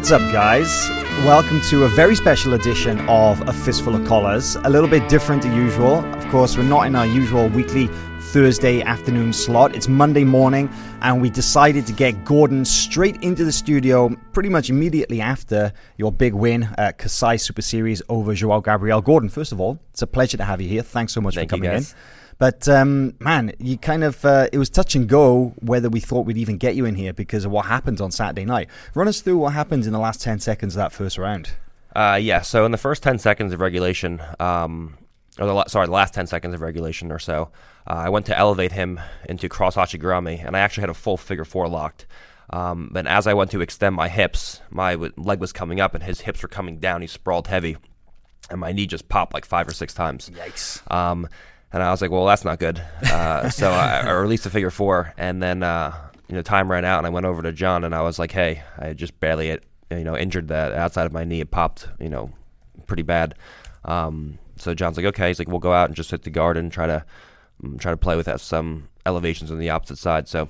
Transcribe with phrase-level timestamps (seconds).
[0.00, 0.88] What's up, guys?
[1.26, 4.56] Welcome to a very special edition of A Fistful of Collars.
[4.56, 5.96] A little bit different to usual.
[6.14, 9.76] Of course, we're not in our usual weekly Thursday afternoon slot.
[9.76, 10.70] It's Monday morning,
[11.02, 16.10] and we decided to get Gordon straight into the studio pretty much immediately after your
[16.10, 19.02] big win at Kasai Super Series over Joao Gabriel.
[19.02, 20.82] Gordon, first of all, it's a pleasure to have you here.
[20.82, 21.84] Thanks so much Thank for coming in.
[22.40, 26.26] But um, man, you kind of uh, it was touch and go whether we thought
[26.26, 28.68] we'd even get you in here because of what happened on Saturday night.
[28.94, 31.50] Run us through what happened in the last ten seconds of that first round.
[31.94, 34.96] Uh, yeah, so in the first 10 seconds of regulation, um,
[35.38, 37.50] or the sorry, the last 10 seconds of regulation or so,
[37.86, 41.16] uh, I went to elevate him into cross ashigarami, and I actually had a full
[41.16, 42.06] figure four locked.
[42.50, 45.94] Um, but as I went to extend my hips, my w- leg was coming up,
[45.94, 47.00] and his hips were coming down.
[47.00, 47.76] He sprawled heavy,
[48.50, 50.30] and my knee just popped like five or six times.
[50.30, 50.88] Yikes!
[50.92, 51.28] Um,
[51.72, 52.82] and I was like, well, that's not good.
[53.02, 55.94] Uh, so I, I released a figure four, and then uh,
[56.28, 58.32] you know time ran out, and I went over to John, and I was like,
[58.32, 59.58] hey, I just barely
[59.90, 61.40] you know injured the outside of my knee.
[61.40, 62.30] It popped, you know,
[62.86, 63.34] pretty bad.
[63.84, 66.66] Um, so John's like, okay, he's like, we'll go out and just hit the garden,
[66.66, 67.04] and try to
[67.62, 70.28] um, try to play with that, some elevations on the opposite side.
[70.28, 70.48] So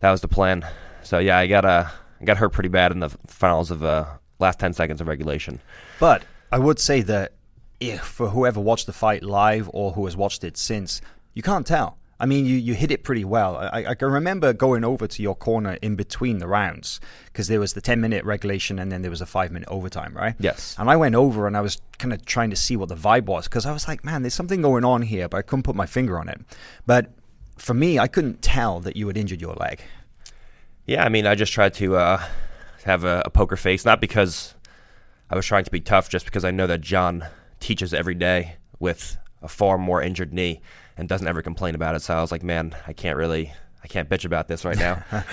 [0.00, 0.66] that was the plan.
[1.02, 1.86] So yeah, I got uh,
[2.20, 4.06] I got hurt pretty bad in the finals of uh,
[4.38, 5.60] last ten seconds of regulation.
[5.98, 7.32] But I would say that
[7.80, 11.00] if for whoever watched the fight live or who has watched it since,
[11.34, 11.98] you can't tell.
[12.20, 13.56] I mean, you, you hit it pretty well.
[13.56, 17.60] I, I can remember going over to your corner in between the rounds because there
[17.60, 20.34] was the 10 minute regulation and then there was a five minute overtime, right?
[20.40, 20.74] Yes.
[20.78, 23.26] And I went over and I was kind of trying to see what the vibe
[23.26, 25.76] was because I was like, man, there's something going on here, but I couldn't put
[25.76, 26.40] my finger on it.
[26.86, 27.12] But
[27.56, 29.80] for me, I couldn't tell that you had injured your leg.
[30.86, 32.24] Yeah, I mean, I just tried to uh,
[32.84, 34.54] have a, a poker face, not because
[35.30, 37.26] I was trying to be tough, just because I know that John
[37.60, 40.60] teaches every day with a far more injured knee
[40.96, 42.00] and doesn't ever complain about it.
[42.02, 43.52] So I was like, man, I can't really,
[43.82, 45.02] I can't bitch about this right now.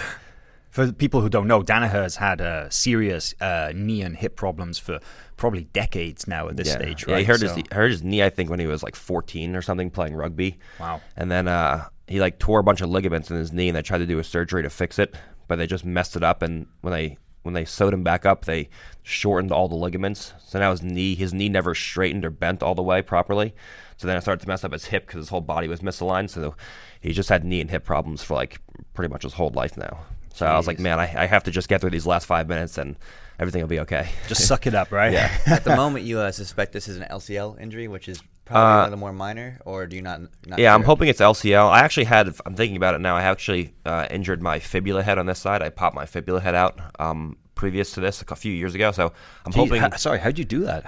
[0.70, 4.78] For people who don't know, Danaher has had uh, serious uh, knee and hip problems
[4.78, 5.00] for
[5.38, 6.74] probably decades now at this yeah.
[6.76, 7.20] stage, Yeah, right?
[7.22, 9.62] he hurt So- his hurt his knee, I think, when he was like 14 or
[9.62, 10.60] something playing rugby.
[10.78, 11.00] Wow.
[11.16, 13.82] And then uh, he like tore a bunch of ligaments in his knee, and they
[13.84, 15.16] tried to do a surgery to fix it,
[15.48, 16.42] but they just messed it up.
[16.42, 18.70] And when they when they sewed him back up, they
[19.04, 20.34] shortened all the ligaments.
[20.44, 23.54] So now his knee his knee never straightened or bent all the way properly.
[23.98, 26.32] So then it started to mess up his hip because his whole body was misaligned.
[26.32, 26.56] So
[27.00, 28.60] he just had knee and hip problems for like
[28.94, 30.00] pretty much his whole life now.
[30.34, 32.50] So I was like, man, I, I have to just get through these last five
[32.50, 32.98] minutes, and
[33.40, 34.10] everything will be okay.
[34.28, 35.14] Just suck it up, right?
[35.14, 35.32] Yeah.
[35.46, 38.76] At the moment, you uh, suspect this is an LCL injury, which is probably Uh,
[38.78, 40.22] one of the more minor, or do you not?
[40.46, 41.70] not Yeah, I'm hoping it's LCL.
[41.70, 42.34] I actually had.
[42.46, 43.16] I'm thinking about it now.
[43.16, 45.62] I actually uh, injured my fibula head on this side.
[45.62, 48.92] I popped my fibula head out um, previous to this a few years ago.
[48.92, 49.12] So
[49.46, 49.82] I'm Gee, hoping.
[49.82, 50.86] ha- sorry, how'd you do that?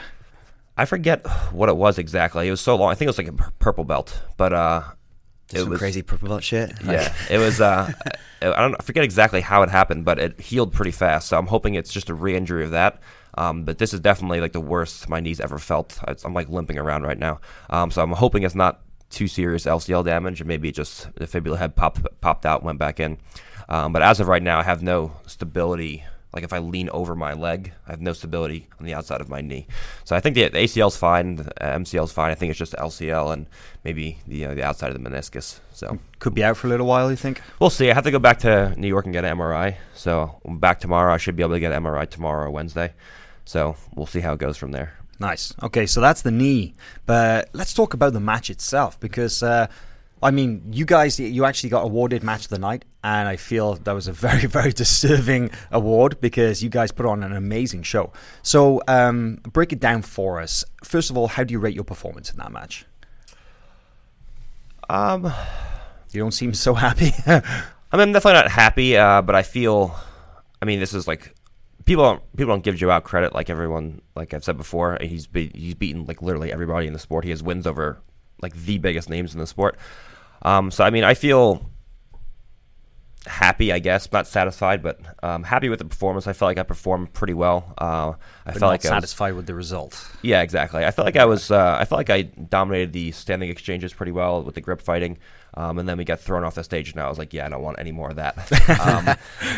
[0.78, 2.48] I forget what it was exactly.
[2.48, 2.92] It was so long.
[2.92, 4.82] I think it was like a purple belt, but uh,
[5.48, 6.72] Just it some was crazy purple belt shit.
[6.86, 7.60] Yeah, it was.
[7.60, 7.92] Uh,
[8.44, 8.76] I don't.
[8.80, 11.28] I forget exactly how it happened, but it healed pretty fast.
[11.30, 13.00] So I'm hoping it's just a re-injury of that.
[13.38, 16.00] Um, but this is definitely like the worst my knees ever felt.
[16.26, 17.40] I'm like limping around right now.
[17.70, 21.58] Um, so I'm hoping it's not too serious LCL damage, and maybe just the fibula
[21.58, 23.18] head popped popped out, went back in.
[23.70, 26.04] Um, but as of right now, I have no stability.
[26.34, 29.30] Like if I lean over my leg, I have no stability on the outside of
[29.30, 29.66] my knee.
[30.04, 32.32] So I think the, the ACL's fine, the MCL's fine.
[32.32, 33.48] I think it's just LCL and
[33.84, 35.60] maybe the uh, the outside of the meniscus.
[35.72, 37.42] So Could be out for a little while, you think?
[37.60, 37.90] We'll see.
[37.90, 39.78] I have to go back to New York and get an MRI.
[39.96, 41.14] So I'm back tomorrow.
[41.14, 42.94] I should be able to get an MRI tomorrow or Wednesday.
[43.48, 44.94] So we'll see how it goes from there.
[45.20, 45.54] Nice.
[45.64, 46.76] Okay, so that's the knee.
[47.06, 49.68] But let's talk about the match itself because uh,
[50.22, 53.76] I mean, you guys, you actually got awarded match of the night, and I feel
[53.76, 58.12] that was a very, very deserving award because you guys put on an amazing show.
[58.42, 60.66] So, um, break it down for us.
[60.84, 62.86] First of all, how do you rate your performance in that match?
[64.90, 65.32] Um,
[66.12, 67.12] You don't seem so happy.
[67.28, 67.42] I
[67.94, 69.96] mean, I'm definitely not happy, uh, but I feel.
[70.62, 71.36] I mean, this is like
[71.88, 75.00] people don't people don't give Joao credit like everyone like I've said before.
[75.02, 77.24] He's be, he's beaten like literally everybody in the sport.
[77.24, 78.00] He has wins over
[78.42, 79.78] like the biggest names in the sport.
[80.44, 81.68] Um, so I mean, I feel
[83.28, 86.28] happy, I guess, not satisfied, but um, happy with the performance.
[86.28, 87.74] I felt like I performed pretty well.
[87.78, 88.14] Uh,
[88.46, 90.10] I but felt like I was- satisfied with the result.
[90.22, 90.86] yeah, exactly.
[90.86, 91.52] I felt like I was.
[91.52, 95.18] Uh, I felt like I dominated the standing exchanges pretty well with the grip fighting,
[95.54, 97.50] um, and then we got thrown off the stage, and I was like, "Yeah, I
[97.50, 98.38] don't want any more of that."
[98.80, 99.16] um,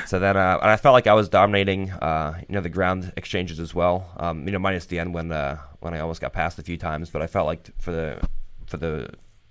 [0.08, 3.14] so then, uh, and I felt like I was dominating, uh, you know, the ground
[3.18, 4.10] exchanges as well.
[4.18, 6.78] Um, you know, minus the end when uh, when I almost got passed a few
[6.78, 8.20] times, but I felt like for the
[8.66, 9.10] for the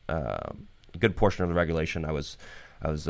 [0.09, 0.53] uh,
[0.99, 2.37] good portion of the regulation, I was
[2.82, 3.09] I was.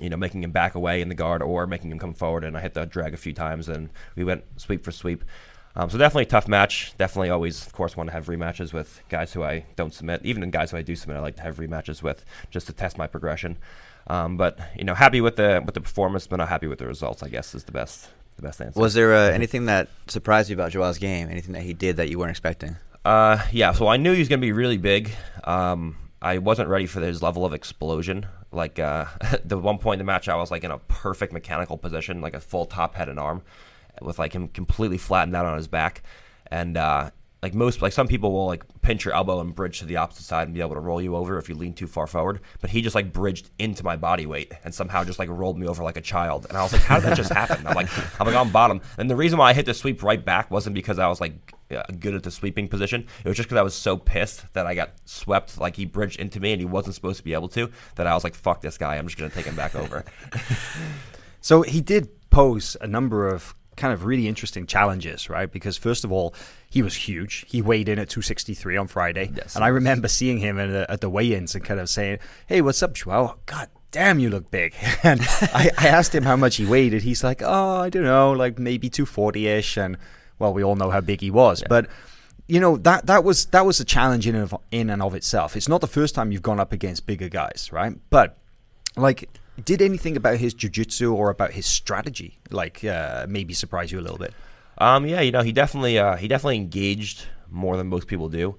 [0.00, 2.44] You know, making him back away in the guard or making him come forward.
[2.44, 5.24] And I hit the drag a few times, and we went sweep for sweep.
[5.74, 6.92] Um, so definitely a tough match.
[6.98, 10.24] Definitely always, of course, want to have rematches with guys who I don't submit.
[10.24, 12.72] Even in guys who I do submit, I like to have rematches with just to
[12.72, 13.58] test my progression.
[14.08, 16.86] Um, but you know, happy with the with the performance, but not happy with the
[16.86, 17.22] results.
[17.22, 18.80] I guess is the best the best answer.
[18.80, 21.28] Was there uh, anything that surprised you about Joao's game?
[21.30, 22.76] Anything that he did that you weren't expecting?
[23.04, 23.72] Uh, yeah.
[23.72, 25.10] So I knew he was going to be really big.
[25.44, 28.26] Um, I wasn't ready for his level of explosion.
[28.50, 29.06] Like uh,
[29.44, 32.34] the one point in the match, I was like in a perfect mechanical position, like
[32.34, 33.42] a full top head and arm,
[34.02, 36.02] with like him completely flattened out on his back,
[36.50, 37.10] and uh,
[37.42, 40.24] like most like some people will like pinch your elbow and bridge to the opposite
[40.24, 42.40] side and be able to roll you over if you lean too far forward.
[42.60, 45.68] But he just like bridged into my body weight and somehow just like rolled me
[45.68, 46.46] over like a child.
[46.48, 47.64] And I was like, how did that just happen?
[47.66, 47.88] I'm like,
[48.20, 48.80] I'm like on bottom.
[48.96, 51.54] And the reason why I hit the sweep right back wasn't because I was like
[51.70, 53.06] Uh, good at the sweeping position.
[53.24, 55.58] It was just because I was so pissed that I got swept.
[55.58, 57.70] Like he bridged into me and he wasn't supposed to be able to.
[57.96, 58.96] That I was like, fuck this guy.
[58.96, 60.04] I'm just gonna take him back over.
[61.40, 65.50] So he did pose a number of kind of really interesting challenges, right?
[65.50, 66.34] Because first of all,
[66.68, 67.44] he was huge.
[67.48, 70.90] He weighed in at 263 on Friday, Yes, and I remember seeing him at the,
[70.90, 73.38] at the weigh-ins and kind of saying, "Hey, what's up, Joao?
[73.46, 74.74] God damn, you look big."
[75.04, 78.02] And I, I asked him how much he weighed, and he's like, "Oh, I don't
[78.02, 79.96] know, like maybe 240ish." And
[80.38, 81.88] well, we all know how big he was, but
[82.46, 85.14] you know that that was that was a challenge in and of, in and of
[85.14, 85.56] itself.
[85.56, 87.96] It's not the first time you've gone up against bigger guys, right?
[88.10, 88.38] But
[88.96, 89.28] like,
[89.62, 94.02] did anything about his jujitsu or about his strategy like uh, maybe surprise you a
[94.02, 94.34] little bit?
[94.78, 98.56] Um, yeah, you know, he definitely uh, he definitely engaged more than most people do.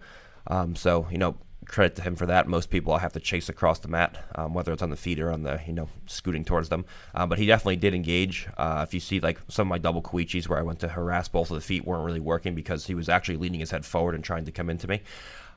[0.47, 1.35] Um, so you know,
[1.69, 2.47] credit to him for that.
[2.47, 5.19] Most people I have to chase across the mat, um, whether it's on the feet
[5.19, 6.85] or on the you know scooting towards them.
[7.15, 8.47] Um, but he definitely did engage.
[8.57, 11.27] Uh, if you see like some of my double Koichis where I went to harass
[11.27, 14.15] both of the feet weren't really working because he was actually leaning his head forward
[14.15, 15.01] and trying to come into me.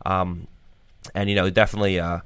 [0.06, 0.46] Um,
[1.14, 1.98] and you know, definitely.
[1.98, 2.20] Uh,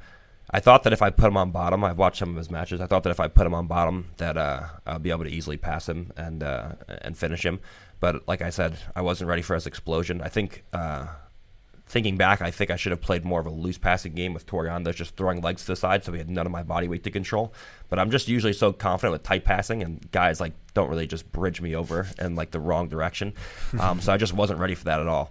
[0.50, 2.80] I thought that if I put him on bottom, I've watched some of his matches.
[2.80, 5.30] I thought that if I put him on bottom, that uh, I'll be able to
[5.30, 7.58] easily pass him and uh, and finish him.
[7.98, 10.20] But like I said, I wasn't ready for his explosion.
[10.20, 11.08] I think, uh,
[11.88, 14.46] thinking back, I think I should have played more of a loose passing game with
[14.46, 17.04] toreandos just throwing legs to the side, so he had none of my body weight
[17.04, 17.52] to control.
[17.88, 21.30] But I'm just usually so confident with tight passing, and guys like don't really just
[21.32, 23.32] bridge me over in like the wrong direction.
[23.80, 25.30] Um, so I just wasn't ready for that at all.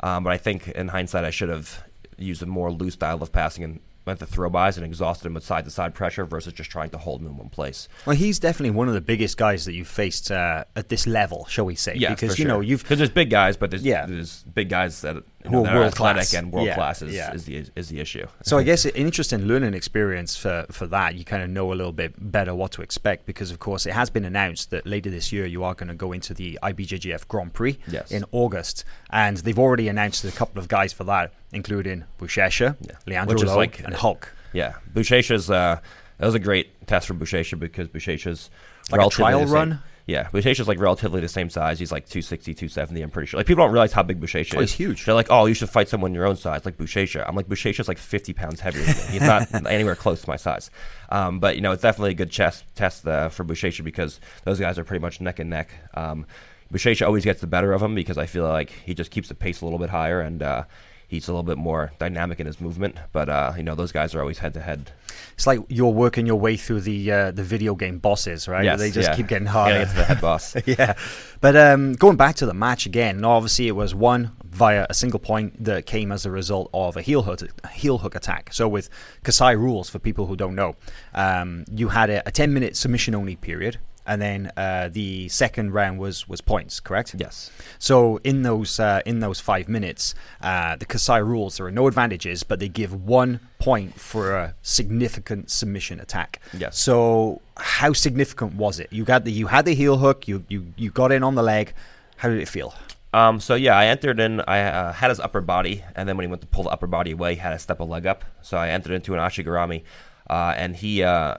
[0.00, 1.82] Um, but I think in hindsight, I should have
[2.18, 5.34] used a more loose style of passing and went to throw bys and exhausted him
[5.34, 7.88] with side to side pressure versus just trying to hold him in one place.
[8.06, 11.44] Well, he's definitely one of the biggest guys that you've faced uh, at this level,
[11.46, 11.94] shall we say?
[11.96, 14.06] Yeah, because you know you've because there's big guys, but there's, Yeah.
[14.06, 15.96] there's big guys that, you know, world athletic
[16.28, 16.34] class.
[16.34, 17.32] and world Yeah, class is, yeah.
[17.32, 18.26] is the is the issue.
[18.42, 21.14] So I guess an interesting learning experience for, for that.
[21.14, 23.92] You kind of know a little bit better what to expect because, of course, it
[23.92, 27.28] has been announced that later this year you are going to go into the IBJJF
[27.28, 28.10] Grand Prix Yes.
[28.10, 32.92] in August, and they've already announced a couple of guys for that, including Buchecha, Yeah.
[33.06, 34.32] Leandro Which is Lo, like- and Hulk.
[34.52, 35.80] Yeah, Buchecha's uh,
[36.18, 38.48] that was a great test for Buchecha because Buchecha's
[38.90, 39.80] Like a trial run?
[40.06, 41.80] Yeah, Buchecha's like relatively the same size.
[41.80, 43.38] He's like 260, 270, I'm pretty sure.
[43.38, 44.70] Like people don't realize how big Buchecha Oh, is.
[44.70, 45.04] he's huge.
[45.04, 47.24] They're like, oh, you should fight someone your own size, like Buchecha.
[47.26, 49.02] I'm like, Buchecha's like 50 pounds heavier than me.
[49.10, 50.70] He's not anywhere close to my size.
[51.10, 54.60] Um, but you know, it's definitely a good chest test uh, for Buchecha because those
[54.60, 55.70] guys are pretty much neck and neck.
[55.94, 56.24] Um,
[56.72, 59.34] Buchecha always gets the better of him because I feel like he just keeps the
[59.34, 60.40] pace a little bit higher and.
[60.42, 60.64] Uh,
[61.08, 64.14] He's a little bit more dynamic in his movement, but uh, you know those guys
[64.14, 64.90] are always head to head.
[65.34, 68.64] It's like you're working your way through the uh, the video game bosses, right?
[68.64, 69.16] Yes, they just yeah.
[69.16, 69.84] keep getting harder.
[69.84, 70.56] gotta get to the head boss.
[70.66, 70.94] yeah.
[71.40, 75.20] But um, going back to the match again, obviously it was won via a single
[75.20, 78.52] point that came as a result of a heel hook, a heel hook attack.
[78.52, 78.88] So with
[79.22, 80.76] Kasai rules, for people who don't know,
[81.14, 83.78] um, you had a, a 10 minute submission only period.
[84.06, 87.14] And then uh, the second round was, was points, correct?
[87.18, 87.50] Yes.
[87.78, 91.86] So in those uh, in those five minutes, uh, the Kasai rules there are no
[91.86, 96.40] advantages, but they give one point for a significant submission attack.
[96.56, 96.78] Yes.
[96.78, 98.92] So how significant was it?
[98.92, 100.28] You got the you had the heel hook.
[100.28, 101.74] You you you got in on the leg.
[102.16, 102.74] How did it feel?
[103.12, 104.40] Um, so yeah, I entered in.
[104.40, 106.86] I uh, had his upper body, and then when he went to pull the upper
[106.86, 108.24] body away, he had to step a leg up.
[108.42, 109.82] So I entered into an ashigarami,
[110.28, 111.36] uh, and he uh,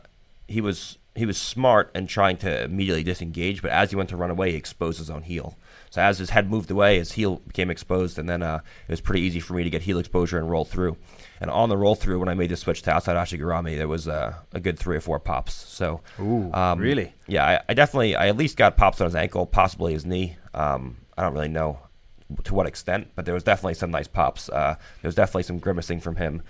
[0.48, 3.62] he was he was smart and trying to immediately disengage.
[3.62, 5.58] But as he went to run away, he exposed his own heel.
[5.90, 9.02] So as his head moved away, his heel became exposed, and then uh, it was
[9.02, 10.98] pretty easy for me to get heel exposure and roll through.
[11.40, 14.08] And on the roll through, when I made the switch to outside ashigarami, there was
[14.08, 15.54] uh, a good three or four pops.
[15.54, 17.14] So, Ooh, um, really?
[17.28, 20.36] Yeah, I, I, definitely, I at least got pops on his ankle, possibly his knee.
[20.54, 21.80] Um, I don't really know
[22.44, 24.50] to what extent, but there was definitely some nice pops.
[24.50, 26.42] Uh, there was definitely some grimacing from him.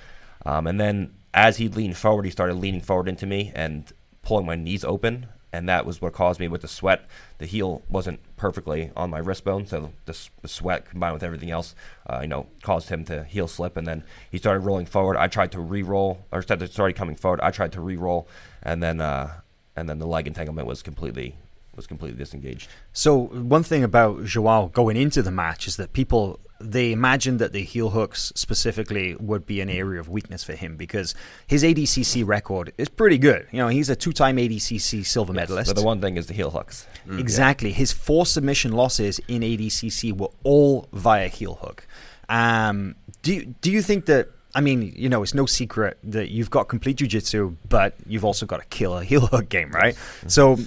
[0.46, 3.92] Um, and then as he leaned forward, he started leaning forward into me and
[4.28, 7.06] pulling my knees open and that was what caused me with the sweat.
[7.38, 11.50] The heel wasn't perfectly on my wrist bone, so the, the sweat combined with everything
[11.50, 13.78] else, uh, you know, caused him to heel slip.
[13.78, 15.16] And then he started rolling forward.
[15.16, 18.28] I tried to re-roll, or started coming forward, I tried to re-roll,
[18.62, 19.40] and then uh,
[19.78, 21.38] and then the leg entanglement was completely
[21.78, 22.70] was completely disengaged.
[22.92, 27.54] So one thing about Joao going into the match is that people they imagined that
[27.54, 31.14] the heel hooks specifically would be an area of weakness for him because
[31.46, 33.48] his ADCC record is pretty good.
[33.52, 35.70] You know, he's a two-time ADCC silver yes, medalist.
[35.70, 36.88] But the one thing is the heel hooks.
[37.08, 37.20] Mm.
[37.20, 37.72] Exactly.
[37.72, 41.86] His four submission losses in ADCC were all via heel hook.
[42.28, 46.32] Um, do you, do you think that I mean, you know, it's no secret that
[46.32, 49.94] you've got complete jujitsu, but you've also got a killer heel hook game, right?
[49.94, 50.30] Mm-hmm.
[50.30, 50.58] So,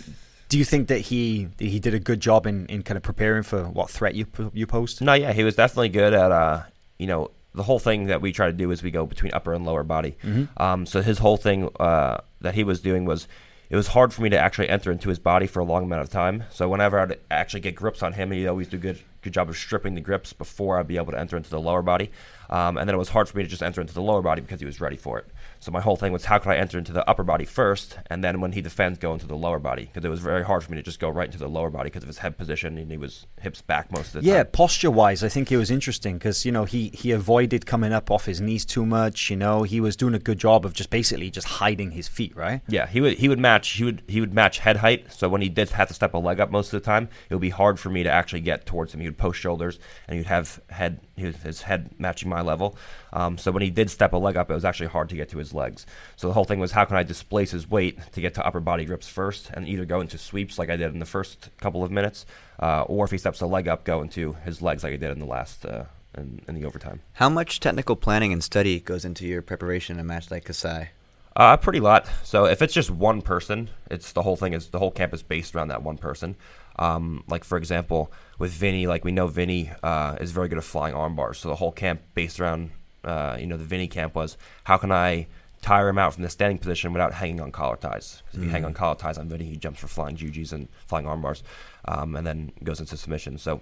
[0.51, 3.45] do you think that he he did a good job in, in kind of preparing
[3.45, 5.01] for what threat you you posed?
[5.01, 6.65] No, yeah, he was definitely good at uh,
[6.99, 9.55] you know, the whole thing that we try to do is we go between upper
[9.55, 10.17] and lower body.
[10.23, 10.63] Mm-hmm.
[10.63, 13.29] Um, so his whole thing uh, that he was doing was
[13.71, 16.03] it was hard for me to actually enter into his body for a long amount
[16.03, 16.43] of time.
[16.51, 19.57] So whenever I'd actually get grips on him, he'd always do good good job of
[19.57, 22.11] stripping the grips before I'd be able to enter into the lower body.
[22.49, 24.41] Um, and then it was hard for me to just enter into the lower body
[24.41, 25.27] because he was ready for it.
[25.61, 28.25] So my whole thing was how could I enter into the upper body first, and
[28.25, 30.73] then when he defends, go into the lower body because it was very hard for
[30.73, 32.91] me to just go right into the lower body because of his head position and
[32.91, 34.47] he was hips back most of the yeah, time.
[34.47, 37.93] Yeah, posture wise, I think it was interesting because you know he he avoided coming
[37.93, 39.29] up off his knees too much.
[39.29, 42.35] You know, he was doing a good job of just basically just hiding his feet,
[42.35, 42.63] right?
[42.67, 45.13] Yeah, he would he would match he would he would match head height.
[45.13, 47.35] So when he did have to step a leg up most of the time, it
[47.35, 49.01] would be hard for me to actually get towards him.
[49.01, 52.77] He would post shoulders and he'd have head his head matching my level.
[53.13, 55.29] Um, so when he did step a leg up, it was actually hard to get
[55.31, 55.87] to his legs.
[56.17, 58.61] So the whole thing was how can I displace his weight to get to upper
[58.61, 61.85] body grips first, and either go into sweeps like I did in the first couple
[61.85, 62.27] of minutes,
[62.61, 65.11] uh, or if he steps a leg up, go into his legs like I did
[65.11, 65.65] in the last.
[65.65, 65.85] Uh,
[66.19, 67.01] in, in, the overtime.
[67.13, 70.89] How much technical planning and study goes into your preparation in a match like Kasai?
[71.37, 72.09] Uh, pretty lot.
[72.25, 75.23] So if it's just one person, it's the whole thing is the whole camp is
[75.23, 76.37] based around that one person.
[76.81, 80.65] Um, like for example, with Vinny, like we know Vinny uh, is very good at
[80.65, 81.39] flying arm bars.
[81.39, 82.71] So the whole camp based around
[83.05, 85.27] uh, you know the Vinny camp was how can I
[85.63, 88.23] tire him out from the standing position without hanging on collar ties.
[88.23, 88.45] Because If mm-hmm.
[88.45, 88.77] you hang on mm.
[88.77, 91.43] collar ties on Vinny, he jumps for flying jujis and flying arm bars,
[91.85, 93.37] um, and then goes into submission.
[93.39, 93.61] So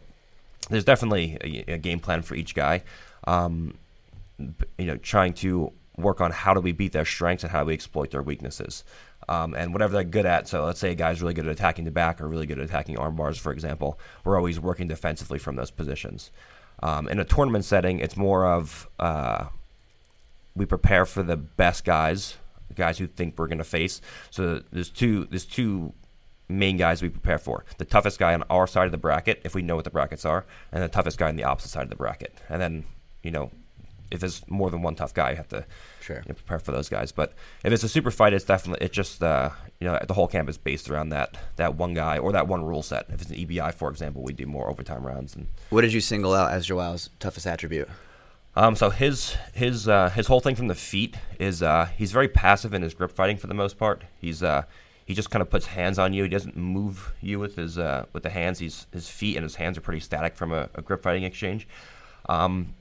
[0.70, 2.82] there's definitely a, a game plan for each guy.
[3.26, 3.74] Um,
[4.38, 7.66] you know, trying to work on how do we beat their strengths and how do
[7.66, 8.84] we exploit their weaknesses.
[9.28, 10.48] Um, and whatever they're good at.
[10.48, 12.64] So let's say a guy's really good at attacking the back or really good at
[12.64, 13.98] attacking arm bars, for example.
[14.24, 16.30] We're always working defensively from those positions.
[16.82, 19.46] Um, in a tournament setting, it's more of uh,
[20.54, 22.36] we prepare for the best guys,
[22.68, 24.00] the guys who think we're going to face.
[24.30, 25.92] So there's two there's two
[26.48, 29.54] main guys we prepare for: the toughest guy on our side of the bracket, if
[29.54, 31.90] we know what the brackets are, and the toughest guy on the opposite side of
[31.90, 32.34] the bracket.
[32.48, 32.84] And then
[33.22, 33.50] you know,
[34.10, 35.64] if there's more than one tough guy, you have to
[36.00, 36.16] sure.
[36.16, 37.12] you know, prepare for those guys.
[37.12, 37.32] But
[37.64, 39.50] if it's a super fight, it's definitely it's just uh,
[39.80, 42.64] you know the whole camp is based around that that one guy or that one
[42.64, 43.06] rule set.
[43.10, 45.34] If it's an EBI, for example, we do more overtime rounds.
[45.36, 47.88] And what did you single out as Joao's toughest attribute?
[48.56, 52.28] Um, so his his uh, his whole thing from the feet is uh, he's very
[52.28, 54.02] passive in his grip fighting for the most part.
[54.20, 54.64] He's uh,
[55.04, 56.24] he just kind of puts hands on you.
[56.24, 58.58] He doesn't move you with his uh, with the hands.
[58.58, 61.68] He's his feet and his hands are pretty static from a, a grip fighting exchange.
[62.28, 62.74] Um,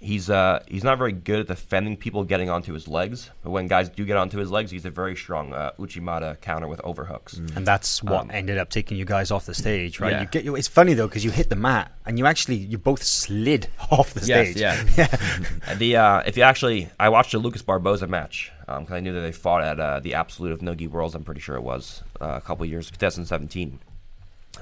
[0.00, 3.68] He's uh, he's not very good at defending people getting onto his legs, but when
[3.68, 7.36] guys do get onto his legs, he's a very strong uh, Uchimata counter with overhooks.
[7.36, 7.56] Mm.
[7.56, 10.12] And that's what um, ended up taking you guys off the stage, right?
[10.12, 10.20] Yeah.
[10.22, 13.02] You get, it's funny though because you hit the mat and you actually you both
[13.02, 14.56] slid off the stage.
[14.56, 15.06] Yes, yeah.
[15.68, 15.74] yeah.
[15.76, 19.12] the uh, if you actually, I watched a Lucas Barboza match because um, I knew
[19.12, 21.14] that they fought at uh, the Absolute of Nogi Worlds.
[21.14, 23.78] I'm pretty sure it was uh, a couple years, 2017.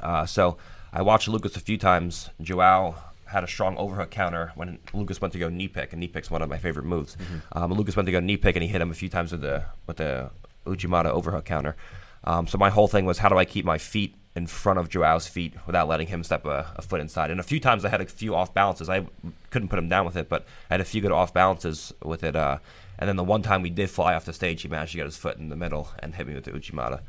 [0.03, 0.57] Uh, so
[0.93, 2.31] I watched Lucas a few times.
[2.41, 2.95] Joao
[3.33, 6.31] had a strong overhook counter when Lucas went to go knee pick, and knee pick's
[6.31, 7.17] one of my favorite moves.
[7.17, 7.59] Mm-hmm.
[7.59, 9.41] Um, Lucas went to go knee pick, and he hit him a few times with
[9.41, 10.31] the with the
[10.67, 11.77] Uchimata overhook counter.
[12.25, 14.95] Um, so my whole thing was how do I keep my feet in front of
[14.95, 17.31] Joao's feet without letting him step a, a, foot inside.
[17.31, 18.89] And a few times I had a few off balances.
[18.89, 19.07] I
[19.51, 22.25] couldn't put him down with it, but I had a few good off balances with
[22.25, 22.35] it.
[22.35, 22.59] Uh,
[22.99, 25.05] and then the one time we did fly off the stage, he managed to get
[25.05, 27.01] his foot in the middle and hit me with the Uchimata.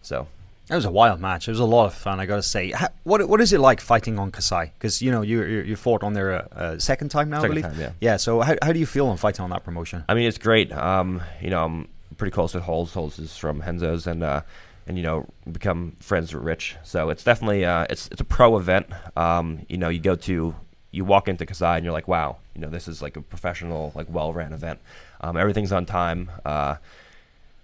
[0.00, 0.28] So
[0.70, 1.48] that was a wild match.
[1.48, 2.20] It was a lot of fun.
[2.20, 2.70] I got to say.
[2.70, 4.72] How, what what is it like fighting on Kasai?
[4.78, 7.58] Because you know you, you, you fought on there a, a second time now, second
[7.58, 7.72] I believe.
[7.72, 7.92] Time, yeah.
[8.00, 8.16] Yeah.
[8.16, 10.04] So how, how do you feel on fighting on that promotion?
[10.08, 10.72] I mean, it's great.
[10.72, 12.94] Um, you know, I'm pretty close with Hollis.
[12.94, 14.42] Hollis is from Renzo's, and uh,
[14.86, 16.76] and you know become friends with Rich.
[16.84, 18.86] So it's definitely uh, it's it's a pro event.
[19.16, 20.54] Um, you know, you go to
[20.92, 23.92] you walk into Kasai and you're like, wow, you know, this is like a professional,
[23.96, 24.78] like well ran event.
[25.20, 26.30] Um, everything's on time.
[26.44, 26.76] Uh,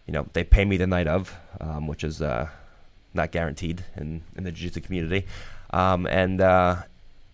[0.07, 2.49] you know, they pay me the night of, um, which is uh,
[3.17, 5.27] not guaranteed in in the jiu-jitsu community.
[5.71, 6.77] Um, and uh,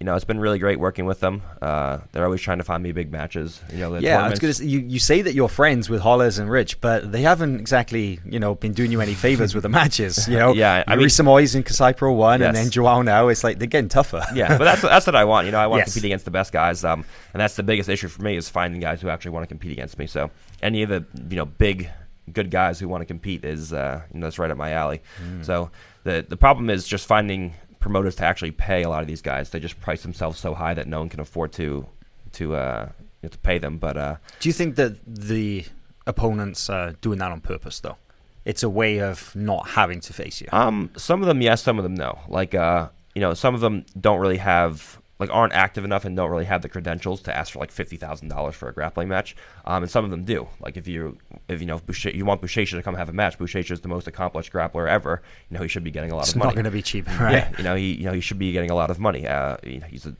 [0.03, 1.43] you know, it's been really great working with them.
[1.61, 3.61] Uh, they're always trying to find me big matches.
[3.71, 6.81] You know, yeah, it's say, you you say that you're friends with Hollis and Rich,
[6.81, 10.27] but they haven't exactly you know been doing you any favors with the matches.
[10.27, 12.49] You know, yeah, I mean, Simoes in Kasai Pro One, yes.
[12.49, 13.29] and then Joao now.
[13.29, 14.25] It's like they're getting tougher.
[14.35, 15.47] yeah, but that's that's what I want.
[15.47, 15.91] You know, I want Yes.
[15.91, 18.49] to compete against the best guys, um, and that's the biggest issue for me is
[18.49, 20.09] finding guys who actually want to compete against me.
[20.09, 20.33] So
[20.65, 21.89] any of the you know big
[22.33, 25.02] good guys who want to compete is uh, you know that's right up my alley.
[25.43, 25.71] So
[26.05, 29.50] the the problem is just finding promoters to actually pay a lot of these guys.
[29.50, 31.87] They just price themselves so high that no one can afford to
[32.33, 32.88] to uh,
[33.23, 33.79] you know, to pay them.
[33.79, 35.64] But uh, Do you think that the
[36.07, 37.97] opponents are doing that on purpose, though?
[38.45, 40.49] It's a way of not having to face you.
[40.52, 42.19] Um, some of them yes, some of them no.
[42.29, 46.17] Like uh, you know, some of them don't really have like aren't active enough and
[46.17, 49.09] don't really have the credentials to ask for like fifty thousand dollars for a grappling
[49.09, 49.35] match.
[49.64, 50.49] Um, and some of them do.
[50.61, 51.17] Like if you
[51.49, 53.81] if you know if Buchecha, you want Buchecha to come have a match, Buchecha is
[53.81, 55.23] the most accomplished grappler ever.
[55.50, 56.49] You know he should be getting a lot it's of money.
[56.50, 57.33] It's not going to be cheap, right?
[57.33, 59.26] Yeah, you know he you know he should be getting a lot of money.
[59.26, 60.14] Uh, you know, he's a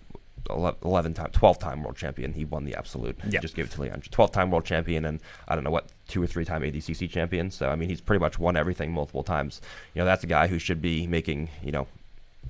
[0.50, 3.40] 11 time 12 time world champion he won the absolute he Yeah.
[3.40, 6.21] just gave it to Leon 12 time world champion and I don't know what two
[6.23, 9.61] or three time ADCC champion so I mean he's pretty much won everything multiple times
[9.94, 11.87] you know that's a guy who should be making you know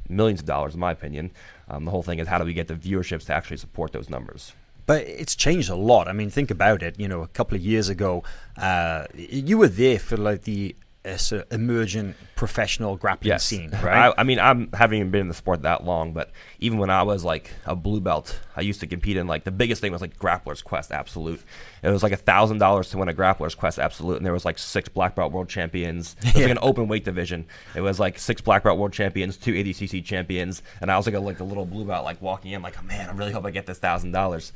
[0.09, 1.31] millions of dollars in my opinion
[1.69, 4.09] um, the whole thing is how do we get the viewerships to actually support those
[4.11, 4.53] numbers
[4.85, 6.09] But it's changed a lot.
[6.09, 6.99] I mean, think about it.
[6.99, 8.25] You know, a couple of years ago,
[8.57, 14.09] uh, you were there for like the uh, sort of emergent professional grappling scene, right?
[14.09, 16.91] I, I mean, I'm haven't even been in the sport that long, but even when
[16.91, 19.93] I was like a blue belt, I used to compete in like the biggest thing
[19.93, 21.41] was like Grappler's Quest Absolute.
[21.83, 24.45] It was like a thousand dollars to win a Grappler's Quest Absolute, and there was
[24.45, 26.17] like six black belt world champions.
[26.21, 26.43] It was Yeah.
[26.43, 27.47] like an open weight division.
[27.75, 31.15] It was like six black belt world champions, two ADCC champions, and I was like
[31.15, 33.45] a like a little blue belt, like walking in, like, oh, man, I really hope
[33.45, 34.53] I get this thousand dollars.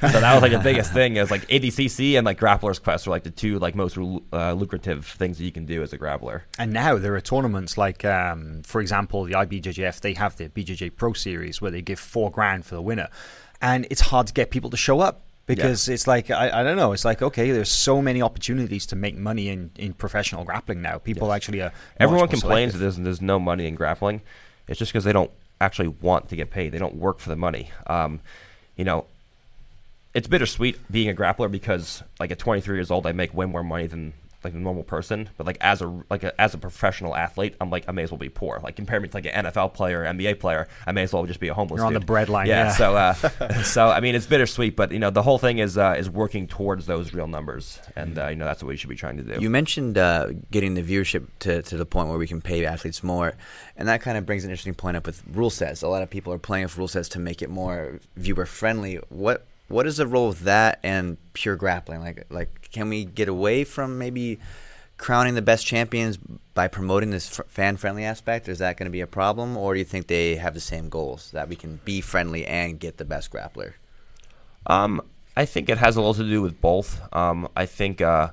[0.00, 1.16] So that was like the biggest thing.
[1.16, 3.98] It was like ADCC and like Grappler's Quest are like the two like most
[4.32, 6.42] uh, lucrative things that you can do as a grappler.
[6.58, 10.00] And now there are tournaments like, um, for example, the IBJJF.
[10.00, 13.08] They have the BJJ Pro Series where they give four grand for the winner,
[13.62, 16.76] and it's hard to get people to show up because it's like I, I don't
[16.76, 16.92] know.
[16.92, 20.98] It's like okay, there's so many opportunities to make money in, in professional grappling now.
[20.98, 21.36] People Yes.
[21.36, 21.72] actually are.
[21.98, 24.20] Everyone complains that there's, there's no money in grappling.
[24.68, 26.70] It's just because they don't actually want to get paid.
[26.72, 27.70] They don't work for the money.
[27.86, 28.20] Um,
[28.76, 29.06] you know,
[30.14, 33.62] it's bittersweet being a grappler because, like, at 23 years old, I make way more
[33.62, 34.12] money than
[34.44, 35.28] like a normal person.
[35.36, 38.10] But like as a like a, as a professional athlete, I'm like I may as
[38.10, 38.60] well be poor.
[38.62, 41.40] Like compare me to like an NFL player, NBA player, I may as well just
[41.40, 41.78] be a homeless.
[41.78, 42.06] You're on the dude.
[42.06, 42.72] bread line, yeah.
[42.72, 43.14] So uh,
[43.62, 46.46] so I mean, it's bittersweet, but you know, the whole thing is uh, is working
[46.46, 49.22] towards those real numbers, and uh, you know that's what we should be trying to
[49.22, 49.40] do.
[49.40, 53.02] You mentioned uh, getting the viewership to, to the point where we can pay athletes
[53.02, 53.34] more,
[53.76, 55.82] and that kind of brings an interesting point up with rule sets.
[55.82, 58.96] A lot of people are playing with rule sets to make it more viewer friendly.
[59.08, 62.00] What what is the role of that and pure grappling?
[62.00, 64.38] Like like can we get away from maybe
[64.98, 66.18] crowning the best champions
[66.54, 68.48] by promoting this fan friendly aspect?
[68.48, 70.88] Is that going to be a problem, or do you think they have the same
[70.88, 73.72] goals that we can be friendly and get the best grappler?
[74.66, 75.00] Um,
[75.36, 77.00] I think it has a little to do with both.
[77.14, 78.30] Um, I think uh,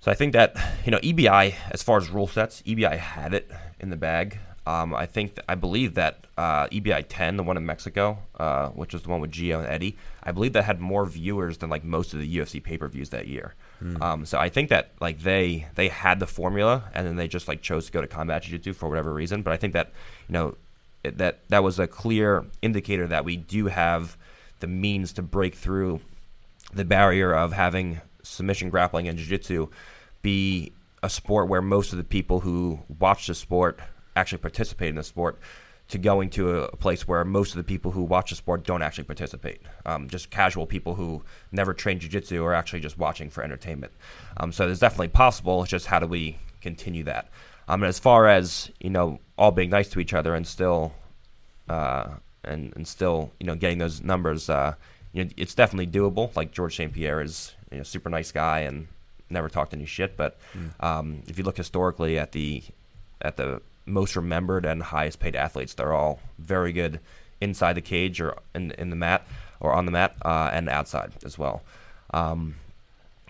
[0.00, 0.10] so.
[0.10, 3.90] I think that you know EBI, as far as rule sets, EBI had it in
[3.90, 4.38] the bag.
[4.66, 8.92] Um, I think I believe that uh, EBI 10, the one in Mexico, uh, which
[8.92, 11.82] was the one with Gio and Eddie, I believe that had more viewers than like
[11.82, 13.54] most of the UFC pay per views that year.
[14.02, 17.48] Um, so I think that like they they had the formula and then they just
[17.48, 19.42] like chose to go to combat jiu-jitsu for whatever reason.
[19.42, 19.92] But I think that
[20.28, 20.56] you know
[21.02, 24.18] it, that that was a clear indicator that we do have
[24.60, 26.00] the means to break through
[26.74, 29.68] the barrier of having submission grappling and jiu-jitsu
[30.20, 33.80] be a sport where most of the people who watch the sport
[34.16, 35.38] actually participate in the sport
[35.88, 38.82] to going to a, place where most of the people who watch the sport don't
[38.82, 39.60] actually participate.
[39.84, 43.92] Um, just casual people who never train jiu-jitsu are actually just watching for entertainment.
[44.36, 45.62] Um, so it's definitely possible.
[45.62, 47.28] It's just how do we continue that?
[47.68, 50.92] Um, and as far as you know, all being nice to each other and still
[51.68, 52.08] uh,
[52.44, 54.50] and and still you know getting those numbers.
[54.50, 54.74] Uh,
[55.12, 56.34] you know, it's definitely doable.
[56.36, 56.92] Like George St.
[56.92, 58.88] Pierre is you know super nice guy and
[59.28, 60.16] never talked any shit.
[60.16, 60.36] But
[60.80, 62.62] um, if you look historically at the
[63.22, 65.74] at the most remembered and highest paid athletes.
[65.74, 67.00] They're all very good
[67.40, 69.26] inside the cage or in in the mat
[69.60, 71.62] or on the mat uh, and outside as well.
[72.12, 72.56] Um,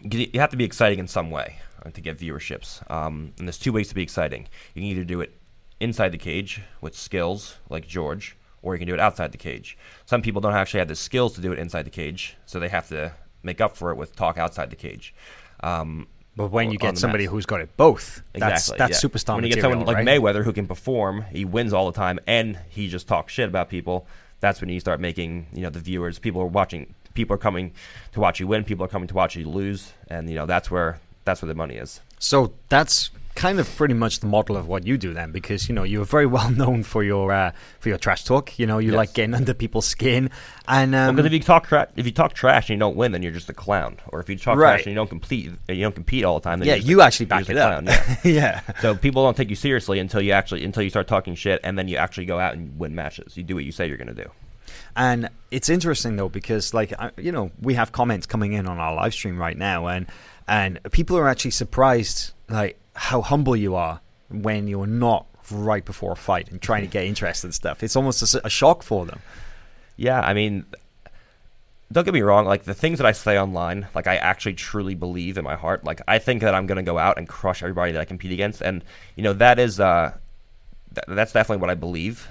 [0.02, 2.88] you have to be exciting in some way uh, to get viewerships.
[2.90, 4.48] Um, and there's two ways to be exciting.
[4.74, 5.34] You can either do it
[5.78, 9.76] inside the cage with skills like George, or you can do it outside the cage.
[10.06, 12.68] Some people don't actually have the skills to do it inside the cage, so they
[12.68, 15.14] have to make up for it with talk outside the cage.
[15.62, 19.08] Um, but when you get somebody who's got it both, exactly, that's, that's yeah.
[19.08, 20.06] superstar When you material, get someone like right?
[20.06, 23.68] Mayweather who can perform, he wins all the time, and he just talks shit about
[23.68, 24.06] people.
[24.40, 26.18] That's when you start making, you know, the viewers.
[26.18, 26.94] People are watching.
[27.14, 27.72] People are coming
[28.12, 28.64] to watch you win.
[28.64, 31.54] People are coming to watch you lose, and you know that's where that's where the
[31.54, 32.00] money is.
[32.18, 35.74] So that's kind of pretty much the model of what you do then, because you
[35.74, 38.58] know you're very well known for your uh, for your trash talk.
[38.58, 38.96] You know, you Yes.
[38.96, 40.30] like getting under people's skin,
[40.68, 43.12] and um, Because if you talk tra- if you talk trash and you don't win,
[43.12, 43.96] then you're just a clown.
[44.08, 44.72] Or if you talk Right.
[44.72, 46.58] trash and you don't compete, you don't compete all the time.
[46.60, 47.84] Then yeah, you a- actually back it a up.
[47.84, 48.16] yeah.
[48.24, 48.60] yeah.
[48.80, 51.78] So people don't take you seriously until you actually until you start talking shit, and
[51.78, 53.36] then you actually go out and win matches.
[53.36, 54.30] You do what you say you're going to do.
[54.96, 58.94] And it's interesting though because like you know we have comments coming in on our
[58.94, 60.06] live stream right now, and
[60.48, 66.12] and people are actually surprised like how humble you are when you're not right before
[66.12, 67.82] a fight and trying to get interested in stuff.
[67.82, 69.20] It's almost a shock for them.
[69.96, 70.66] Yeah, I mean,
[71.90, 72.44] don't get me wrong.
[72.44, 75.82] Like the things that I say online, like I actually truly believe in my heart.
[75.82, 78.32] Like I think that I'm going to go out and crush everybody that I compete
[78.32, 78.84] against, and
[79.16, 80.12] you know that is uh,
[80.94, 82.28] th- that's definitely what I believe.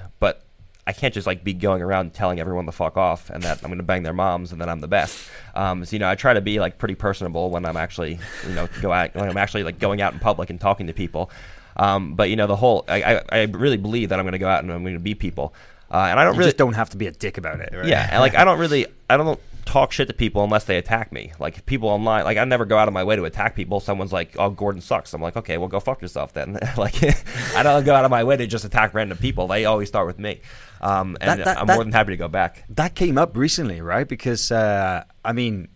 [0.89, 3.69] I can't just like be going around telling everyone to fuck off and that I'm
[3.69, 5.29] going to bang their moms and that I'm the best.
[5.53, 8.55] Um, so you know, I try to be like pretty personable when I'm actually you
[8.55, 11.29] know go out when I'm actually like going out in public and talking to people.
[11.77, 14.39] Um, but you know, the whole I, I, I really believe that I'm going to
[14.39, 15.53] go out and I'm going to be people.
[15.91, 17.69] Uh, and I don't You really just don't have to be a dick about it.
[17.71, 17.85] Right?
[17.85, 21.11] yeah, and like I don't really, I don't talk shit to people unless they attack
[21.11, 21.31] me.
[21.37, 23.79] Like people online, like I never go out of my way to attack people.
[23.79, 26.95] Someone's like, "Oh, Gordon sucks." I'm like, "Okay, well, go fuck yourself then." like
[27.55, 29.47] I don't go out of my way to just attack random people.
[29.47, 30.41] They always start with me,
[30.81, 32.63] um, and That- that- I'm that- more than happy to go back.
[32.69, 34.07] that came up recently, right?
[34.07, 35.67] Because uh, I mean,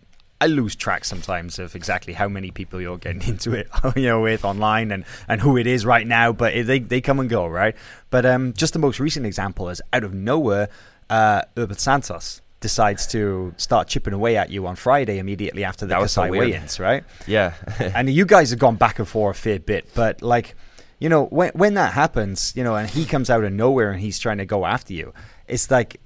[0.41, 4.21] I lose track sometimes of exactly how many people you're getting into it, you know,
[4.21, 6.33] with online and, and who it is right now.
[6.33, 7.75] But it, they they come and go, right?
[8.09, 10.69] But um, just the most recent example is out of nowhere,
[11.09, 11.43] uh,
[11.77, 16.25] Santos decides to start chipping away at you on Friday immediately after the was so
[16.29, 17.03] weigh-ins, right?
[17.27, 17.53] Yeah,
[17.95, 20.55] and you guys have gone back and forth a fair bit, but like,
[21.03, 23.99] you know, when when that happens, you know, and he comes out of nowhere and
[23.99, 25.13] he's trying to go after you,
[25.49, 25.99] it's like,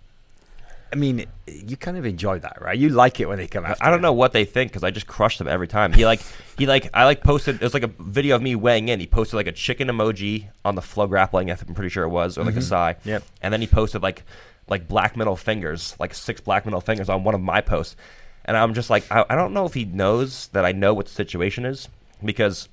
[0.91, 2.75] I mean, you kind of enjoy that, right?
[2.75, 3.77] You like it when they come out.
[3.79, 4.01] I don't you.
[4.01, 5.93] know what they think because I just crush them every time.
[5.93, 6.21] He like
[6.57, 8.99] he like I like posted it was like a video of me weighing in.
[8.99, 11.51] He posted like a chicken emoji on the FloGrappling.
[11.51, 12.95] I'm pretty sure it was or like a sigh.
[12.95, 13.09] Mm-hmm.
[13.09, 13.23] Yep.
[13.43, 14.23] And then he posted like
[14.67, 17.95] like black middle fingers, like six black middle fingers on one of my posts.
[18.45, 21.05] And I'm just like I, I don't know if he knows that I know what
[21.05, 21.87] the situation is
[22.25, 22.67] because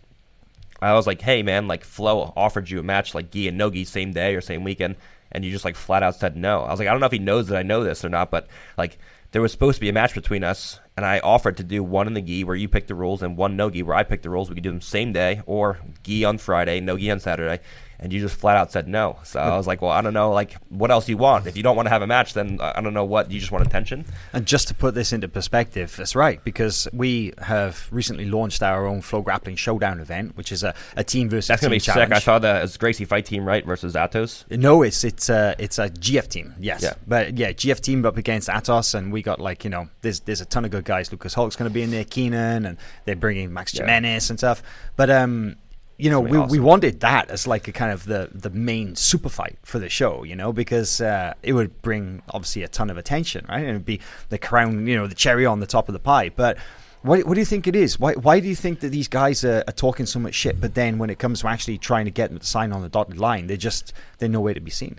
[0.84, 3.84] I was like, hey man, like Flo offered you a match like Gi and Nogi
[3.84, 4.96] same day or same weekend,
[5.32, 6.60] and you just like flat out said no.
[6.60, 8.30] I was like, I don't know if he knows that I know this or not,
[8.30, 8.98] but like
[9.32, 12.06] there was supposed to be a match between us, and I offered to do one
[12.06, 14.22] in the Gi where you pick the rules and one no Gi where I pick
[14.22, 14.48] the rules.
[14.48, 17.62] We could do them same day or Gi on Friday, no Gi on Saturday.
[18.00, 19.18] And you just flat out said no.
[19.24, 21.46] So I was like, well, I don't know, like, what else you want?
[21.46, 23.30] If you don't want to have a match, then uh, I don't know what.
[23.30, 24.04] You just want attention?
[24.32, 28.86] And just to put this into perspective, that's right, because we have recently launched our
[28.86, 32.08] own FloGrappling Showdown event, which is a, a team versus That's gonna be challenge.
[32.10, 32.16] sick.
[32.16, 34.44] I saw the it's Gracie fight team right versus Atos.
[34.50, 36.54] No, it's it's a it's a GF team.
[36.58, 36.94] Yes, Yeah.
[37.06, 40.40] but yeah, GF team up against Atos, and we got like you know, there's there's
[40.40, 41.10] a ton of good guys.
[41.12, 43.82] Lucas Hulk's going to be in there, Keenan, and they're bringing Max Yeah.
[43.82, 44.62] Jimenez and stuff.
[44.96, 45.56] But um,
[45.96, 48.96] you know, we gonna we wanted that as like a kind of the the main
[48.96, 52.90] super fight for the show, you know, because uh, it would bring obviously a ton
[52.90, 53.60] of attention, right?
[53.60, 56.30] And it'd be the crown, you know, the cherry on the top of the pie,
[56.30, 56.58] but.
[57.02, 58.00] What, what do you think it is?
[58.00, 60.74] Why, why do you think that these guys are, are talking so much shit, but
[60.74, 63.18] then when it comes to actually trying to get them to sign on the dotted
[63.18, 64.98] line, they're just they're nowhere to be seen.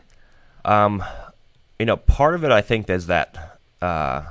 [0.65, 1.03] Um,
[1.79, 4.21] you know, part of it I think is that uh,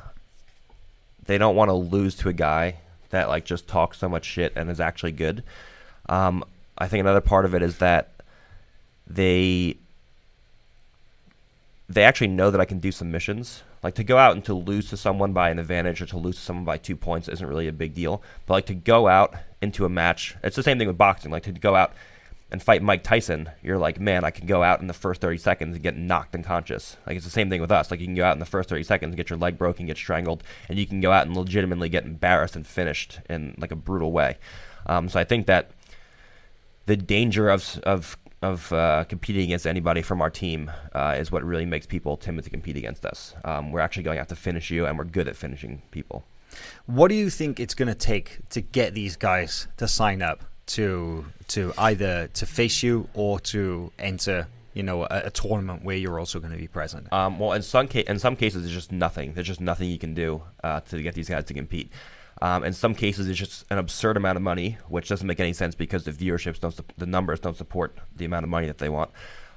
[1.26, 2.76] they don't want to lose to a guy
[3.10, 5.42] that like just talks so much shit and is actually good.
[6.08, 6.44] Um,
[6.76, 8.10] I think another part of it is that
[9.06, 9.76] they
[11.88, 13.62] they actually know that I can do submissions.
[13.82, 16.36] Like to go out and to lose to someone by an advantage or to lose
[16.36, 18.22] to someone by two points isn't really a big deal.
[18.46, 21.30] But like to go out into a match, it's the same thing with boxing.
[21.30, 21.92] Like to go out
[22.50, 25.36] and fight Mike Tyson, you're like, man, I can go out in the first 30
[25.36, 26.96] seconds and get knocked unconscious.
[27.06, 27.90] Like it's the same thing with us.
[27.90, 29.86] Like you can go out in the first 30 seconds and get your leg broken,
[29.86, 33.72] get strangled, and you can go out and legitimately get embarrassed and finished in like
[33.72, 34.38] a brutal way.
[34.86, 35.70] Um, so I think that
[36.86, 41.42] the danger of of of uh, competing against anybody from our team uh, is what
[41.42, 43.34] really makes people timid to compete against us.
[43.44, 46.24] Um, we're actually going out to finish you, and we're good at finishing people.
[46.86, 50.44] What do you think it's going to take to get these guys to sign up
[50.66, 55.96] to to either to face you or to enter you know a, a tournament where
[55.96, 57.12] you're also going to be present?
[57.12, 59.32] Um, well, in some ca- in some cases, there's just nothing.
[59.32, 61.90] There's just nothing you can do uh, to get these guys to compete.
[62.42, 65.52] Um, in some cases, it's just an absurd amount of money, which doesn't make any
[65.52, 68.78] sense because the viewerships don't, su- the numbers don't support the amount of money that
[68.78, 69.10] they want.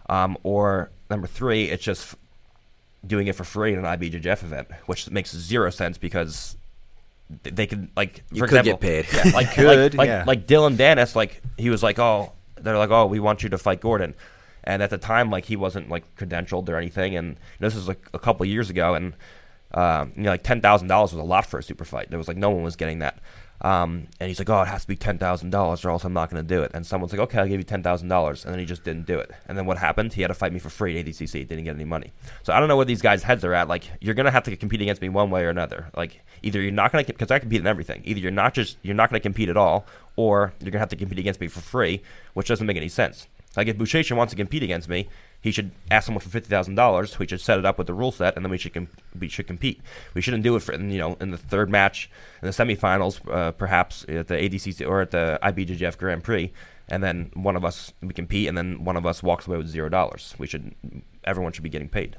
[0.10, 2.16] Um, or number three, it's just
[3.06, 6.56] doing it for free in an IBJJF event, which makes zero sense because
[7.44, 9.18] th- they could like You for could example, get paid.
[9.26, 10.24] yeah, like Could, like, like, yeah.
[10.26, 13.58] like Dillon Danis, like he was like, oh, they're like, oh, we want you to
[13.58, 14.14] fight Gordon,
[14.64, 18.08] and at the time, like he wasn't like credentialed or anything, and this was like
[18.14, 19.14] a couple years ago, and
[19.74, 22.10] um, you know, like ten thousand dollars was a lot for a super fight.
[22.10, 23.20] There was like no one was getting that.
[23.60, 26.14] Um, and he's like, "Oh, it has to be ten thousand dollars, or else I'm
[26.14, 28.46] not going to do it." And someone's like, "Okay, I'll give you ten thousand dollars,"
[28.46, 29.32] and then he just didn't do it.
[29.48, 30.14] And then what happened?
[30.14, 31.48] He had to fight me for free at ADCC.
[31.48, 32.12] Didn't get any money.
[32.44, 33.68] So I don't know where these guys' heads are at.
[33.68, 35.90] Like, you're going to have to compete against me one way or another.
[35.96, 38.04] Like, either you're not going to, because I compete in everything.
[38.06, 40.80] Either you're not just, you're not going to compete at all, or you're going to
[40.80, 42.04] have to compete against me for free,
[42.36, 43.28] which doesn't make any sense.
[43.56, 45.10] Like, if Bouchachin wants to compete against me,
[45.48, 47.18] he should ask someone for fifty thousand dollars.
[47.18, 49.28] We should set it up with the rule set, and then we should com- we
[49.28, 49.82] should compete.
[50.14, 52.10] We shouldn't do it for you know in the third match
[52.42, 56.52] in the semifinals, uh, perhaps at the ADCC or at the IBJJF Grand Prix,
[56.90, 59.68] and then one of us we compete, and then one of us walks away with
[59.68, 60.36] zero dollars.
[60.38, 60.76] We should
[61.24, 62.18] everyone should be getting paid.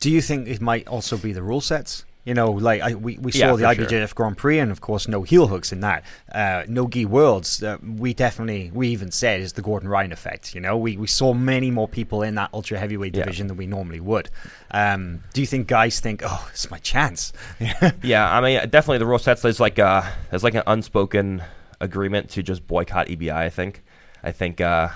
[0.00, 2.04] Do you think it might also be the rule sets?
[2.26, 4.08] You know, like I, we, we Yeah, saw the for sure.
[4.14, 6.04] Grand Prix, and of course, no heel hooks in that.
[6.30, 7.62] Uh, no gi worlds.
[7.62, 10.52] Uh, we definitely, we even said, is the Gordon Ryan effect.
[10.52, 13.22] You know, we, we saw many more people in that ultra heavyweight Yeah.
[13.22, 14.28] division than we normally would.
[14.72, 17.32] Um, do you think guys think, oh, it's my chance?
[18.02, 19.42] Yeah, I mean, definitely the rule sets.
[19.42, 21.42] There's like uh there's like an unspoken
[21.80, 23.32] agreement to just boycott EBI.
[23.32, 23.84] I think,
[24.24, 24.88] I think uh,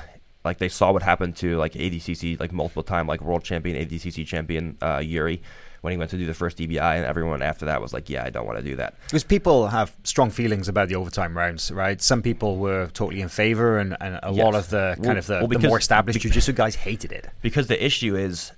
[0.45, 4.27] like they saw what happened to like ADCC like multiple time like world champion ADCC
[4.27, 5.43] champion uh, Yuri
[5.81, 8.25] when he went to do the first EBI, and everyone after that was like, yeah,
[8.25, 8.95] I don't want to do that.
[9.07, 12.01] Because people have strong feelings about the overtime rounds, right?
[12.03, 15.27] Some people were totally in favor, and, and a lot of the kind Well- of
[15.27, 17.29] the, well, the more established jiu-jitsu guys hated it.
[17.43, 18.53] because the issue is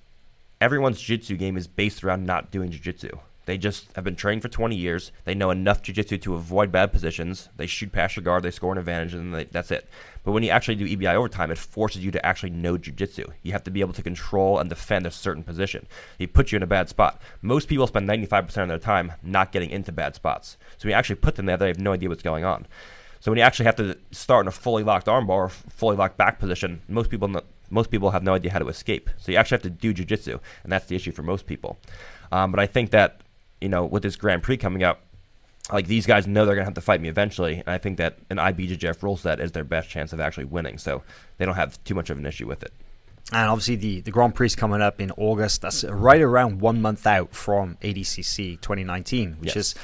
[0.61, 3.11] everyone's jiu-jitsu game is based around not doing jiu-jitsu.
[3.45, 5.11] They just have been training for 20 years.
[5.25, 7.49] They know enough jiu-jitsu to avoid bad positions.
[7.57, 9.89] They shoot past your guard, they score an advantage, and they, that's it.
[10.25, 13.27] But when you actually do EBI overtime, it forces you to actually know jiu-jitsu.
[13.43, 15.87] You have to be able to control and defend a certain position.
[16.17, 17.21] He puts you in a bad spot.
[17.41, 20.57] Most people spend 95% of their time not getting into bad spots.
[20.79, 22.67] So when you actually put them there, they have no idea what's going on.
[23.23, 26.17] So when you actually have to start in a fully locked armbar or fully locked
[26.17, 27.29] back position, most people
[27.71, 29.09] most people have no idea how to escape.
[29.17, 31.79] So you actually have to do jujitsu, and that's the issue for most people.
[32.33, 33.21] Um, but I think that
[33.61, 35.03] you know with this Grand Prix coming up,
[35.71, 38.19] like these guys know they're gonna have to fight me eventually, and I think that
[38.31, 40.79] an IBJJF rule set is their best chance of actually winning.
[40.79, 41.03] So
[41.39, 42.73] they don't have too much of an issue with it.
[43.33, 45.63] And obviously, the, the Grand Prix is coming up in August.
[45.63, 49.57] That's right around one month out from ADCC 2019, which Yes.
[49.57, 49.75] is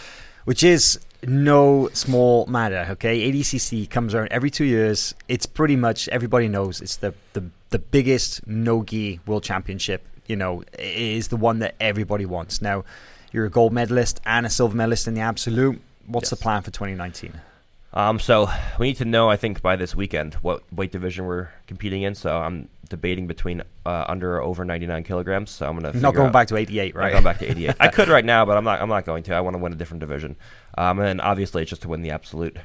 [0.44, 2.86] which is no small matter.
[2.90, 5.14] Okay, ADCC comes around every two years.
[5.28, 10.04] It's pretty much everybody knows it's the the, the biggest no gi world championship.
[10.26, 12.60] You know, it is the one that everybody wants.
[12.60, 12.84] Now,
[13.32, 15.80] you're a gold medalist and a silver medalist in the absolute.
[16.06, 17.32] What's the plan for 2019?
[17.94, 21.48] Um, so we need to know, I think, by this weekend what weight division we're
[21.66, 22.14] competing in.
[22.14, 25.50] So I'm debating between uh, under or over 99 kilograms.
[25.50, 27.12] So I'm gonna Not going out- back to 88, Not right?
[27.12, 27.76] going back to 88.
[27.80, 28.80] I could right now, but I'm not.
[28.82, 29.34] I'm not going to.
[29.34, 30.36] I want to win a different division.
[30.76, 32.56] Um, and obviously it's just to win the absolute.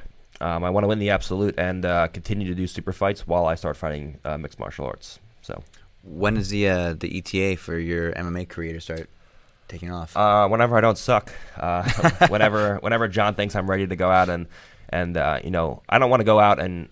[0.41, 3.45] Um, I want to win the absolute and uh, continue to do super fights while
[3.45, 5.19] I start fighting uh, mixed martial arts.
[5.41, 5.63] So
[6.03, 9.09] When is the uh, the ETA for your MMA career to start
[9.73, 10.15] taking off?
[10.15, 11.83] uh, whenever I don't suck, uh,
[12.27, 14.47] whenever whenever John thinks I'm ready to go out and
[14.89, 16.89] and uh, you know I don't want to go out and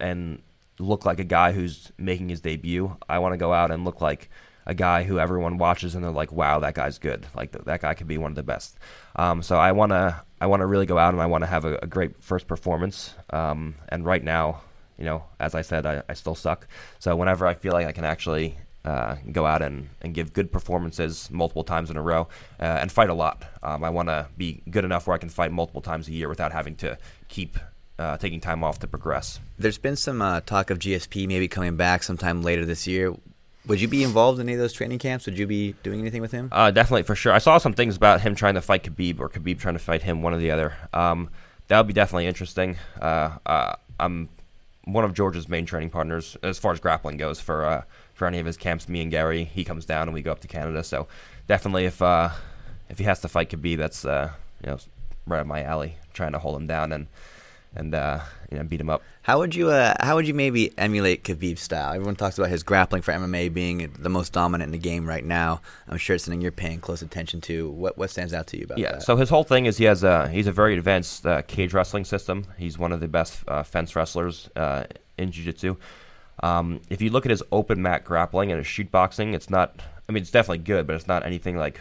[0.00, 0.42] and
[0.78, 2.96] look like a guy who's making his debut.
[3.08, 4.28] I want to go out and look like
[4.66, 7.26] a guy who everyone watches and they're like, "Wow, that guy's good.
[7.34, 8.76] Like th- that guy could be one of the best."
[9.14, 11.48] Um, so I want to I want to really go out and I want to
[11.48, 13.14] have a, a great first performance.
[13.30, 14.62] Um, and right now,
[14.98, 16.66] you know, as I said, I, I still suck.
[16.98, 20.52] So whenever I feel like I can actually uh, go out and, and give good
[20.52, 22.28] performances multiple times in a row
[22.60, 23.44] uh, and fight a lot.
[23.62, 26.28] Um, I want to be good enough where I can fight multiple times a year
[26.28, 26.96] without having to
[27.28, 27.58] keep
[27.98, 29.40] uh, taking time off to progress.
[29.58, 33.14] There's been some uh, talk of GSP maybe coming back sometime later this year.
[33.66, 35.26] Would you be involved in any of those training camps?
[35.26, 36.48] Would you be doing anything with him?
[36.52, 37.32] Uh, definitely, for sure.
[37.32, 40.02] I saw some things about him trying to fight Khabib or Khabib trying to fight
[40.02, 40.74] him, one or the other.
[40.92, 41.30] Um,
[41.66, 42.76] that would be definitely interesting.
[43.00, 44.28] Uh, uh, I'm
[44.84, 47.82] one of George's main training partners as far as grappling goes for uh,
[48.16, 48.88] for any of his camps.
[48.88, 50.82] Me and Garry, he comes down and we go up to Canada.
[50.82, 51.06] So
[51.46, 52.30] definitely, if uh,
[52.88, 54.32] if he has to fight Khabib, that's uh,
[54.64, 54.78] you know
[55.26, 55.96] right up my alley.
[56.14, 57.06] Trying to hold him down and
[57.74, 59.02] and uh, you know beat him up.
[59.20, 61.92] How would you uh, how would you maybe emulate Khabib's style?
[61.92, 65.24] Everyone talks about his grappling for MMA being the most dominant in the game right
[65.24, 65.60] now.
[65.86, 67.68] I'm sure it's something you're paying close attention to.
[67.68, 69.02] What what stands out to you about yeah, that?
[69.02, 72.06] so his whole thing is he has a he's a very advanced uh, cage wrestling
[72.06, 72.46] system.
[72.56, 74.84] He's one of the best uh, fence wrestlers uh,
[75.18, 75.76] in jiu-jitsu.
[76.42, 79.80] Um, if you look at his open mat grappling and his shoot boxing, it's not.
[80.08, 81.80] I mean, it's definitely good, but it's not anything like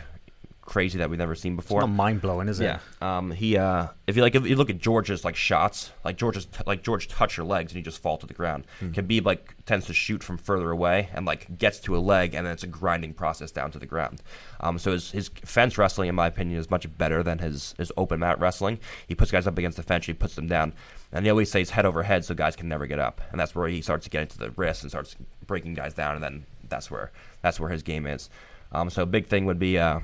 [0.66, 1.80] crazy that we've never seen before.
[1.82, 2.66] It's not mind blowing, is it?
[2.66, 2.80] Yeah.
[3.02, 6.46] Um, he uh, if you like, if you look at George's like shots, like George's
[6.46, 8.66] t- like George touch your legs and you just fall to the ground.
[8.82, 12.46] Khabib like tends to shoot from further away and like gets to a leg and
[12.46, 14.22] then it's a grinding process down to the ground.
[14.60, 17.92] Um, so his his fence wrestling, in my opinion, is much better than his his
[17.96, 18.80] open mat wrestling.
[19.08, 20.74] He puts guys up against the fence, he puts them down,
[21.16, 23.40] and they always say he's head over head, so guys can never get up, and
[23.40, 25.16] that's where he starts to get into the wrist and starts
[25.48, 28.30] breaking guys down, and then that's where that's where his game is.
[28.72, 29.80] Um, so a big thing would be.
[29.80, 30.02] Uh,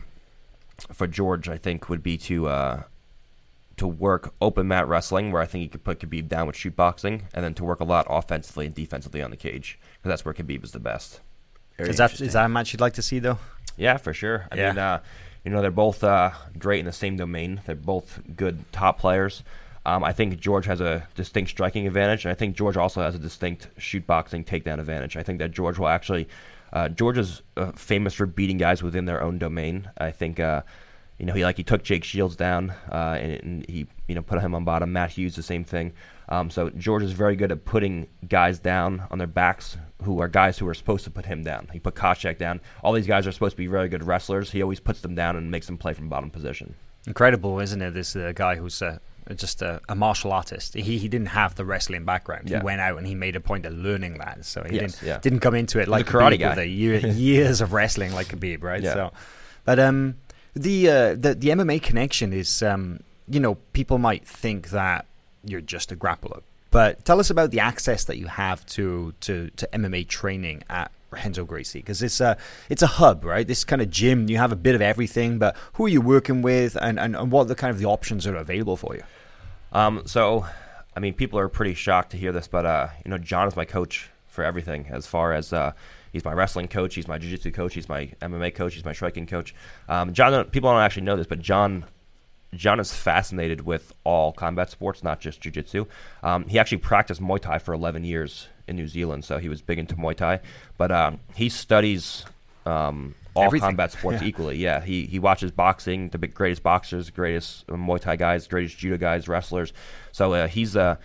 [0.93, 2.83] for George, I think would be to uh,
[3.77, 6.75] to work open mat wrestling, where I think he could put Khabib down with shoot
[6.75, 10.25] boxing, and then to work a lot offensively and defensively on the cage, because that's
[10.25, 11.19] where Khabib is the best.
[11.77, 12.27] Very Is that interesting.
[12.27, 13.37] is that a match you'd like to see though?
[13.77, 14.47] Yeah, for sure.
[14.51, 14.69] I Yeah.
[14.69, 14.99] mean, uh,
[15.45, 17.61] you know, they're both uh, great in the same domain.
[17.65, 19.43] They're both good top players.
[19.85, 23.15] Um, I think George has a distinct striking advantage, and I think George also has
[23.15, 25.17] a distinct shoot boxing takedown advantage.
[25.17, 26.27] I think that George will actually.
[26.73, 29.89] Uh, George is uh, famous for beating guys within their own domain.
[29.97, 30.39] I think.
[30.39, 30.61] Uh,
[31.17, 34.23] you know, he like he took Jake Shields down, uh, and, and he you know
[34.23, 34.91] put him on bottom.
[34.91, 35.93] Matt Hughes the same thing.
[36.29, 40.27] Um, so George is very good at putting guys down on their backs, who are
[40.27, 41.69] guys who are supposed to put him down.
[41.71, 42.59] He put Koscheck down.
[42.83, 44.49] All these guys are supposed to be very good wrestlers.
[44.49, 46.73] He always puts them down and makes them play from bottom position.
[47.05, 47.93] Incredible, isn't it?
[47.93, 48.97] This uh, guy who's uh,
[49.35, 50.73] just a, a martial artist.
[50.73, 52.49] He he didn't have the wrestling background.
[52.49, 52.59] Yeah.
[52.59, 54.45] He went out and he made a point of learning that.
[54.45, 55.17] So he Yes, didn't yeah.
[55.19, 56.49] didn't come into it like a karate Khabib guy.
[56.49, 58.81] with a year, years of wrestling like Khabib, right?
[58.81, 58.93] Yeah.
[58.93, 59.11] So,
[59.65, 60.15] but um,
[60.55, 65.05] the uh, the the MMA connection is um, you know, people might think that
[65.45, 69.49] you're just a grappler, but tell us about the access that you have to to
[69.51, 72.37] to MMA training at Renzo Gracie because it's a
[72.69, 73.45] it's a hub, right?
[73.45, 76.41] This kind of gym, you have a bit of everything, but who are you working
[76.41, 79.03] with, and, and, and what the kind of the options are available for you?
[79.73, 80.45] Um, so,
[80.95, 83.55] I mean, people are pretty shocked to hear this, but uh, you know, John is
[83.55, 84.87] my coach for everything.
[84.89, 85.73] As far as uh,
[86.11, 89.27] he's my wrestling coach, he's my jiu-jitsu coach, he's my MMA coach, he's my striking
[89.27, 89.53] coach.
[89.89, 91.85] Um, John, people don't actually know this, but John,
[92.53, 95.85] John is fascinated with all combat sports, not just jiu-jitsu.
[96.23, 99.61] Um, he actually practiced Muay Thai for 11 years in New Zealand, so he was
[99.61, 100.39] big into Muay Thai.
[100.77, 102.25] But um, he studies
[102.65, 103.67] um, all Everything.
[103.69, 104.27] combat sports Yeah.
[104.27, 104.57] equally.
[104.57, 108.77] Yeah, he he watches boxing, the big, greatest boxers, greatest uh, Muay Thai guys, greatest
[108.77, 109.73] judo guys, wrestlers.
[110.11, 110.97] So uh, he's uh,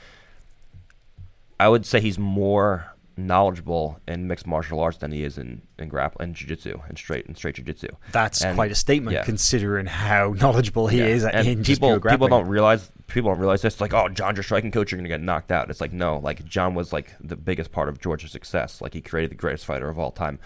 [1.59, 2.87] I would say he's more
[3.17, 7.27] knowledgeable in mixed martial arts than he is in in grapple and jiu-jitsu and straight
[7.27, 7.89] and straight jiu-jitsu.
[8.13, 9.25] That's And- quite a statement yeah.
[9.25, 11.07] considering how knowledgeable he Yeah.
[11.07, 13.81] is and in people people don't realize people don't realize this.
[13.81, 15.71] Like, oh, John's your striking coach, you're gonna get knocked out.
[15.71, 18.81] It's like no, like John was like the biggest part of George's success.
[18.81, 20.39] Like he created the greatest fighter of all time.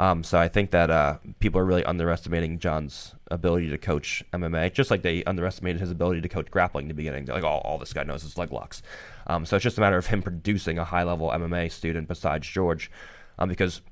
[0.00, 4.72] Um, so I think that uh, people are really underestimating John's ability to coach MMA,
[4.72, 7.26] just like they underestimated his ability to coach grappling in the beginning.
[7.26, 8.80] They're like, oh, all this guy knows is leg locks.
[9.26, 12.48] Um, so it's just a matter of him producing a high level MMA student besides
[12.48, 12.90] George,
[13.38, 13.82] um, because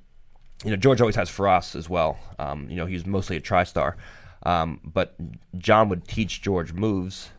[0.64, 2.18] you know, George always has Firas as well.
[2.38, 3.96] Um, you know, he's mostly a TriStar.
[4.44, 5.14] Um, but
[5.58, 7.32] John would teach George moves.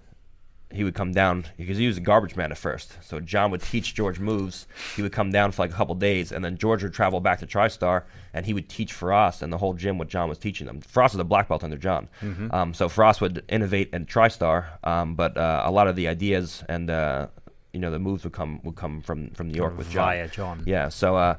[0.71, 2.95] He would come down because he was a garbage man at first.
[3.01, 4.67] So John would teach George moves.
[4.95, 7.39] He would come down for like a couple days, and then George would travel back
[7.39, 8.03] to TriStar,
[8.35, 10.81] and he would teach Firas and the whole gym what John was teaching them.
[10.81, 12.07] Firas is a black belt under John.
[12.51, 16.63] Um, so Firas would innovate in TriStar, um, but uh, a lot of the ideas
[16.69, 17.27] and uh,
[17.73, 20.05] you know the moves would come would come from from New York with John.
[20.05, 20.63] via John.
[20.67, 20.89] Yeah.
[20.89, 21.35] So uh,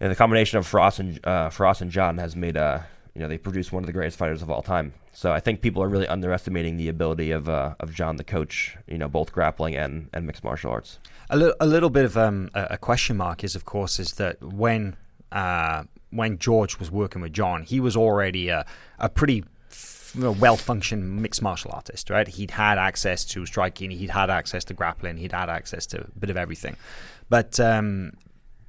[0.00, 2.80] and the combination of Firas and uh, Firas and John has made uh,
[3.14, 4.92] you know they produced one of the greatest fighters of all time.
[5.18, 8.76] So I think people are really underestimating the ability of uh, of John the coach.
[8.86, 11.00] You know, both grappling and, and mixed martial arts.
[11.28, 14.96] A, a little bit of um, a, question mark is, of course, is that when
[15.32, 18.64] uh, when George was working with John, he was already a,
[19.00, 22.28] a pretty f- you know, well-functioned mixed martial artist, right?
[22.28, 26.18] He'd had access to striking, he'd had access to grappling, he'd had access to a
[26.20, 26.76] bit of everything.
[27.28, 28.12] But um,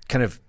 [0.07, 0.39] kind of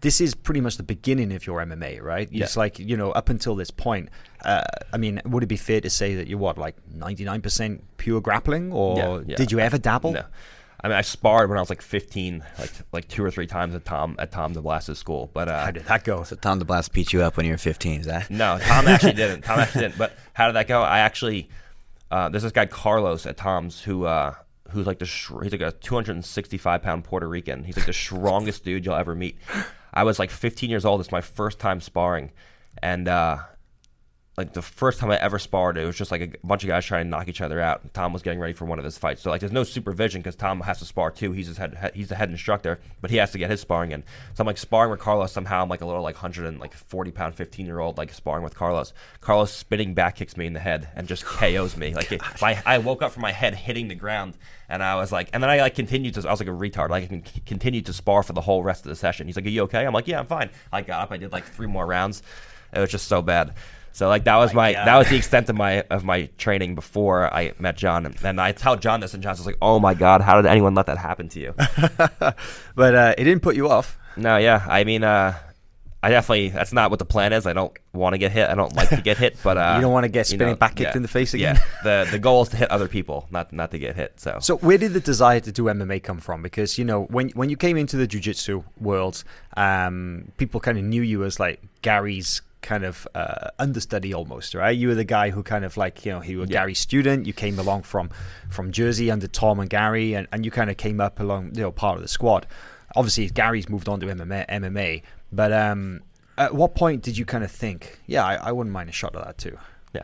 [0.00, 2.28] this is pretty much the beginning of your MMA, right?
[2.32, 4.08] It's like you know up until this point.
[4.44, 8.20] Uh, I mean, would it be fair to say that you're what like 99% pure
[8.20, 9.36] grappling, or Yeah, yeah.
[9.36, 10.12] did you ever dabble?
[10.12, 10.24] No.
[10.82, 13.74] I mean, I sparred when I was like 15, like like two or three times
[13.74, 15.30] at Tom at Tom DeBlass's school.
[15.34, 16.22] But uh, How did that go?
[16.22, 18.30] So Tom DeBlass beat you up when you were 15, is that?
[18.30, 19.42] No, Tom actually didn't.
[19.42, 19.98] Tom actually didn't.
[19.98, 20.80] But how did that go?
[20.80, 21.50] I actually
[22.10, 24.32] uh, there's this guy Carlos at Tom's who uh,
[24.70, 27.62] who's like the sh- he's like a 265 pound Puerto Rican.
[27.64, 29.36] He's like the strongest dude you'll ever meet.
[29.92, 31.00] I was like 15 years old.
[31.00, 32.30] It's my first time sparring,
[32.82, 33.38] and uh,
[34.36, 36.86] like the first time I ever sparred, it was just like a bunch of guys
[36.86, 37.92] trying to knock each other out.
[37.92, 40.36] Tom was getting ready for one of his fights, so like there's no supervision because
[40.36, 41.32] Tom has to spar too.
[41.32, 44.02] He's his head, he's the head instructor, but he has to get his sparring in.
[44.34, 45.32] So I'm like sparring with Carlos.
[45.32, 48.92] Somehow I'm like a little like 140 pound 15 year old like sparring with Carlos.
[49.20, 51.92] Carlos spinning back kicks me in the head and just KOs me.
[51.94, 55.10] Like it, my, I woke up from my head hitting the ground, and I was
[55.10, 56.28] like, and then I like continued to.
[56.28, 56.90] I was like a retard.
[56.90, 59.26] Like I can continue to spar for the whole rest of the session.
[59.26, 61.12] He's like, "Are you okay?" I'm like, "Yeah, I'm fine." I got up.
[61.12, 62.22] I did like three more rounds.
[62.72, 63.54] It was just so bad.
[63.92, 66.74] So like that was my, my that was the extent of my of my training
[66.74, 70.20] before I met John, and, I tell John this, and John's like, "Oh my god,
[70.20, 71.54] how did anyone let that happen to you?"
[72.74, 73.98] but uh, it didn't put you off.
[74.16, 75.34] no, yeah, I mean, uh,
[76.02, 77.46] I definitely that's not what the plan is.
[77.46, 78.48] I don't want to get hit.
[78.48, 80.76] I don't like to get hit, but uh, You don't wanna get you spinning back
[80.76, 81.56] kicked yeah, in the face again?
[81.56, 84.18] Yeah, the the goal is to hit other people, not not to get hit.
[84.18, 86.42] So, So where did the desire to do MMA come from?
[86.42, 89.24] Because you know when when you came into the jiu-jitsu world,
[89.56, 94.76] um, people kind of knew you as like Garry's kind of uh, understudy almost, right?
[94.76, 96.60] You were the guy who kind of like you know he was Yeah.
[96.60, 97.26] Garry's student.
[97.26, 98.10] You came along from
[98.48, 101.62] from Jersey under Tom and Garry, and, and you kind of came up along you
[101.62, 102.46] know part of the squad.
[102.96, 105.02] Obviously, Garry's moved on to MMA, MMA
[105.32, 106.02] but um,
[106.38, 109.14] at what point did you kind of think, yeah, I, I wouldn't mind a shot
[109.14, 109.56] at that too?
[109.94, 110.02] Yeah.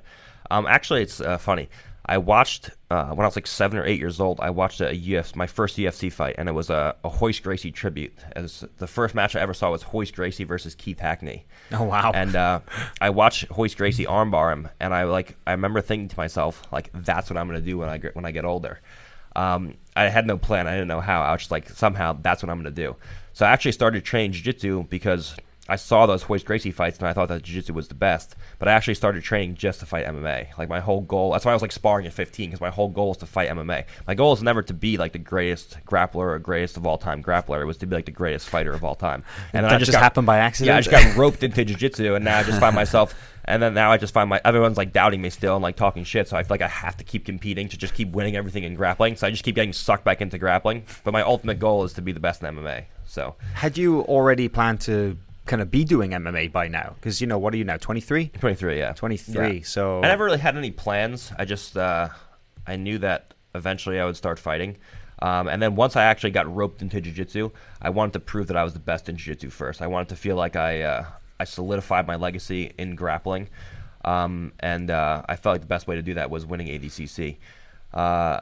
[0.50, 1.68] Um, actually, it's uh, funny.
[2.04, 4.41] I watched uh, when I was like seven or eight years old.
[4.41, 7.72] I watched a UFC, my first UFC fight, and it was a, a Royce Gracie
[7.72, 8.14] tribute.
[8.34, 11.47] As the first match I ever saw was Royce Gracie versus Keith Hackney.
[11.72, 12.12] Oh wow!
[12.14, 12.61] And uh,
[13.01, 16.91] I watched Royce Gracie armbar him, and I like I remember thinking to myself, like,
[16.95, 18.80] that's what I'm gonna do when I get when I get older.
[19.34, 20.66] Um, I had no plan.
[20.66, 21.22] I didn't know how.
[21.22, 22.97] I was just like, somehow that's what I'm gonna do.
[23.32, 25.37] So I actually started training jiu-jitsu because
[25.68, 28.37] I saw those Royce Gracie fights and I thought that jiu-jitsu was the best.
[28.59, 30.57] But I actually started training just to fight MMA.
[30.59, 31.32] Like my whole goal.
[31.32, 33.50] That's why I was like sparring at 15 because my whole goal is to fight
[33.50, 33.84] MMA.
[34.07, 37.22] My goal is never to be like the greatest grappler or greatest of all time
[37.22, 37.61] grappler.
[37.61, 39.24] It was to be like the greatest fighter of all time.
[39.52, 40.68] And That I just just got, happened by accident?
[40.68, 43.14] Yeah, I just got roped into jiu-jitsu and now I just find myself.
[43.48, 46.02] And then now I just find my everyone's like doubting me still and like talking
[46.04, 46.28] shit.
[46.28, 48.74] So I feel like I have to keep competing to just keep winning everything in
[48.74, 49.16] grappling.
[49.16, 50.84] So I just keep getting sucked back into grappling.
[51.04, 52.86] But my ultimate goal is to be the best in MMA.
[53.07, 55.16] So Had you already planned to
[55.47, 56.94] kind of be doing MMA by now?
[56.97, 57.76] Because you know, what are you now?
[57.76, 58.28] Twenty three.
[58.28, 58.92] 23, yeah.
[58.92, 59.62] 23, Yeah.
[59.64, 61.32] so- I never really had any plans.
[61.38, 62.09] I just uh,
[62.66, 64.76] I knew that eventually I would start fighting.
[65.22, 68.57] Um, and then once I actually got roped into jiu-jitsu, I wanted to prove that
[68.57, 69.80] I was the best in jiu-jitsu first.
[69.80, 71.05] I wanted to feel like I uh,
[71.40, 73.49] I solidified my legacy in grappling.
[74.05, 77.38] Um, and uh, I felt like the best way to do that was winning ADCC.
[77.94, 78.40] Uh,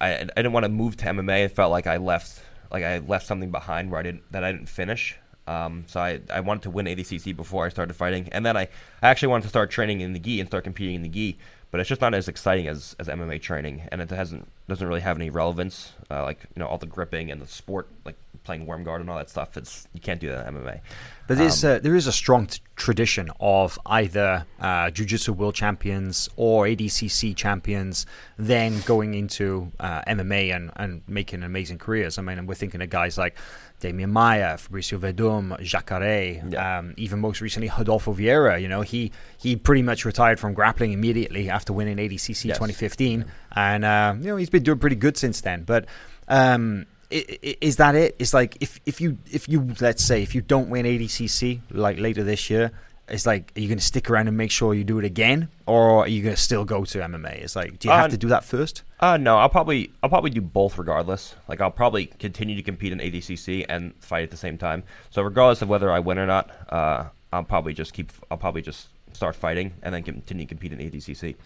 [0.00, 1.44] I, I didn't want to move to MMA.
[1.44, 4.50] It felt like I left like I left something behind where I didn't that I
[4.52, 5.16] didn't finish.
[5.48, 8.68] Um, so I, I wanted to win ADCC before I started fighting, and then I,
[9.02, 11.38] I actually wanted to start training in the gi and start competing in the gi.
[11.70, 15.00] But it's just not as exciting as, as MMA training, and it hasn't doesn't really
[15.00, 15.92] have any relevance.
[16.10, 19.10] Uh, like you know all the gripping and the sport, like playing worm guard and
[19.10, 19.56] all that stuff.
[19.56, 20.80] It's you can't do that in MMA.
[21.26, 25.54] But there's, Um, uh, there is a strong t- tradition of either uh, Jiu-Jitsu World
[25.54, 28.06] Champions or ADCC champions
[28.38, 32.16] then going into uh, MMA and, and making amazing careers.
[32.16, 33.36] I mean, we're thinking of guys like
[33.80, 36.78] Demian Maia, Fabricio Werdum, Jacare, Yeah.
[36.78, 38.60] um, even most recently Rodolfo Vieira.
[38.60, 42.56] You know, he he pretty much retired from grappling immediately after winning ADCC Yes.
[42.58, 43.24] 2015,
[43.54, 45.62] and uh, you know he's been doing pretty good since then.
[45.62, 45.86] But
[46.28, 48.16] um, is that it?
[48.18, 51.98] It's like if if you if you let's say if you don't win ADCC like
[51.98, 52.72] later this year,
[53.10, 55.48] it's like are you going to stick around and make sure you do it again,
[55.66, 57.42] or are you going to still go to MMA?
[57.42, 58.82] It's like do you have Uh, to do that first?
[59.00, 61.34] Uh, no, I'll probably I'll probably do both regardless.
[61.48, 64.82] Like I'll probably continue to compete in ADCC and fight at the same time.
[65.10, 68.62] So regardless of whether I win or not, uh, I'll probably just keep I'll probably
[68.62, 71.36] just start fighting and then continue to compete in ADCC.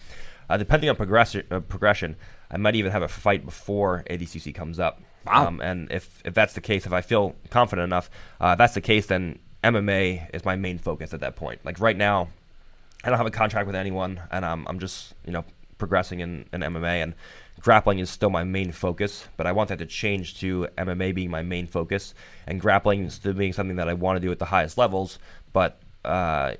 [0.49, 2.15] Uh, depending on progression, uh, progression,
[2.51, 5.01] I might even have a fight before ADCC comes up.
[5.25, 5.47] Wow.
[5.47, 8.09] Um, and if if that's the case, if I feel confident enough,
[8.41, 11.61] uh, if that's the case, then MMA is my main focus at that point.
[11.63, 12.29] Like right now,
[13.03, 15.45] I don't have a contract with anyone, and I'm I'm just you know
[15.77, 17.13] progressing in, in MMA, and
[17.59, 19.27] grappling is still my main focus.
[19.37, 22.13] But I want that to change to MMA being my main focus,
[22.47, 25.19] and grappling still being something that I want to do at the highest levels,
[25.51, 26.53] but uh,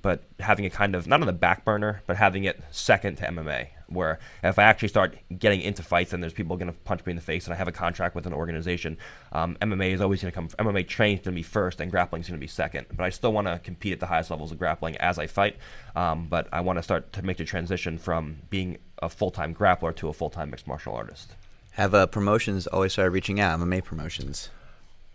[0.00, 3.26] but having it kind of not on the back burner, but having it second to
[3.26, 3.68] MMA.
[3.94, 7.10] Where if I actually start getting into fights and there's people going to punch me
[7.10, 8.98] in the face and I have a contract with an organization,
[9.32, 10.48] um, MMA is always going to come.
[10.48, 12.86] MMA training is going to be first and grappling is going to be second.
[12.92, 15.56] But I still want to compete at the highest levels of grappling as I fight.
[15.96, 19.54] Um, but I want to start to make the transition from being a full time
[19.54, 21.34] grappler to a full time mixed martial artist.
[21.72, 23.58] Have uh, promotions always started reaching out?
[23.58, 24.50] MMA promotions.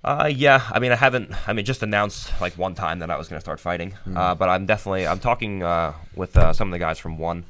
[0.04, 0.64] Uh, yeah.
[0.72, 1.32] I mean, I haven't.
[1.48, 3.96] I mean, just announced like one time that I was going to start fighting.
[4.16, 5.08] Uh, but I'm definitely.
[5.08, 7.46] I'm talking uh, with uh, some of the guys from One.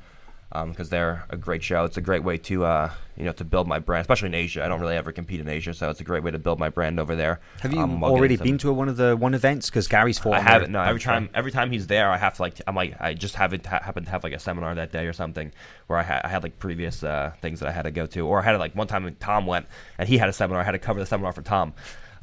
[0.50, 1.86] Because um, they're a great show.
[1.86, 4.64] It's a great way to uh, you know to build my brand, especially in Asia.
[4.64, 6.70] I don't really ever compete in Asia, so it's a great way to build my
[6.70, 7.39] brand over there.
[7.60, 9.70] Have you um, already been to a, one of the one events?
[9.70, 10.34] Because Garry's fought.
[10.34, 10.72] I haven't.
[10.72, 13.36] No, every time every time he's there, I have to like I'm like I just
[13.36, 15.52] haven't ha- happened to have like a seminar that day or something
[15.86, 18.26] where I, ha- I had like previous uh, things that I had to go to,
[18.26, 19.68] or I had like one time Tom went
[20.00, 20.62] and he had a seminar.
[20.62, 21.74] I had to cover the seminar for Tom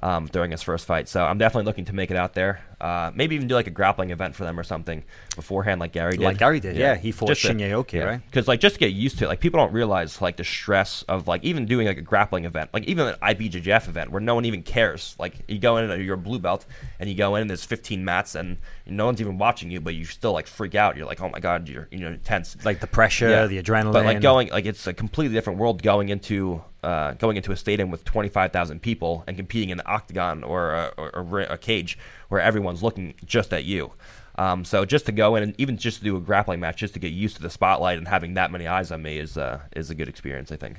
[0.07, 1.09] um, during his first fight.
[1.09, 2.61] So I'm definitely looking to make it out there.
[2.81, 5.03] Uh, maybe even do like a grappling event for them or something
[5.35, 6.25] beforehand, like Garry did.
[6.25, 6.93] Like Garry did, yeah.
[6.93, 6.95] yeah.
[6.97, 8.05] He fought Shinya Aoki, yeah.
[8.05, 8.21] right?
[8.27, 11.03] Because like just to get used to it, like people don't realize like the stress
[11.09, 14.37] of like even doing like a grappling event, like even an IBJJF event where no
[14.37, 15.17] one even cares.
[15.19, 16.67] Like you go in, and you're a blue belt,
[17.01, 19.97] and you go in, and there's 15 mats, and no one's even watching you, but
[19.97, 20.97] you still like freak out.
[20.97, 22.57] You're like, oh my god, you're you know tense.
[22.65, 23.47] Like the pressure, yeah.
[23.47, 23.93] the adrenaline.
[23.93, 27.57] But like going, like it's a completely different world going into uh, going into a
[27.57, 31.99] stadium with 25,000 people and competing in the octagon or a, or a cage
[32.29, 33.93] where everyone's looking just at you.
[34.39, 36.95] Um, so just to go in and even just to do a grappling match, just
[36.95, 39.61] to get used to the spotlight and having that many eyes on me is uh,
[39.75, 40.77] is a good experience, I think.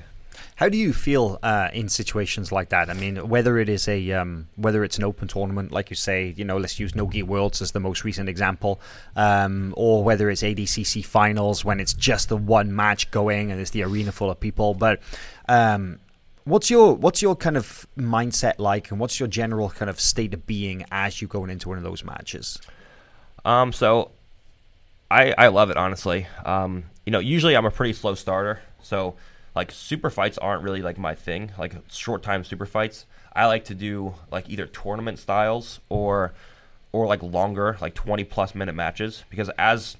[0.56, 2.90] How do you feel uh, in situations like that?
[2.90, 6.34] I mean, whether it is a um, whether it's an open tournament, like you say,
[6.36, 8.80] you know, let's use Nogi Worlds as the most recent example,
[9.16, 13.72] um, or whether it's ADCC finals when it's just the one match going and it's
[13.72, 14.74] the arena full of people.
[14.74, 15.00] But
[15.48, 16.00] um,
[16.44, 20.34] what's your what's your kind of mindset like, and what's your general kind of state
[20.34, 22.60] of being as you're going into one of those matches?
[23.46, 24.12] Um, so
[25.10, 26.28] I I love it honestly.
[26.46, 29.16] Um, you know, usually I'm a pretty slow starter, so
[29.56, 31.52] like super fights aren't really like my thing.
[31.58, 36.34] Like short time super fights, I like to do like either tournament styles or
[36.92, 39.98] or like longer, like 20 plus minute matches because as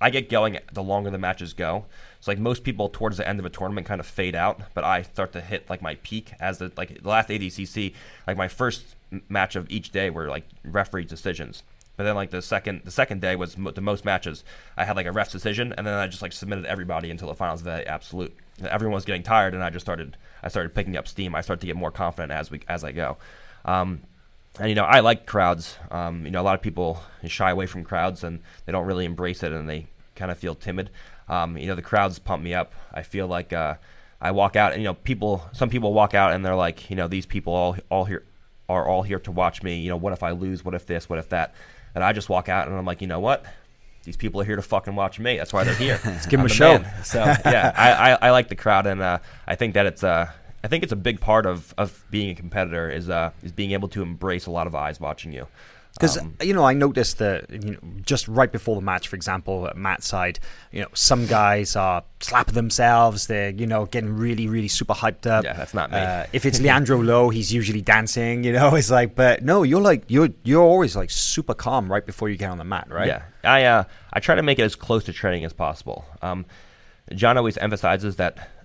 [0.00, 1.86] I get going, the longer the matches go.
[2.20, 4.84] So like most people towards the end of a tournament kind of fade out, but
[4.84, 7.94] I start to hit like my peak as the like the last ADCC,
[8.26, 8.96] like my first
[9.28, 11.62] match of each day were like referee decisions.
[11.96, 14.44] But then like the second the second day was mo- the most matches.
[14.76, 17.34] I had like a ref decision, and then I just like submitted everybody until the
[17.34, 18.36] finals of the absolute.
[18.62, 21.34] Everyone was getting tired, and I just started I started picking up steam.
[21.34, 23.16] I started to get more confident as we as I go.
[23.64, 24.02] Um,
[24.58, 25.76] and you know I like crowds.
[25.90, 29.04] Um, you know a lot of people shy away from crowds and they don't really
[29.04, 30.90] embrace it, and they kind of feel timid.
[31.28, 32.72] Um, you know the crowds pump me up.
[32.92, 33.74] I feel like uh,
[34.20, 35.42] I walk out, and you know people.
[35.52, 38.24] Some people walk out and they're like, you know, these people all all here
[38.68, 39.80] are all here to watch me.
[39.80, 40.64] You know, what if I lose?
[40.64, 41.08] What if this?
[41.08, 41.54] What if that?
[41.94, 43.44] And I just walk out and I'm like, you know what?
[44.04, 45.36] These people are here to fucking watch me.
[45.36, 46.00] That's why they're here.
[46.04, 46.78] Let's give them a show.
[46.78, 47.04] Man.
[47.04, 50.30] So yeah, I, I, I, like the crowd, and uh, I think that it's uh,
[50.62, 53.72] I think it's a big part of, of being a competitor is uh, is being
[53.72, 55.46] able to embrace a lot of eyes watching you.
[55.94, 59.16] Because um, you know, I noticed that you know, just right before the match, for
[59.16, 60.38] example, at Matt's side,
[60.70, 63.26] you know, some guys are slapping themselves.
[63.26, 65.44] They're you know getting really, really super hyped up.
[65.44, 65.98] Yeah, that's not me.
[65.98, 68.44] Uh, if it's Leandro Lo, he's usually dancing.
[68.44, 72.04] You know, it's like, but no, you're like you're you're always like super calm right
[72.04, 73.08] before you get on the mat, right?
[73.08, 76.04] Yeah, I uh, I try to make it as close to training as possible.
[76.22, 76.46] Um,
[77.14, 78.57] John always emphasizes that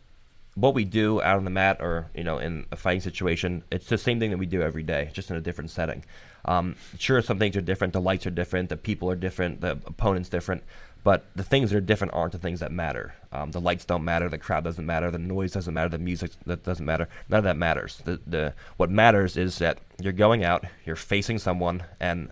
[0.55, 3.87] what we do out on the mat or you know in a fighting situation, it's
[3.87, 6.03] the same thing that we do every day, just in a different setting.
[6.45, 7.93] Um, sure, some things are different.
[7.93, 8.69] The lights are different.
[8.69, 9.61] The people are different.
[9.61, 10.63] The opponent's different.
[11.03, 13.13] But the things that are different aren't the things that matter.
[13.31, 14.29] Um, the lights don't matter.
[14.29, 15.11] The crowd doesn't matter.
[15.11, 15.89] The noise doesn't matter.
[15.89, 17.09] The music that doesn't matter.
[17.27, 18.01] None of that matters.
[18.05, 22.31] The, the what matters is that you're going out, you're facing someone, and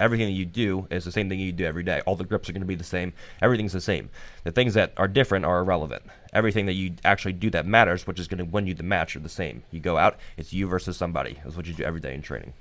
[0.00, 2.02] everything that you do is the same thing you do every day.
[2.06, 3.12] All the grips are going to be the same.
[3.40, 4.10] Everything's the same.
[4.44, 6.02] The things that are different are irrelevant.
[6.32, 9.16] Everything that you actually do that matters, which is going to win you the match,
[9.16, 9.62] are the same.
[9.70, 11.38] You go out, it's you versus somebody.
[11.44, 12.52] That's what you do every day in training.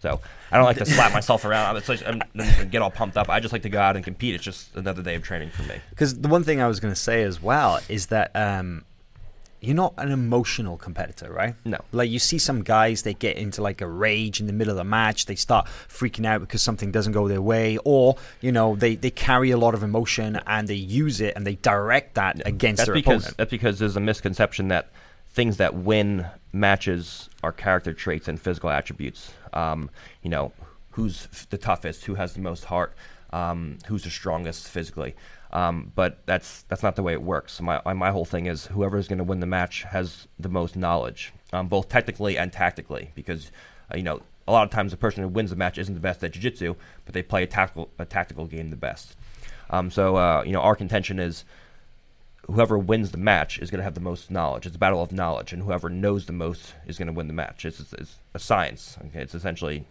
[0.00, 0.20] So
[0.52, 1.82] I don't like to slap myself around
[2.34, 3.28] and get all pumped up.
[3.28, 4.34] I just like to go out and compete.
[4.34, 5.76] It's just another day of training for me.
[5.90, 8.84] Because the one thing I was going to say as well is that um,
[9.60, 11.54] you're not an emotional competitor, right?
[11.64, 11.78] No.
[11.92, 14.76] Like you see some guys, they get into like a rage in the middle of
[14.76, 15.26] the match.
[15.26, 19.10] They start freaking out because something doesn't go their way, or you know they, they
[19.10, 22.86] carry a lot of emotion and they use it and they direct that against that's
[22.86, 23.36] their because, opponent.
[23.36, 24.90] That's because there's a misconception that
[25.28, 29.32] things that win matches are character traits and physical attributes.
[29.52, 29.90] Um,
[30.22, 30.52] you know,
[30.92, 32.92] who's the toughest, who has the most heart,
[33.32, 35.14] um, who's the strongest physically.
[35.58, 37.60] Um, but that's that's not the way it works.
[37.60, 40.76] My my whole thing is whoever is going to win the match has the most
[40.76, 43.50] knowledge, um, both technically and tactically, because
[43.92, 46.00] uh, you know a lot of times the person who wins the match isn't the
[46.00, 49.16] best at jiu-jitsu, but they play a tactical a tactical game the best.
[49.70, 51.44] Um, so uh, you know our contention is
[52.46, 54.64] whoever wins the match is going to have the most knowledge.
[54.64, 57.32] It's a battle of knowledge, and whoever knows the most is going to win the
[57.32, 57.64] match.
[57.64, 58.96] It's, it's, it's, a science.
[59.06, 59.84] Okay, it's essentially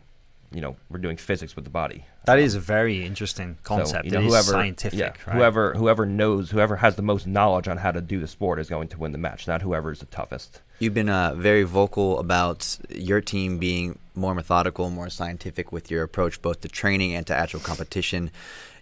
[0.51, 2.05] you know we're doing physics with the body.
[2.25, 3.89] That Um, is a very interesting concept.
[3.89, 4.99] so, you know, it is whoever, scientific.
[4.99, 5.35] yeah, right?
[5.35, 8.69] whoever whoever knows, whoever has the most knowledge on how to do the sport is
[8.69, 10.61] going to win the match, not whoever is the toughest.
[10.79, 16.03] You've been uh, very vocal about your team being more methodical, more scientific with your
[16.03, 18.29] approach, both to training and to actual competition.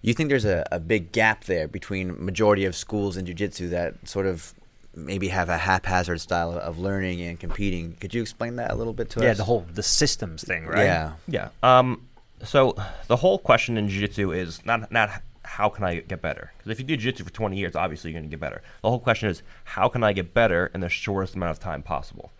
[0.01, 4.07] You think there's a, a big gap there between majority of schools in jiu-jitsu that
[4.07, 4.53] sort of
[4.95, 7.93] maybe have a haphazard style of learning and competing.
[7.99, 9.29] Could you explain that a little bit to yeah, us?
[9.29, 10.83] Yeah, the whole the systems thing, right?
[10.83, 11.13] Yeah.
[11.27, 11.49] Yeah.
[11.63, 12.07] Um.
[12.43, 12.75] So
[13.07, 16.51] the whole question in jiu-jitsu is not not how can I get better?
[16.57, 18.61] Because if you do jiu-jitsu for 20 years, obviously you're going to get better.
[18.81, 21.83] The whole question is how can I get better in the shortest amount of time
[21.83, 22.31] possible?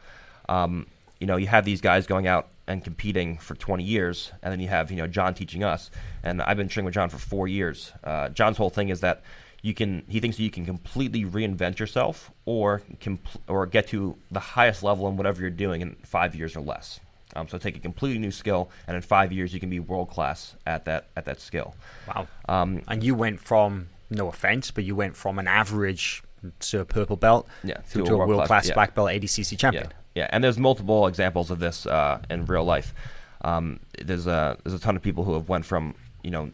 [0.50, 0.88] Um,
[1.20, 4.60] you know, you have these guys going out and competing for 20 years, and then
[4.60, 5.92] you have you know John teaching us,
[6.24, 7.92] and I've been training with John for four years.
[8.04, 9.22] Uh, John's whole thing is that
[9.66, 14.40] you can he thinks you can completely reinvent yourself or compl- or get to the
[14.40, 17.00] highest level in whatever you're doing in five years or less.
[17.36, 20.10] Um, so take a completely new skill, and in five years you can be world
[20.10, 21.74] class at that at that skill.
[22.08, 22.28] Wow.
[22.48, 26.22] Um, and you went from no offense, but you went from an average
[26.60, 29.10] to a purple belt Yeah, to, to a to a world-class- world class black belt
[29.10, 29.88] ADCC champion.
[30.14, 32.94] Yeah, yeah, and there's multiple examples of this uh, in real life.
[33.42, 36.52] Um, there's a there's a ton of people who have went from you know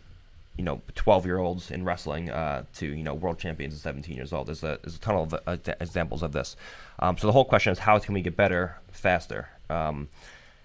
[0.58, 4.16] you know 12 year olds in wrestling uh, to you know world champions at 17
[4.16, 4.48] years old.
[4.48, 6.56] There's a there's a ton of uh, examples of this.
[7.00, 9.50] Um, so the whole question is how can we get better faster?
[9.70, 10.10] Um,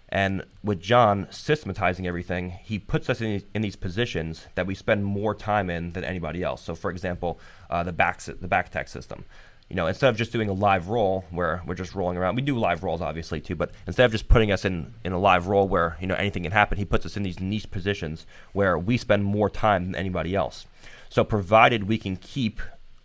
[0.08, 4.74] and with John systematizing everything, he puts us in these, in these positions that we
[4.74, 6.62] spend more time in than anybody else.
[6.62, 9.24] So, for example, uh, the back the back tech system.
[9.68, 12.42] You know, instead of just doing a live roll where we're just rolling around, we
[12.42, 13.56] do live rolls obviously too.
[13.56, 16.44] But instead of just putting us in in a live roll where you know anything
[16.44, 19.96] can happen, he puts us in these niche positions where we spend more time than
[19.96, 20.66] anybody else.
[21.08, 22.60] So, provided we can keep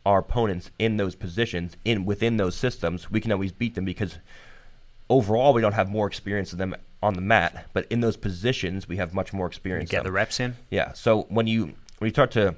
[0.05, 4.17] our opponents in those positions in within those systems, we can always beat them because
[5.09, 8.87] overall we don't have more experience than them on the mat, but in those positions
[8.87, 9.89] we have much more You experience.
[9.89, 10.55] get than the reps in.
[10.69, 10.93] Yeah.
[10.93, 12.55] So when you when you start to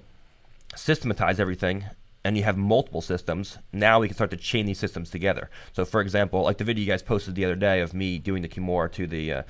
[0.75, 1.85] systematize everything
[2.25, 5.49] and you have multiple systems, now we can start to chain these systems together.
[5.73, 8.41] So for example, like the video you guys posted the other day of me doing
[8.41, 9.43] the Kimura to the uh,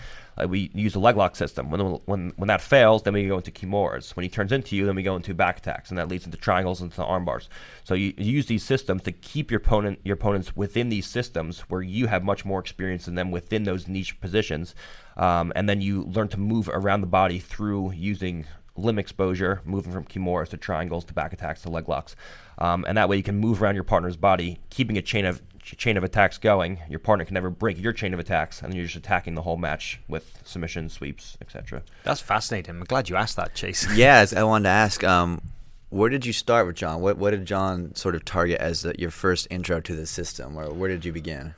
[0.47, 1.69] we use the leg lock system.
[1.69, 4.15] When when when that fails, then we go into Kimuras.
[4.15, 6.37] When he turns into you, then we go into back attacks, and that leads into
[6.37, 7.49] triangles and into arm bars.
[7.83, 11.59] So you, you use these systems to keep your opponent your opponents within these systems
[11.61, 14.73] where you have much more experience than them within those niche positions,
[15.17, 18.45] um, and then you learn to move around the body through using
[18.75, 22.15] limb exposure, moving from kimuras to triangles to back attacks to leg locks,
[22.57, 25.41] um, and that way you can move around your partner's body, keeping a chain of
[25.63, 26.79] chain of attacks going.
[26.89, 29.41] Your partner can never break your chain of attacks, and then you're just attacking the
[29.41, 31.83] whole match with submissions, sweeps, etc.
[32.03, 32.75] That's fascinating.
[32.75, 33.87] I'm glad you asked that, Chase.
[33.95, 35.03] Yes, I wanted to ask.
[35.03, 35.41] Um,
[35.89, 37.01] where did you start with John?
[37.01, 40.57] What what did John sort of target as the, your first intro to the system,
[40.57, 41.53] or where did you begin?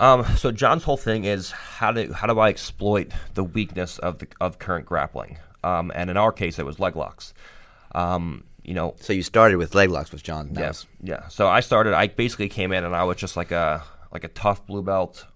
[0.00, 4.18] Um, so John's whole thing is how do how do I exploit the weakness of
[4.18, 5.38] the of current grappling?
[5.64, 7.34] Um, and in our case, it was leg locks.
[7.94, 10.50] Um, you know, So you started with leg locks with John.
[10.54, 10.86] Yes.
[11.02, 11.28] yeah, yeah.
[11.28, 11.94] So I started.
[11.94, 13.82] I basically came in and I was just like a
[14.12, 15.26] like a tough blue belt,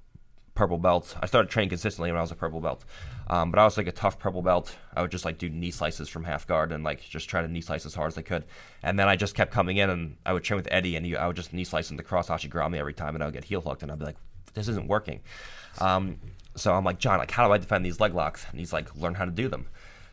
[0.54, 1.16] purple belt.
[1.20, 2.84] I started training consistently when I was a purple belt,
[3.28, 4.76] um, but I was like a tough purple belt.
[4.94, 7.48] I would just like do knee slices from half guard and like just try to
[7.48, 8.44] knee slice as hard as I could.
[8.82, 11.16] And then I just kept coming in and I would train with Eddie and he,
[11.16, 13.44] I would just knee slice him the cross Ashigarami every time and I would get
[13.44, 14.16] heel hooked and I'd be like,
[14.54, 15.20] this isn't working.
[15.80, 16.18] Um,
[16.54, 18.46] so I'm like, John, like how do I defend these leg locks?
[18.50, 19.66] And he's like, learn how to do them.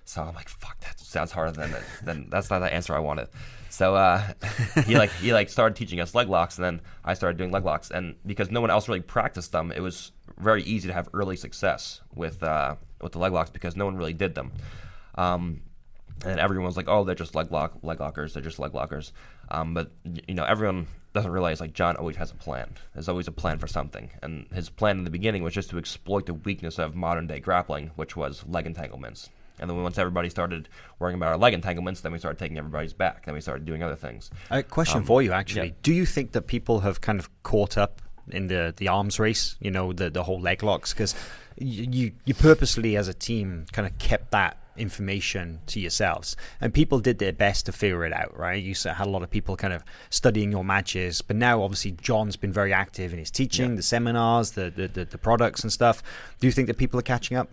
[0.06, 3.30] So I'm like, fuck, that sounds harder than than that's not the answer I wanted.
[3.70, 4.22] So uh,
[4.86, 7.64] he like he like started teaching us leg locks, and then I started doing leg
[7.64, 11.10] locks, and because no one else really practiced them, it was very easy to have
[11.14, 14.51] early success with uh, with the leg locks because no one really did them.
[15.16, 15.62] Um,
[16.26, 18.34] and everyone was like, "Oh, they're just leg lock leg lockers.
[18.34, 19.14] They're just leg lockers."
[19.49, 19.91] Um, but
[20.28, 22.74] you know, everyone doesn't realize like John always has a plan.
[22.93, 25.78] There's always a plan for something, and his plan in the beginning was just to
[25.78, 29.30] exploit the weakness of modern day grappling, which was leg entanglements.
[29.60, 30.68] And then once everybody started
[30.99, 33.26] worrying about our leg entanglements, then we started taking everybody's back.
[33.26, 34.32] Then we started doing other things.
[34.49, 35.68] A question Um, for you, actually.
[35.68, 35.74] yeah.
[35.84, 39.56] Do you think that people have kind of caught up in the, the arms race?
[39.60, 41.14] You know, the the whole leg locks because
[41.58, 46.99] you you purposely as a team kind of kept that information to yourselves, and people
[46.99, 48.36] did their best to figure it out.
[48.38, 48.62] Right?
[48.64, 52.36] You had a lot of people kind of studying your matches, but now obviously John's
[52.38, 53.76] been very active in his teaching, Yeah.
[53.78, 56.01] the seminars, the, the the the products and stuff.
[56.39, 57.49] Do you think that people are catching up?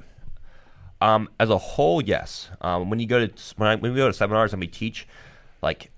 [1.00, 2.50] Um, as a whole, yes.
[2.60, 5.08] Um, when you go to when, I, when we go to seminars and we teach,
[5.62, 5.90] like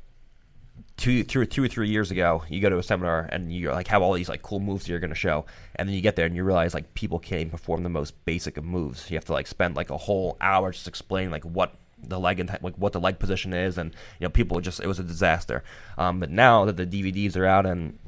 [0.96, 3.88] two, two, two or three years ago, you go to a seminar and you like
[3.88, 5.44] have all these like cool moves that you're going to show,
[5.76, 8.24] and then you get there and you realize like people can't even perform the most
[8.24, 9.10] basic of moves.
[9.10, 11.74] You have to like spend like a whole hour just explaining like what
[12.04, 13.90] the leg and like what the leg position is, and
[14.20, 15.64] you know people just it was a disaster.
[15.98, 17.98] Um, but now that the DVDs are out and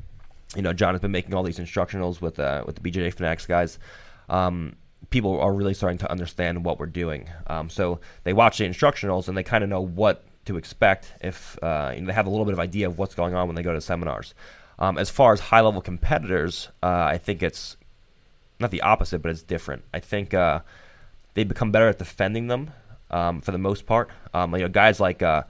[0.54, 3.46] you know John has been making all these instructionals with uh, with the BJJ Fanatics
[3.46, 3.78] guys.
[4.28, 4.76] Um,
[5.10, 7.28] people are really starting to understand what we're doing.
[7.46, 11.58] Um, so they watch the instructionals and they kind of know what to expect if
[11.62, 13.56] uh, you know, they have a little bit of idea of what's going on when
[13.56, 14.34] they go to seminars.
[14.78, 17.76] Um, as far as high level competitors, uh, I think it's
[18.58, 19.84] not the opposite, but it's different.
[19.92, 20.60] I think uh,
[21.34, 22.72] they become better at defending them
[23.10, 24.10] um, for the most part.
[24.32, 25.44] Um, you know, guys like uh,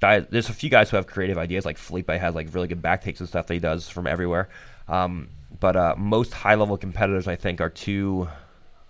[0.00, 1.64] guys, there's a few guys who have creative ideas.
[1.64, 4.48] Like Felipe has like really good back takes and stuff that he does from everywhere.
[4.88, 5.28] Um,
[5.58, 8.28] but uh, most high level competitors, I think, are too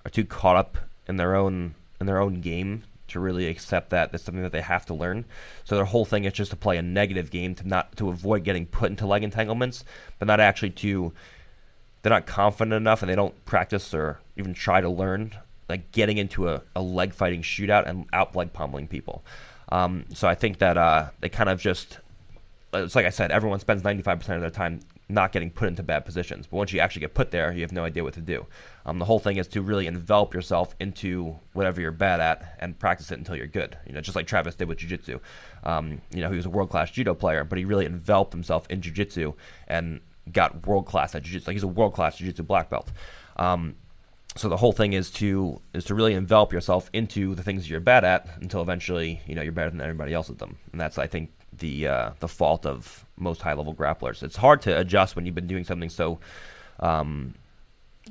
[0.06, 0.78] are too caught up
[1.08, 4.60] in their own in their own game to really accept that that's something that they
[4.60, 5.24] have to learn.
[5.64, 8.44] So their whole thing is just to play a negative game to not to avoid
[8.44, 9.84] getting put into leg entanglements,
[10.18, 11.12] but not actually to
[12.02, 15.32] they're not confident enough and they don't practice or even try to learn
[15.68, 19.24] like getting into a, a leg fighting shootout and out leg pummeling people.
[19.70, 21.98] Um, so I think that uh, they kind of just
[22.72, 26.04] it's like I said, everyone spends 95% of their time not getting put into bad
[26.04, 26.46] positions.
[26.46, 28.46] But once you actually get put there, you have no idea what to do.
[28.84, 32.78] Um, the whole thing is to really envelop yourself into whatever you're bad at and
[32.78, 33.78] practice it until you're good.
[33.86, 35.20] You know, just like Travis did with jiu-jitsu.
[35.62, 38.80] Um, you know, he was a world-class judo player, but he really enveloped himself in
[38.80, 39.34] jiu-jitsu
[39.68, 40.00] and
[40.32, 41.48] got world-class at jiu-jitsu.
[41.48, 42.90] Like he's a world-class jiu-jitsu black belt.
[43.36, 43.76] Um,
[44.34, 47.80] so the whole thing is to is to really envelop yourself into the things you're
[47.80, 50.58] bad at until eventually you know you're better than everybody else at them.
[50.72, 54.22] And that's I think the uh, the fault of most high level grapplers.
[54.22, 56.18] It's hard to adjust when you've been doing something so
[56.80, 57.34] um,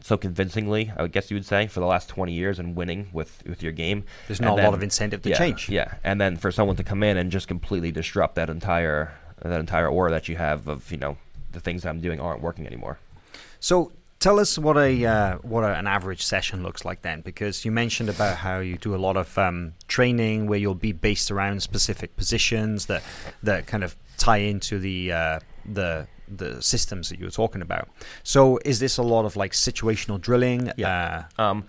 [0.02, 3.44] so convincingly, I guess you would say, for the last 20 years and winning with,
[3.48, 4.04] with your game.
[4.28, 5.70] There's not then, a lot of incentive to yeah, change.
[5.70, 9.60] Yeah, and then for someone to come in and just completely disrupt that entire that
[9.60, 11.18] entire aura that you have of you know
[11.52, 13.00] the things that I'm doing aren't working anymore.
[13.60, 13.92] So
[14.26, 17.72] tell us what a uh, what a, an average session looks like then, because you
[17.72, 21.62] mentioned about how you do a lot of um, training where you'll be based around
[21.62, 23.04] specific positions that
[23.44, 27.88] that kind of tie into the uh, the the systems that you were talking about.
[28.24, 30.72] So is this a lot of like situational drilling?
[30.76, 31.26] Yeah.
[31.38, 31.66] Uh, um,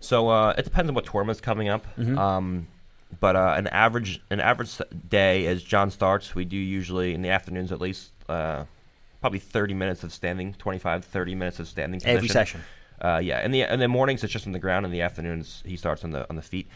[0.00, 1.86] so uh, it depends on what tournament's coming up.
[1.96, 2.18] Mm-hmm.
[2.18, 2.66] Um,
[3.20, 4.76] but uh, an average an average
[5.08, 8.64] day as John starts, we do usually in the afternoons at least uh,
[9.20, 12.62] probably 30 minutes of standing, 25 30 minutes of standing every session.
[13.00, 14.84] Uh, yeah, in the in the mornings it's just on the ground.
[14.84, 16.68] In the afternoons he starts on the on the feet.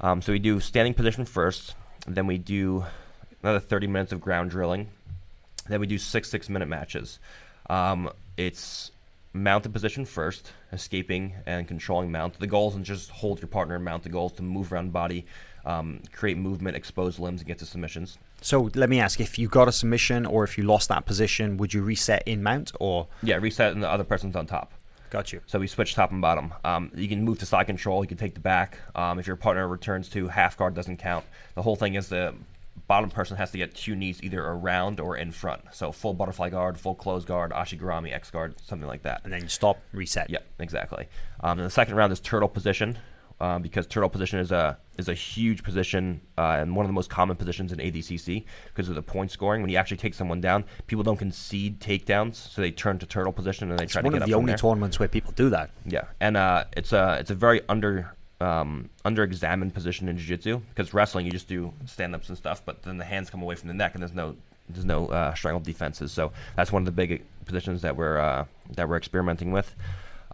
[0.00, 1.74] Um, so we do standing position first,
[2.06, 2.84] then we do
[3.42, 4.88] another 30 minutes of ground drilling.
[5.68, 7.18] Then we do six six minute matches.
[7.70, 8.90] Um, it's
[9.32, 12.38] the position first, escaping and controlling mount.
[12.38, 14.02] The goal isn't just hold your partner and mount.
[14.02, 15.26] The goals to move around body,
[15.66, 18.18] um, create movement, expose limbs, and get to submissions.
[18.40, 21.56] So let me ask: if you got a submission or if you lost that position,
[21.56, 23.08] would you reset in mount or?
[23.22, 24.72] Yeah, reset, and the other person's on top.
[25.10, 25.40] Got you.
[25.46, 26.52] So we switch top and bottom.
[26.64, 28.02] Um, you can move to side control.
[28.02, 28.78] You can take the back.
[28.96, 31.24] Um, if your partner returns to half guard, doesn't count.
[31.54, 32.34] The whole thing is the
[32.88, 35.62] bottom person has to get two knees either around or in front.
[35.72, 39.20] So full butterfly guard, full close guard, ashigarami, X guard, something like that.
[39.24, 40.30] And then you stop, reset.
[40.30, 41.06] Yeah, exactly.
[41.40, 42.98] Um, and the second round is turtle position.
[43.40, 46.94] Um, because turtle position is a is a huge position uh, and one of the
[46.94, 49.62] most common positions in ADCC because of the point scoring.
[49.62, 53.32] When you actually take someone down, people don't concede takedowns, so they turn to turtle
[53.32, 54.20] position and they it's try to get up.
[54.20, 54.58] One of the only there.
[54.58, 55.70] tournaments where people do that.
[55.84, 60.92] Yeah, and uh, it's a it's a very under um, under-examined position in jiu-jitsu because
[60.92, 63.74] wrestling you just do stand-ups and stuff, but then the hands come away from the
[63.74, 64.36] neck and there's no
[64.68, 66.12] there's no uh, strangle defenses.
[66.12, 68.44] So that's one of the big positions that we're uh,
[68.76, 69.74] that we're experimenting with.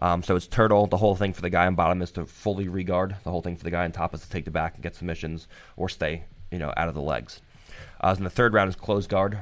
[0.01, 0.87] Um, so it's turtle.
[0.87, 3.15] The whole thing for the guy on bottom is to fully regard.
[3.23, 4.95] The whole thing for the guy on top is to take the back and get
[4.95, 5.47] submissions
[5.77, 7.41] or stay, you know, out of the legs.
[8.01, 9.39] Uh, and the third round is close guard.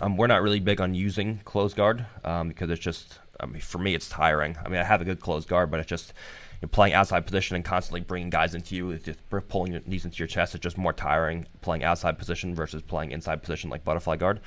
[0.00, 3.60] Um, we're not really big on using close guard um, because it's just, I mean,
[3.60, 4.56] for me, it's tiring.
[4.64, 6.12] I mean, I have a good close guard, but it's just
[6.60, 9.18] you're playing outside position and constantly bringing guys into you, It's just
[9.48, 10.54] pulling your knees into your chest.
[10.54, 14.40] It's just more tiring playing outside position versus playing inside position like butterfly guard.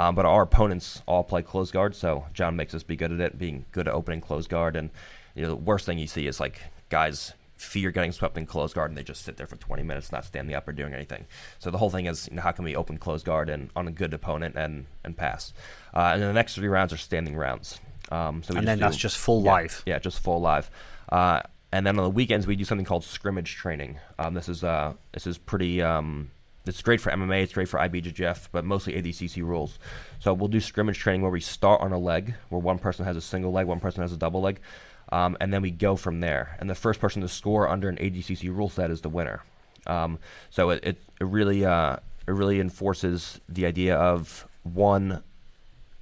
[0.00, 3.20] Um, but our opponents all play close guard, so John makes us be good at
[3.20, 4.74] it, being good at opening close guard.
[4.74, 4.88] And
[5.34, 8.72] you know, the worst thing you see is like guys fear getting swept in close
[8.72, 11.26] guard and they just sit there for 20 minutes not standing up or doing anything
[11.58, 13.86] so the whole thing is you know, how can we open close guard and on
[13.86, 15.52] a good opponent and and pass
[15.92, 17.78] uh, and then the next three rounds are standing rounds
[18.10, 20.70] um, so and then do, that's just full yeah, live yeah just full live
[21.12, 21.42] uh,
[21.72, 23.98] and then on the weekends we do something called scrimmage training.
[24.18, 25.82] Um, this is uh, this is pretty.
[25.82, 26.30] Um,
[26.66, 27.42] it's great for MMA.
[27.42, 29.78] It's great for IBJJF, but mostly ADCC rules.
[30.18, 33.16] So we'll do scrimmage training where we start on a leg, where one person has
[33.16, 34.60] a single leg, one person has a double leg,
[35.10, 36.56] um, and then we go from there.
[36.60, 39.42] And the first person to score under an ADCC rule set is the winner.
[39.86, 40.18] Um,
[40.50, 41.96] so it, it, it really uh,
[42.26, 45.22] it really enforces the idea of one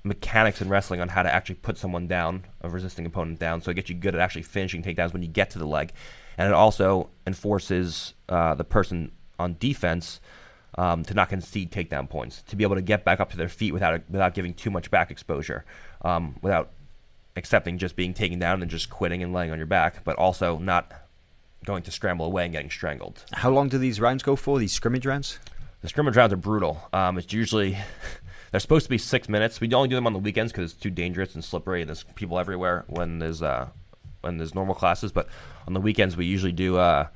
[0.02, 3.60] mechanics in wrestling on how to actually put someone down, a resisting opponent down.
[3.60, 5.92] So it gets you good at actually finishing takedowns when you get to the leg,
[6.36, 10.20] and it also enforces uh, the person on defense
[10.78, 13.48] um, to not concede takedown points, to be able to get back up to their
[13.48, 15.64] feet without without giving too much back exposure,
[16.02, 16.70] um, without
[17.36, 20.56] accepting just being taken down and just quitting and laying on your back, but also
[20.58, 20.92] not
[21.64, 23.24] going to scramble away and getting strangled.
[23.32, 24.60] How long do these rounds go for?
[24.60, 25.40] These scrimmage rounds?
[25.82, 26.88] The scrimmage rounds are brutal.
[26.92, 27.76] Um, it's usually
[28.52, 29.60] they're supposed to be six minutes.
[29.60, 32.04] We only do them on the weekends because it's too dangerous and slippery, and there's
[32.14, 33.66] people everywhere when there's uh,
[34.20, 35.10] when there's normal classes.
[35.10, 35.26] But
[35.66, 36.76] on the weekends, we usually do.
[36.76, 37.08] Uh,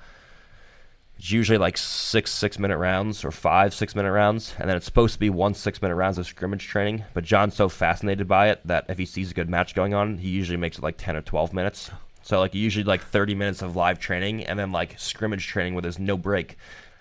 [1.22, 4.86] it's usually like six six minute rounds or five six minute rounds, and then it's
[4.86, 7.04] supposed to be one six minute rounds of scrimmage training.
[7.14, 10.18] But John's so fascinated by it that if he sees a good match going on,
[10.18, 11.92] he usually makes it like ten or twelve minutes.
[12.22, 15.82] So like usually like thirty minutes of live training and then like scrimmage training where
[15.82, 16.56] there's no break.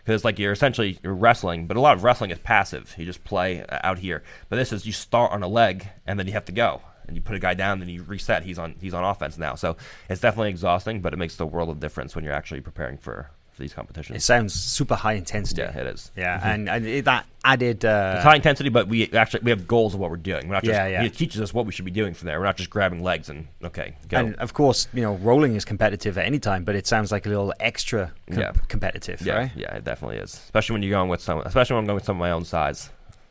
[0.05, 2.93] Because like you're essentially you're wrestling, but a lot of wrestling is passive.
[2.99, 4.21] You just play uh, out here.
[4.49, 7.15] But this is you start on a leg and then you have to go and
[7.15, 8.43] you put a guy down, then you reset.
[8.43, 9.55] He's on he's on offense now.
[9.55, 9.77] So
[10.11, 13.31] it's definitely exhausting, but it makes the world of difference when you're actually preparing for
[13.53, 14.15] for these competitions.
[14.17, 15.61] It sounds super high intensity.
[15.61, 16.11] Yeah, it is.
[16.15, 17.83] Yeah, and, and it- that added.
[17.83, 20.47] Uh, high intensity, but we actually we have goals of what we're doing.
[20.47, 21.03] We're not just Yeah, yeah.
[21.03, 22.39] he teaches us what we should be doing from there.
[22.39, 24.17] We're not just grabbing legs and okay, go.
[24.19, 27.25] and of course, you know, rolling is competitive at any time, but it sounds like
[27.25, 28.51] a little extra com- Yeah.
[28.69, 29.51] competitive, yeah, right?
[29.55, 30.33] yeah, it definitely is.
[30.33, 32.45] Especially when you're going with some, especially when I'm going with some of my own
[32.45, 32.89] size.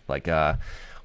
[0.09, 0.57] Like uh,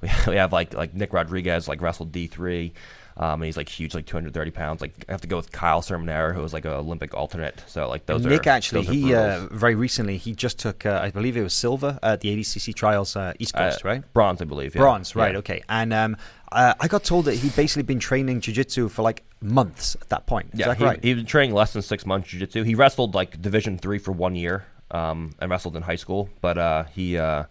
[0.02, 2.74] we we have like like Nick Rodriguez like wrestled D three.
[3.18, 4.82] Um, and he's like huge, like 230 pounds.
[4.82, 7.64] Like I have to go with Kyle Sermonera, who was like an Olympic alternate.
[7.66, 10.60] So like those are Nick are actually, those are he uh, very recently he just
[10.60, 13.88] took, uh, I believe it was silver at the ADCC trials uh, East Coast, Uh,
[13.88, 14.14] right?
[14.14, 14.76] Bronze, I believe.
[14.76, 14.82] yeah.
[14.82, 15.32] Bronze, right?
[15.32, 15.38] Yeah.
[15.40, 16.18] Okay, and um,
[16.52, 20.26] uh, I got told that he'd basically been training jiu-jitsu for like months at that
[20.28, 20.50] point.
[20.54, 21.02] Is Yeah, that he, right?
[21.04, 22.64] he was training less than six months jiu-jitsu.
[22.64, 26.28] He wrestled like Division three for one year, um, and wrestled in high school.
[26.42, 27.46] But uh, he uh,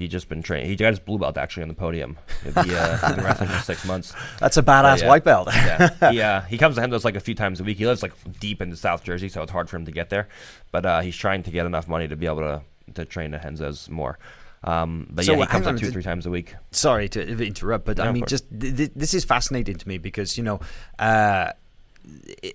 [0.00, 0.66] he just been training.
[0.66, 2.18] He got his blue belt actually on the podium.
[2.56, 4.14] Uh, he's been wrestling for six months.
[4.38, 5.08] That's a badass yeah.
[5.08, 5.48] white belt.
[5.52, 7.76] yeah, he, uh, he comes to Renzo's like a few times a week.
[7.76, 10.28] He lives like deep into South Jersey, so it's hard for him to get there.
[10.70, 12.62] But uh, he's trying to get enough money to be able to
[12.94, 14.18] to train at Renzo's more.
[14.64, 16.54] Um, but So, yeah, he comes on, up two three times a week.
[16.70, 19.98] Sorry to interrupt, but No, I mean, just th- th- this is fascinating to me
[19.98, 20.60] because you know,
[20.98, 21.52] uh,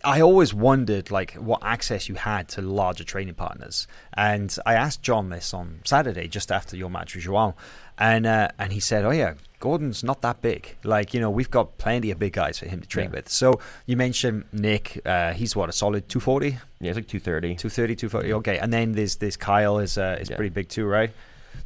[0.03, 5.01] I always wondered like what access you had to larger training partners, and I asked
[5.03, 7.55] John this on Saturday just after your match with Joao,
[7.97, 10.75] and uh, and he said, "Oh yeah, Gordon's not that big.
[10.83, 13.17] Like you know, we've got plenty of big guys for him to train Yeah.
[13.17, 17.19] with." So you mentioned Nick, uh, he's what a solid 240, Yeah, it's like two
[17.19, 17.49] thirty.
[17.55, 18.33] 230, 240.
[18.33, 20.35] Okay, and then there's this Kyle is uh, is Yeah.
[20.37, 21.11] pretty big too, right?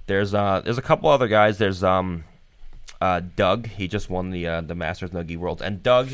[0.08, 1.58] There's uh there's a couple other guys.
[1.60, 2.26] There's um
[3.00, 3.68] uh Doug.
[3.68, 5.62] He just won the uh, the Masters Nogi Worlds.
[5.62, 6.10] And Doug,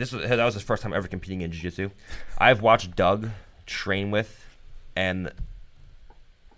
[0.00, 1.90] this was that was his first time ever competing in jiu-jitsu.
[2.38, 3.28] I've watched Doug
[3.66, 4.46] train with
[4.96, 5.30] and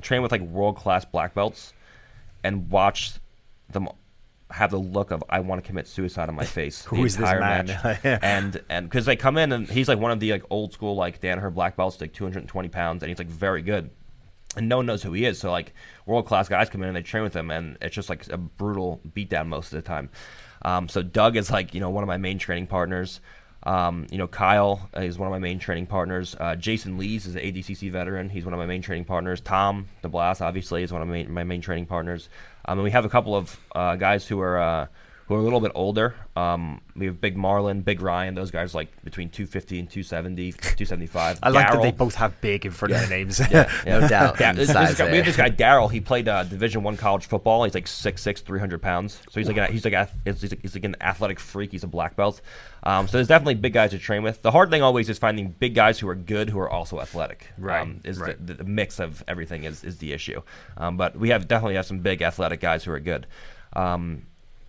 [0.00, 1.72] train with like world class black belts
[2.42, 3.20] and watched
[3.70, 3.88] them
[4.50, 6.84] have the look of I want to commit suicide on my face.
[6.84, 7.66] Who the is this entire man?
[7.66, 8.04] match.
[8.22, 10.94] And and because they come in and he's like one of the like old school
[10.94, 13.90] like Danaher black belts, like 220 pounds, and he's like very good
[14.56, 15.38] and no one knows who he is.
[15.38, 15.74] So like
[16.06, 18.36] world class guys come in and they train with him, and it's just like a
[18.36, 20.10] brutal beatdown most of the time.
[20.64, 23.20] Um, so Doug is like you know one of my main training partners.
[23.64, 26.34] Um, you know Kyle is one of my main training partners.
[26.38, 28.28] Uh, Jason Lees is an ADCC veteran.
[28.28, 29.40] He's one of my main training partners.
[29.40, 32.28] Tom DeBlass obviously is one of my main, my main training partners.
[32.64, 34.88] Um, and we have a couple of uh, guys who are.
[35.32, 36.14] Who are a little bit older.
[36.36, 38.34] Um, we have Big Marlin, Big Ryan.
[38.34, 41.38] Those guys like between 250 and 270, 275.
[41.42, 43.40] I like that they both have big in front of their names.
[43.50, 44.38] Yeah, No doubt.
[44.38, 45.90] Yeah, this, this guy, we have this guy Daryl.
[45.90, 47.64] He played uh, Division One college football.
[47.64, 49.20] He's like 6'6", 300 pounds.
[49.30, 51.72] So he's like a, he's like a, he's, like- he's like an athletic freak.
[51.72, 52.42] He's a black belt.
[52.82, 54.42] Um, so there's definitely big guys to train with.
[54.42, 57.46] The hard thing always is finding big guys who are good who are also athletic.
[57.56, 58.36] Right, Um, is right.
[58.46, 60.42] The, the mix of everything is, is the issue.
[60.76, 63.26] Um, but we have definitely have some big athletic guys who are good.
[63.74, 64.26] Um,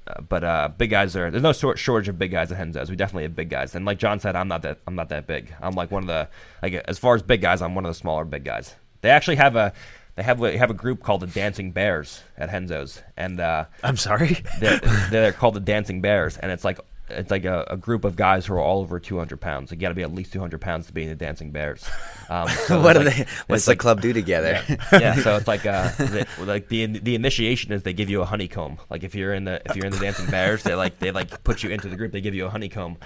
[0.07, 2.89] uh, but uh, big guys are there's no short, shortage of big guys at Renzo's.
[2.89, 5.27] We definitely have big guys, and like John said, I'm not that I'm not that
[5.27, 5.53] big.
[5.61, 6.27] I'm like one of the
[6.61, 8.75] like as far as big guys, I'm one of the smaller big guys.
[9.01, 9.73] They actually have a
[10.15, 13.97] they have a, have a group called the Dancing Bears at Renzo's, and uh, I'm
[13.97, 14.43] sorry.
[14.59, 14.79] they're,
[15.09, 16.79] they're called the Dancing Bears, and it's like
[17.19, 19.71] it's like a, a group of guys who are all over 200 pounds.
[19.71, 21.85] Like you got to be at least 200 pounds to be in the Dancing Bears.
[22.29, 23.25] Um, so what do like- they?
[23.47, 24.61] What's the like- club do together?
[24.91, 28.25] yeah, so it's like uh, the, like the the initiation is they give you a
[28.25, 28.77] honeycomb.
[28.89, 31.43] Like if you're in the if you're in the dancing bears, they like they like
[31.43, 32.11] put you into the group.
[32.11, 32.97] They give you a honeycomb,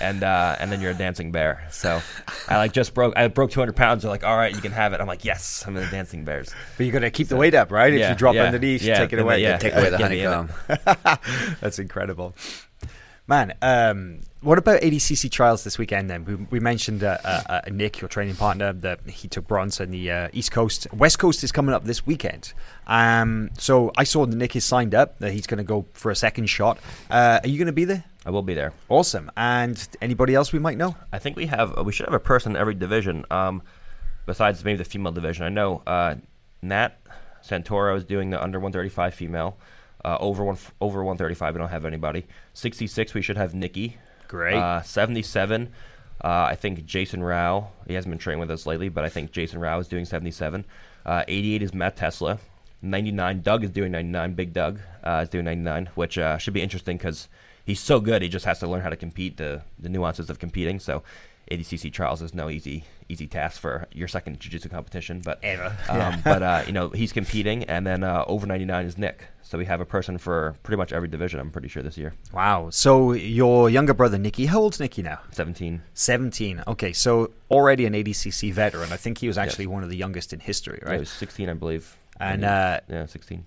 [0.00, 1.66] and uh, and then you're a dancing bear.
[1.70, 2.00] So
[2.48, 4.02] I like just broke I broke 200 pounds.
[4.02, 5.00] They're like, all right, you can have it.
[5.00, 6.52] I'm like, yes, I'm in the dancing bears.
[6.76, 7.92] But you got to keep the weight up, right?
[7.92, 9.36] Yeah, If you drop yeah, underneath, yeah, take it away.
[9.36, 9.56] they- yeah.
[9.58, 10.50] Take away the Get me in it.
[10.50, 11.56] honeycomb.
[11.60, 12.34] That's incredible.
[13.26, 16.26] Man, um, what about ADCC trials this weekend then?
[16.26, 19.90] We, we mentioned uh, uh, uh, Nick, your training partner, that he took bronze on
[19.90, 20.86] the uh, East Coast.
[20.92, 22.52] West Coast is coming up this weekend.
[22.86, 26.10] Um, so I saw that Nick is signed up, that he's going to go for
[26.10, 26.78] a second shot.
[27.10, 28.04] Uh, are you going to be there?
[28.26, 28.74] I will be there.
[28.90, 29.30] Awesome.
[29.38, 30.94] And anybody else we might know?
[31.10, 33.24] I think we have we should have a person in every division.
[33.30, 33.62] Um,
[34.26, 35.44] besides maybe the female division.
[35.44, 36.16] I know uh,
[36.62, 37.00] Nat
[37.46, 39.56] Santoro is doing the under 135 female.
[40.04, 42.26] Uh, over one over 135, we don't have anybody.
[42.52, 43.96] 66, we should have Nicky.
[44.28, 44.56] Great.
[44.56, 45.72] Uh, 77.
[46.22, 47.68] Uh, I think Jason Rau.
[47.86, 50.64] He hasn't been training with us lately, but I think Jason Rau is doing 77.
[51.04, 52.38] Uh, 88 is Matt Tesla.
[52.82, 53.40] 99.
[53.42, 54.34] Doug is doing 99.
[54.34, 57.28] Big Doug uh, is doing 99, which uh, should be interesting because
[57.64, 58.22] he's so good.
[58.22, 60.80] He just has to learn how to compete the the nuances of competing.
[60.80, 61.02] So.
[61.50, 65.76] ADCC trials is no easy easy task for your second jiu-jitsu competition, but Ever.
[65.88, 69.26] um, but uh, you know he's competing, and then uh, over 99 is Nick.
[69.42, 71.38] So we have a person for pretty much every division.
[71.38, 72.14] I'm pretty sure this year.
[72.32, 72.70] Wow.
[72.70, 75.20] So your younger brother Nicky, how old's Nicky now?
[75.32, 75.82] 17.
[75.92, 76.64] 17.
[76.66, 78.90] Okay, so already an ADCC veteran.
[78.92, 80.90] I think he was actually one of the youngest in history, Right.
[80.90, 80.94] right?
[80.96, 81.96] He was 16, I believe.
[82.18, 83.44] And, he- uh, yeah, 16.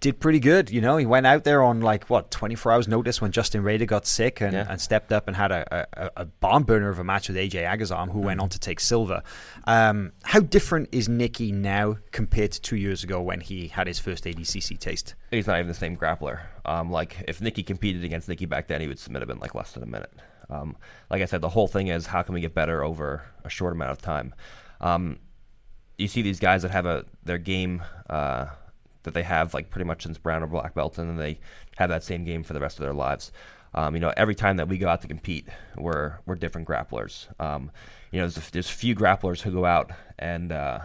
[0.00, 0.96] Did pretty good, you know.
[0.96, 4.40] He went out there on like what 24 hours notice when Justin Rader got sick
[4.40, 4.66] and, Yeah.
[4.66, 7.66] and stepped up and had a, a, a bomb burner of a match with AJ
[7.66, 9.22] Agazarm, who went on to take silver.
[9.64, 13.98] Um, how different is Nicky now compared to two years ago when he had his
[13.98, 15.14] first ADCC taste?
[15.30, 16.40] He's not even the same grappler.
[16.64, 19.54] Um, like if Nicky competed against Nicky back then, he would submit him in like
[19.54, 20.12] less than a minute.
[20.48, 20.76] Um,
[21.10, 23.74] like I said, the whole thing is how can we get better over a short
[23.74, 24.34] amount of time.
[24.80, 25.18] Um,
[25.98, 28.46] you see these guys that have a their game uh,
[29.02, 31.38] that they have like pretty much since brown or black belt, and then they
[31.76, 33.32] have that same game for the rest of their lives.
[33.72, 37.28] Um, you know, every time that we go out to compete, we're we're different grapplers.
[37.40, 37.70] Um,
[38.10, 40.80] you know, there's, there's few grapplers who go out and uh,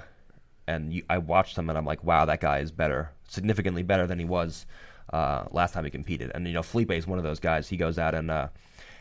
[0.68, 4.06] and you, I watch them and I'm like, wow, that guy is better, significantly better
[4.06, 4.66] than he was
[5.12, 6.32] uh, last time he competed.
[6.34, 7.70] And you know, Felipe is one of those guys.
[7.70, 8.50] He goes out and uh,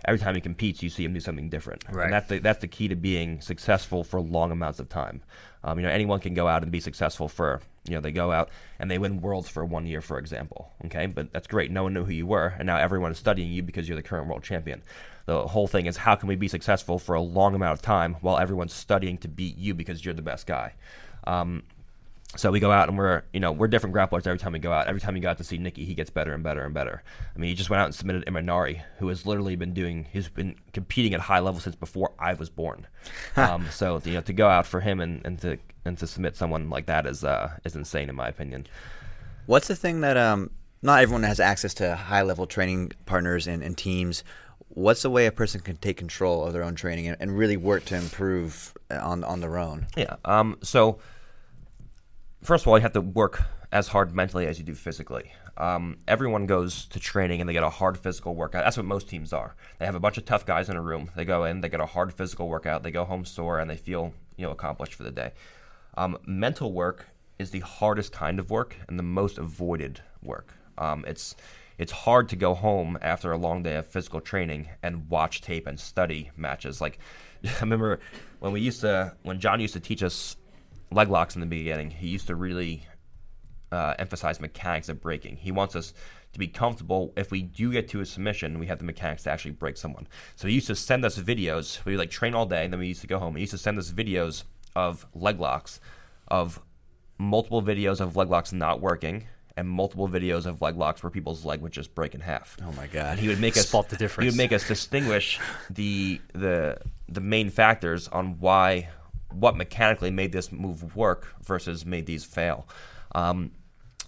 [0.04, 1.84] every time he competes, you see him do something different.
[1.90, 2.04] Right.
[2.04, 5.22] And that's the that's the key to being successful for long amounts of time.
[5.62, 8.32] Um, you know, anyone can go out and be successful for you know they go
[8.32, 10.72] out and they win worlds for one year, for example.
[10.86, 11.70] Okay, but that's great.
[11.70, 14.02] No one knew who you were, and now everyone is studying you because you're the
[14.02, 14.82] current world champion.
[15.26, 18.16] The whole thing is how can we be successful for a long amount of time
[18.20, 20.74] while everyone's studying to beat you because you're the best guy.
[21.26, 21.62] Um,
[22.36, 24.72] so we go out and we're you know we're different grapplers every time we go
[24.72, 24.86] out.
[24.86, 27.02] Every time you go out to see Nicky, he gets better and better and better.
[27.34, 30.28] I mean, he just went out and submitted Imanari, who has literally been doing he's
[30.28, 32.86] been competing at high level since before I was born.
[33.36, 36.36] um, so you know to go out for him and, and to and to submit
[36.36, 38.66] someone like that is uh, is insane in my opinion.
[39.46, 40.50] What's the thing that um
[40.82, 44.24] not everyone has access to high level training partners and, and teams?
[44.68, 47.56] What's the way a person can take control of their own training and, and really
[47.56, 49.86] work to improve on on their own?
[49.96, 50.16] Yeah.
[50.24, 50.98] Um, so,
[52.44, 53.42] first of all, you have to work
[53.72, 55.32] as hard mentally as you do physically.
[55.56, 58.64] Um, everyone goes to training and they get a hard physical workout.
[58.64, 59.56] That's what most teams are.
[59.78, 61.10] They have a bunch of tough guys in a room.
[61.16, 62.82] They go in, they get a hard physical workout.
[62.82, 65.32] They go home sore and they feel you know accomplished for the day.
[65.96, 70.54] Um, mental work is the hardest kind of work and the most avoided work.
[70.76, 71.34] Um, it's
[71.78, 75.66] it's hard to go home after a long day of physical training and watch tape
[75.66, 76.80] and study matches.
[76.80, 76.98] Like
[77.44, 78.00] I remember
[78.40, 80.36] when we used to when John used to teach us
[80.94, 81.90] leg locks in the beginning.
[81.90, 82.86] He used to really
[83.72, 85.36] uh, emphasize mechanics of breaking.
[85.36, 85.92] He wants us
[86.32, 89.30] to be comfortable if we do get to a submission, we have the mechanics to
[89.30, 90.06] actually break someone.
[90.36, 91.84] So he used to send us videos.
[91.84, 93.36] We would like train all day, and then we used to go home.
[93.36, 94.44] He used to send us videos
[94.76, 95.80] of leg locks,
[96.28, 96.60] of
[97.18, 99.26] multiple videos of leg locks not working,
[99.56, 102.56] and multiple videos of leg locks where people's leg would just break in half.
[102.62, 103.12] Oh my god.
[103.12, 104.24] And he would make us Spot the difference.
[104.24, 105.38] He would make us distinguish
[105.70, 106.78] the the
[107.08, 108.88] the main factors on why
[109.34, 112.66] what mechanically made this move work versus made these fail.
[113.14, 113.52] Um,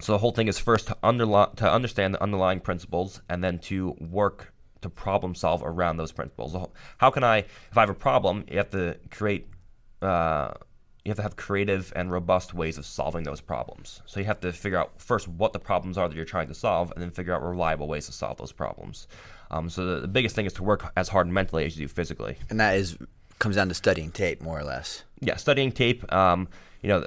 [0.01, 3.59] so the whole thing is first to underli- to understand the underlying principles and then
[3.61, 4.53] to work
[4.83, 6.55] to problem solve around those principles.
[6.99, 9.47] How can I, if I have a problem, you have to create.
[10.03, 10.53] Uh,
[11.05, 14.03] you have to have creative and robust ways of solving those problems.
[14.07, 16.55] So you have to figure out first what the problems are that you're trying to
[16.55, 19.07] solve, and then figure out reliable ways to solve those problems.
[19.53, 21.93] Um, so the, the biggest thing is to work as hard mentally as you do
[21.93, 22.37] physically.
[22.51, 22.99] and that is
[23.39, 25.05] comes down to studying tape more or less.
[25.21, 26.11] Yeah, studying tape.
[26.13, 26.49] Um,
[26.83, 27.05] you know,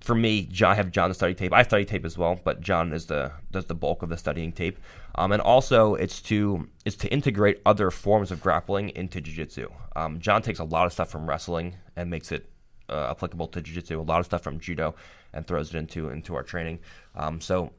[0.00, 1.52] for me, John, I have John to study tape.
[1.52, 4.52] I study tape as well, but John is the does the bulk of the studying
[4.52, 4.78] tape.
[5.16, 9.68] Um, and also, it's to it's to integrate other forms of grappling into jiu-jitsu.
[9.96, 12.48] Um, John takes a lot of stuff from wrestling and makes it
[12.88, 14.00] uh, applicable to jiu-jitsu.
[14.00, 14.94] A lot of stuff from judo
[15.32, 16.78] and throws it into into our training.
[17.14, 17.72] Um, so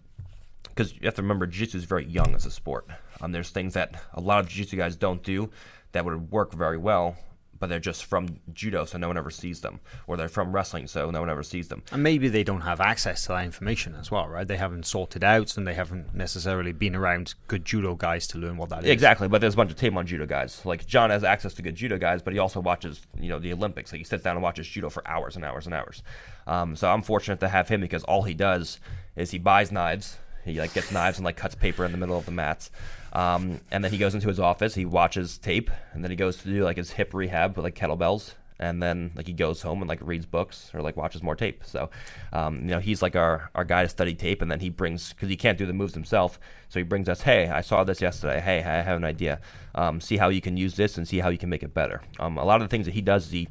[0.64, 2.88] because you have to remember jiu-jitsu is very young as a sport.
[3.22, 5.50] Um, there's things that a lot of jiu-jitsu guys don't do
[5.94, 7.18] that would work very well,
[7.62, 10.88] but they're just from judo, so no one ever sees them, or they're from wrestling,
[10.88, 11.84] so no one ever sees them.
[11.92, 14.48] And maybe they don't have access to that information as well, right?
[14.48, 18.58] They haven't sorted out and they haven't necessarily been around good judo guys to learn
[18.58, 18.90] what that is.
[18.90, 20.66] Exactly, but there's a bunch of tape on judo guys.
[20.66, 23.54] Like John has access to good judo guys, but he also watches, you know, the
[23.54, 23.92] Olympics.
[23.92, 26.02] Like he sits down and watches judo for hours and hours and hours.
[26.48, 28.80] Um, so I'm fortunate to have him because all he does
[29.16, 30.18] is he buys knives.
[30.44, 32.72] He like gets knives and like cuts paper in the middle of the mats,
[33.14, 34.76] um, and then he goes into his office.
[34.76, 37.76] He watches tape, and then he goes to do like his hip rehab with like
[37.76, 41.36] kettlebells, and then like he goes home and like reads books or like watches more
[41.36, 41.64] tape.
[41.66, 41.90] So,
[42.34, 45.14] um, you know, he's like our our guy to study tape, and then he brings
[45.14, 46.40] because he can't do the moves himself,
[46.70, 48.40] so he brings us, hey, I saw this yesterday.
[48.40, 49.40] Hey, I have an idea.
[49.76, 52.02] Um, see how you can use this and see how you can make it better.
[52.20, 53.48] Um, a lot of the things that he does, he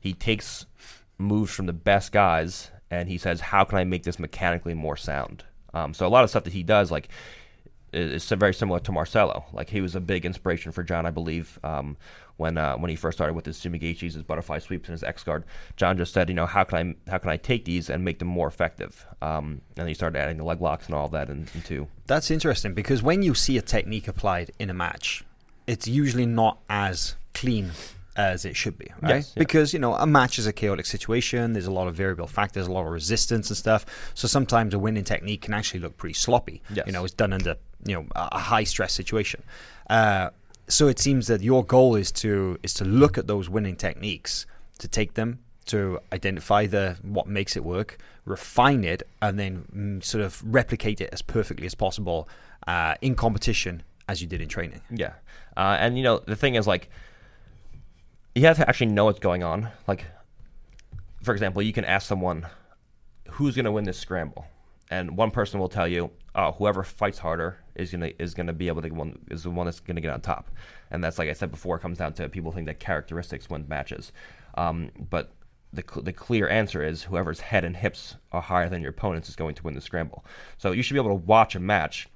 [0.00, 0.66] he takes
[1.18, 4.96] moves from the best guys and he says, how can I make this mechanically more
[4.96, 5.44] sound?
[5.74, 7.08] Um, so a lot of stuff that he does, like
[7.92, 9.44] is very similar to Marcelo.
[9.52, 11.96] Like he was a big inspiration for John, I believe, um,
[12.36, 15.02] when uh, when he first started with his sumi gaeshis, his butterfly sweeps, and his
[15.02, 15.44] X guard.
[15.76, 18.18] John just said, you know, how can I how can I take these and make
[18.18, 19.06] them more effective?
[19.20, 21.88] Um, and he started adding the leg locks and all that in, into.
[22.06, 25.24] That's interesting because when you see a technique applied in a match,
[25.66, 27.72] it's usually not as clean
[28.16, 29.16] as it should be, right?
[29.16, 29.40] Yes, yeah.
[29.40, 31.52] Because you know a match is a chaotic situation.
[31.52, 33.86] There's a lot of variable factors, a lot of resistance and stuff.
[34.14, 36.62] So sometimes a winning technique can actually look pretty sloppy.
[36.72, 36.86] Yes.
[36.86, 39.42] You know, it's done under you know a high stress situation.
[39.88, 40.30] Uh,
[40.68, 44.46] so it seems that your goal is to is to look at those winning techniques,
[44.78, 50.04] to take them, to identify the what makes it work, refine it, and then mm,
[50.04, 52.28] sort of replicate it as perfectly as possible
[52.66, 54.80] uh, in competition as you did in training.
[54.90, 55.14] Yeah,
[55.56, 56.90] uh, and you know the thing is like
[58.40, 59.68] you have to actually know what's going on.
[59.86, 60.06] Like,
[61.22, 62.46] for example, you can ask someone
[63.32, 64.46] who's going to win this scramble,
[64.90, 68.68] and one person will tell you, "Oh, whoever fights harder is gonna is gonna be
[68.68, 70.50] able to one is the one that's gonna get on top."
[70.90, 73.66] And that's like I said before, it comes down to people think that characteristics win
[73.68, 74.10] matches,
[74.54, 75.32] um, but
[75.72, 79.36] the, the clear answer is whoever's head and hips are higher than your opponents is
[79.36, 80.24] going to win the scramble.
[80.56, 82.08] So you should be able to watch a match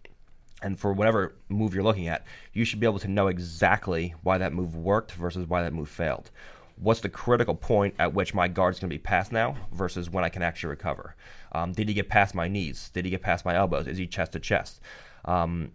[0.65, 4.39] and for whatever move you're looking at, you should be able to know exactly why
[4.39, 6.31] that move worked versus why that move failed.
[6.77, 10.25] What's the critical point at which my guard's going to be passed now versus when
[10.25, 11.15] I can actually recover?
[11.53, 12.91] Um, did he get past my knees?
[12.95, 13.87] Did he get past my elbows?
[13.87, 14.81] Is he chest to chest?
[15.27, 15.71] Um,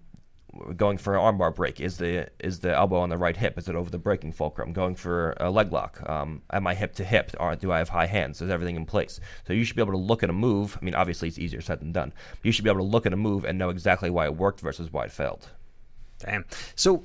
[0.76, 1.80] going for an armbar break.
[1.80, 3.58] Is the is the elbow on the right hip?
[3.58, 4.74] Is it over the breaking fulcrum?
[4.74, 6.08] Going for a leg lock.
[6.10, 8.42] Um, am i hip to hip or do i have high hands?
[8.42, 9.20] Is everything in place?
[9.48, 10.78] So you should be able to look at a move.
[10.82, 12.14] I mean obviously it's easier said than done.
[12.32, 14.36] But you should be able to look at a move and know exactly why it
[14.36, 15.50] worked versus why it failed.
[16.20, 16.46] Damn.
[16.76, 17.04] So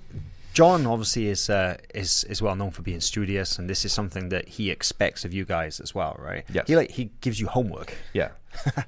[0.54, 4.28] John obviously is uh, is is well known for being studious, and this is something
[4.28, 6.44] that he expects of you guys as well, right?
[6.52, 6.68] Yes.
[6.68, 7.92] He like he gives you homework.
[8.12, 8.30] yeah.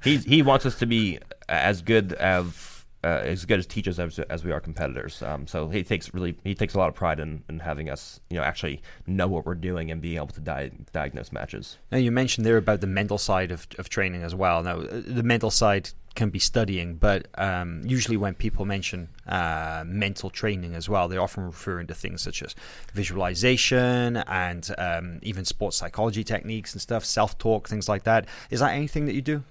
[0.01, 2.76] He he wants us to be as good of
[3.07, 5.21] uh, as good as teachers as, as we are competitors.
[5.21, 8.19] Um, so he takes really he takes a lot of pride in, in having us
[8.29, 11.77] you know actually know what we're doing and being able to di- diagnose matches.
[11.91, 14.61] Now you mentioned there about the mental side of of training as well.
[14.61, 19.83] Now uh, the mental side can be studying, but um, usually when people mention uh,
[19.85, 22.55] mental training as well, they're often referring to things such as
[22.91, 28.25] visualization and um, even sports psychology techniques and stuff, self talk, things like that.
[28.49, 29.43] Is that anything that you do?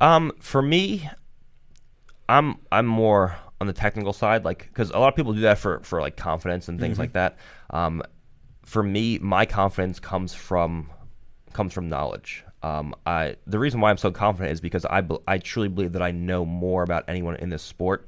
[0.00, 1.08] Um, for me,
[2.32, 5.58] I'm I'm more on the technical side, like because a lot of people do that
[5.58, 7.36] for for like confidence and things like that.
[7.70, 8.02] Um,
[8.64, 10.90] for me, my confidence comes from
[11.52, 12.44] comes from knowledge.
[12.62, 16.02] Um, I the reason why I'm so confident is because I I truly believe that
[16.02, 18.06] I know more about anyone in this sport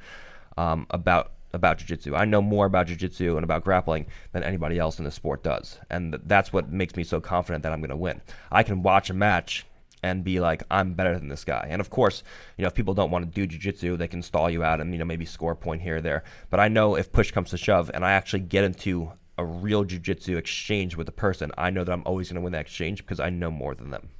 [0.57, 2.17] um, about about jiu-jitsu.
[2.17, 5.79] I know more about jiu-jitsu and about grappling than anybody else in the sport does.
[5.89, 8.23] And th- that's what makes me so confident that I'm going to win.
[8.51, 9.65] I can watch a match
[10.05, 11.67] and be like, I'm better than this guy.
[11.71, 12.23] And of course,
[12.59, 14.93] you know, if people don't want to do jiu-jitsu, they can stall you out and,
[14.93, 16.25] you know, maybe score a point here or there.
[16.51, 19.83] But I know if push comes to shove and I actually get into a real
[19.83, 22.99] jiu-jitsu exchange with a person, I know that I'm always going to win that exchange
[22.99, 24.11] because I know more than them.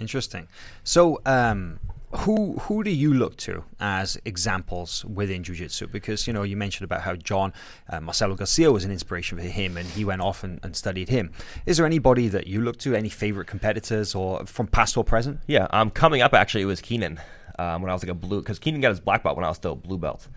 [0.00, 0.46] Interesting.
[0.84, 1.80] So, um,
[2.10, 5.88] who who do you look to as examples within jiu-jitsu?
[5.88, 7.52] Because you know you mentioned about how John
[7.88, 11.08] uh, Marcelo Garcia was an inspiration for him, and he went off and, and, studied
[11.08, 11.32] him.
[11.66, 12.94] Is there anybody that you look to?
[12.94, 15.40] Any favorite competitors or from past or present?
[15.46, 17.20] Yeah, um, coming up actually it was Keenan
[17.58, 19.48] um, when I was like a blue because Keenan got his black belt when I
[19.48, 20.28] was still a blue belt.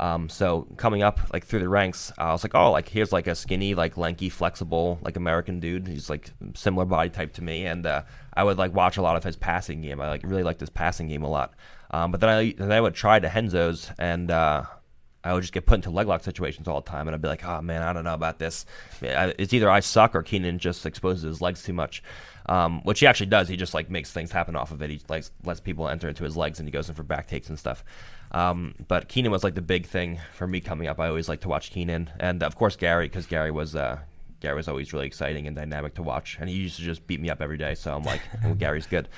[0.00, 3.26] Um, so coming up like through the ranks, I was like, oh, like here's like
[3.26, 5.88] a skinny, like lanky, flexible, like American dude.
[5.88, 8.02] He's like similar body type to me, and uh,
[8.34, 10.00] I would like watch a lot of his passing game.
[10.00, 11.54] I like really liked his passing game a lot.
[11.90, 14.62] Um, but then I then I would try to Renzo's, and uh,
[15.24, 17.28] I would just get put into leg lock situations all the time, and I'd be
[17.28, 18.66] like, oh man, I don't know about this.
[19.02, 22.02] It's either I suck or Keenan just exposes his legs too much.
[22.46, 23.46] Um, which he actually does.
[23.46, 24.88] He just like makes things happen off of it.
[24.88, 27.50] He like lets people enter into his legs, and he goes in for back takes
[27.50, 27.84] and stuff.
[28.32, 31.00] Um, but Keenan was like the big thing for me coming up.
[31.00, 33.98] I always like to watch Keenan, and of course Garry, because Garry was uh,
[34.40, 37.20] Garry was always really exciting and dynamic to watch, and he used to just beat
[37.20, 37.74] me up every day.
[37.74, 39.08] So I'm like, well, Garry's good.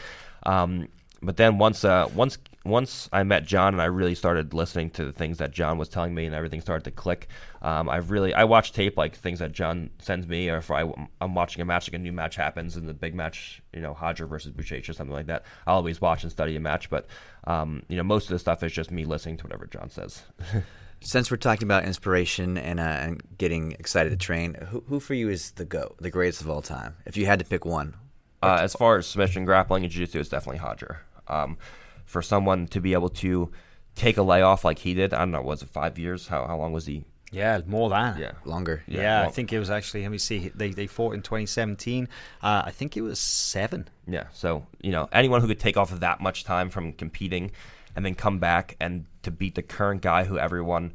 [0.44, 0.88] Um,
[1.22, 5.04] but then once uh, once once I met John and I really started listening to
[5.04, 7.28] the things that John was telling me and everything started to click.
[7.62, 10.82] Um, I really I watch tape like things that John sends me, or if I,
[11.20, 13.96] am watching a match like a new match happens and the big match, you know,
[14.00, 15.44] Roger versus Buchecha or something like that.
[15.66, 17.06] I'll always watch and study a match, but
[17.44, 20.22] um, you know, most of the stuff is just me listening to whatever John says.
[21.02, 25.14] Since we're talking about inspiration and, uh, and getting excited to train, who, who for
[25.14, 26.96] you is the GOAT, the greatest of all time?
[27.07, 27.95] If you had to pick one.
[28.42, 31.03] Uh, as far as submission grappling and jiu-jitsu, it's definitely Roger.
[31.30, 31.58] Um,
[32.04, 33.52] for someone to be able to
[33.94, 36.26] take a layoff like he did, I don't know, was it five years?
[36.26, 37.04] How, how long was he?
[37.30, 38.18] Yeah, more than.
[38.18, 38.32] Yeah.
[38.44, 38.82] Longer.
[38.86, 40.02] Yeah, Yeah, I think it was actually.
[40.02, 40.50] Let me see.
[40.54, 42.08] They they fought in 2017.
[42.42, 43.88] Uh, I think it was seven.
[44.08, 44.24] Yeah.
[44.32, 47.52] So, you know, anyone who could take off that much time from competing
[47.94, 50.92] and then come back and to beat the current guy who everyone,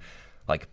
[0.48, 0.68] like,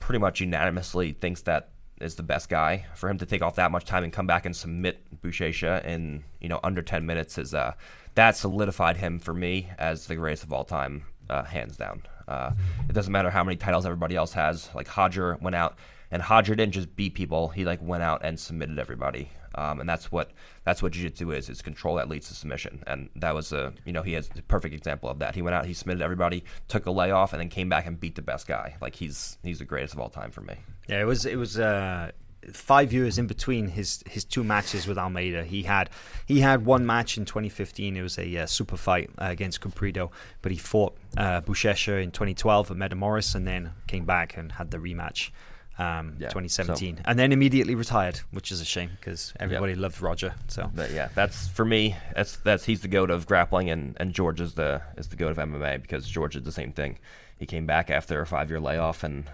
[0.00, 1.70] pretty much unanimously thinks that
[2.00, 4.44] is the best guy, for him to take off that much time and come back
[4.44, 7.72] and submit Buchecha in, you know, under 10 minutes is, uh,
[8.16, 12.02] that solidified him for me as the greatest of all time, uh, hands down.
[12.28, 12.50] Uh,
[12.88, 14.68] it doesn't matter how many titles everybody else has.
[14.74, 15.78] Like, Hodger went out
[16.10, 19.88] and Hodger didn't just beat people; he like went out and submitted everybody, um, and
[19.88, 20.30] that's what
[20.64, 22.82] that's what jiu-jitsu is: is control that leads to submission.
[22.86, 25.34] And that was a you know he has a perfect example of that.
[25.34, 28.14] He went out, he submitted everybody, took a layoff, and then came back and beat
[28.14, 28.76] the best guy.
[28.80, 30.54] Like he's he's the greatest of all time for me.
[30.88, 32.12] Yeah, it was it was uh,
[32.52, 35.44] five years in between his his two matches with Almeida.
[35.44, 35.90] He had
[36.26, 37.96] he had one match in 2015.
[37.96, 40.10] It was a uh, super fight uh, against Caprido,
[40.42, 44.78] but he fought uh, in 2012 at Metamoris, and then came back and had the
[44.78, 45.30] rematch.
[45.78, 50.34] Um, Yeah, 2017, and then immediately retired, which is a shame because everybody loved Roger.
[50.48, 51.96] So But yeah, that's for me.
[52.14, 55.32] That's that's he's the goat of grappling, and, and George is the is the goat
[55.32, 56.98] of MMA because George did the same thing.
[57.38, 59.24] He came back after a five year layoff and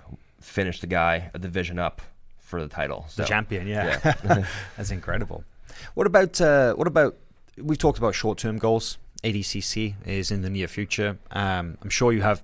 [0.40, 2.02] finished the guy a division up
[2.52, 3.06] for the title.
[3.16, 3.66] the So, champion.
[3.66, 3.98] Yeah,
[4.76, 5.42] that's incredible.
[5.94, 7.16] What about uh, what about?
[7.56, 8.98] We've talked about short term goals.
[9.24, 11.16] ADCC is in the near future.
[11.30, 12.42] Um, I'm sure you have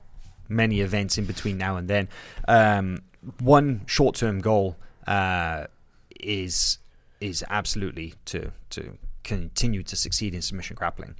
[0.48, 2.08] many events in between now and then.
[2.46, 3.02] Um,
[3.40, 4.76] one short term goal
[5.06, 5.66] uh,
[6.18, 6.78] is
[7.20, 11.16] is absolutely to to continue to succeed in submission grappling.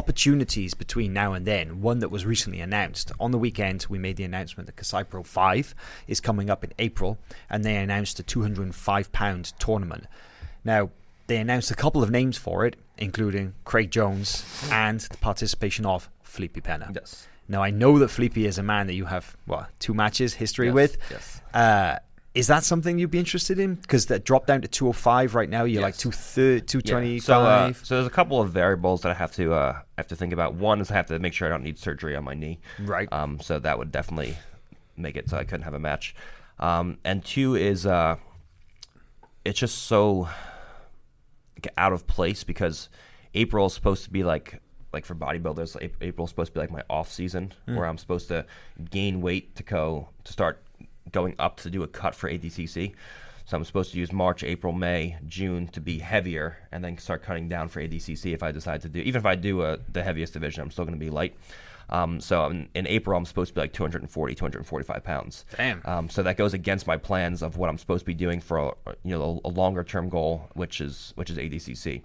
[0.00, 1.80] Opportunities between now and then.
[1.80, 3.86] One that was recently announced on the weekend.
[3.88, 5.74] We made the announcement that Kasai Pro Five
[6.06, 7.16] is coming up in April,
[7.48, 10.04] and they announced a 205 pound tournament.
[10.64, 10.90] Now
[11.28, 16.10] they announced a couple of names for it, including Craig Jones and the participation of
[16.22, 16.90] Felipe Pena.
[16.94, 17.26] Yes.
[17.48, 20.66] Now I know that Felipe is a man that you have what two matches history
[20.66, 20.98] Yes, with.
[21.10, 21.40] yes.
[21.54, 21.98] Uh,
[22.36, 23.76] is that something you'd be interested in?
[23.76, 25.64] Because that dropped down to 205 right now.
[25.64, 26.02] You're like Yes.
[26.02, 26.60] 230, Yeah.
[26.66, 27.22] 225.
[27.24, 30.16] So, uh, so there's a couple of variables that I have to uh, have to
[30.16, 30.54] think about.
[30.54, 32.58] One is I have to make sure I don't need surgery on my knee.
[32.78, 33.10] Right.
[33.12, 34.36] Um, so that would definitely
[34.96, 36.14] make it so I couldn't have a match.
[36.58, 38.16] Um, and two is uh,
[39.44, 40.28] it's just so
[41.56, 42.88] like, out of place because
[43.34, 44.60] April is supposed to be like
[44.92, 45.82] like for bodybuilders.
[45.82, 48.46] Ap- April is supposed to be like my off season where I'm supposed to
[48.90, 50.62] gain weight to go to start
[51.12, 52.94] going up to do a cut for ADCC.
[53.46, 57.22] So I'm supposed to use March, April, May, June to be heavier, and then start
[57.22, 58.98] cutting down for ADCC if I decide to do.
[59.00, 61.36] Even if I do uh, the heaviest division, I'm still going to be light.
[61.88, 65.44] Um, so in, in April, I'm supposed to be like 240, 245 pounds.
[65.56, 65.80] Damn.
[65.84, 68.58] Um, so that goes against my plans of what I'm supposed to be doing for
[68.58, 68.72] a,
[69.04, 72.02] you know a, longer term goal, which is which is ADCC.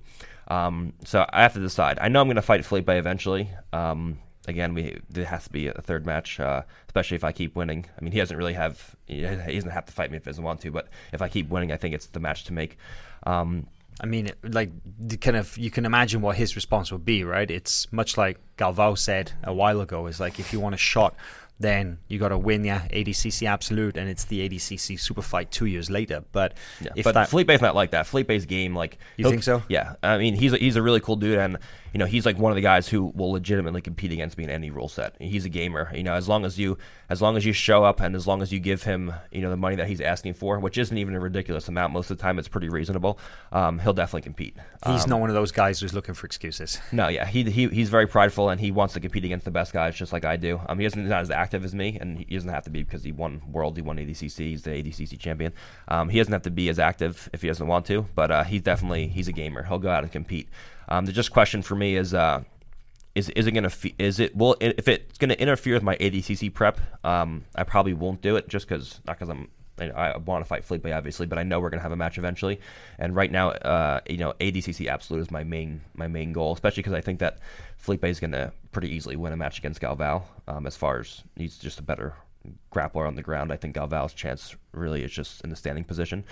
[0.48, 1.98] Um, so I have to decide.
[2.00, 3.50] I know I'm going to fight Felipe eventually.
[3.74, 7.56] Um, again, we there has to be a third match, uh, especially if I keep
[7.56, 7.86] winning.
[7.98, 10.44] I mean, he doesn't really have he doesn't have to fight me if he doesn't
[10.44, 12.78] want to, but if I keep winning, I think it's the match to make.
[13.24, 13.68] Um,
[14.00, 14.72] I mean, like,
[15.20, 17.50] kind of, you can imagine what his response would be, right?
[17.50, 20.08] It's much like Galvao said a while ago.
[20.08, 21.14] Is like, if you want a shot,
[21.60, 25.68] then you got to win, yeah, ADCC Absolute, and it's the ADCC Super Fight two
[25.68, 26.24] years later.
[26.32, 28.08] But Yeah, if but that, Felipe's not like that.
[28.08, 29.62] Felipe's game, like You think so?
[29.70, 31.58] Yeah, I mean he's a, he's a really cool dude, and
[31.94, 34.50] you know he's like one of the guys who will legitimately compete against me in
[34.50, 35.16] any rule set.
[35.20, 36.14] He's a gamer, you know.
[36.14, 36.78] As long as you
[37.10, 39.50] as long as you show up and as long as you give him you know
[39.50, 42.22] the money that he's asking for, which isn't even a ridiculous amount most of the
[42.22, 43.20] time, it's pretty reasonable.
[43.52, 44.56] Um, he'll definitely compete.
[44.86, 46.80] he's Um, not one of those guys who's looking for excuses.
[46.92, 49.74] no, yeah, he, he he's very prideful and he wants to compete against the best
[49.74, 50.62] guys, just like I do.
[50.68, 53.04] Um, he isn't not as active as me, and he doesn't have to be because
[53.04, 55.54] he won world, he won ADCC, he's the ADCC champion.
[55.88, 58.44] Um, he doesn't have to be as active if he doesn't want to, but uh,
[58.44, 59.64] he's definitely he's a gamer.
[59.64, 60.48] He'll go out and compete.
[60.90, 62.14] Um, the just question for me is.
[62.14, 62.44] Uh,
[63.14, 66.80] is, is it gonna is it well if it's gonna interfere with my ADCC prep
[67.06, 69.50] um, I probably won't do it just because not because I'm
[69.80, 72.18] I, I want to fight Felipe obviously but I know we're gonna have a match
[72.18, 72.62] eventually.
[72.98, 76.84] And right now uh, you know ADCC absolute is my main my main goal especially
[76.84, 77.40] because I think that
[77.76, 81.58] Felipe is gonna pretty easily win a match against Galvao um, as far as he's
[81.58, 82.14] just a better
[82.72, 83.52] grappler on the ground.
[83.52, 86.24] I think Galvao's chance really is just in the standing position.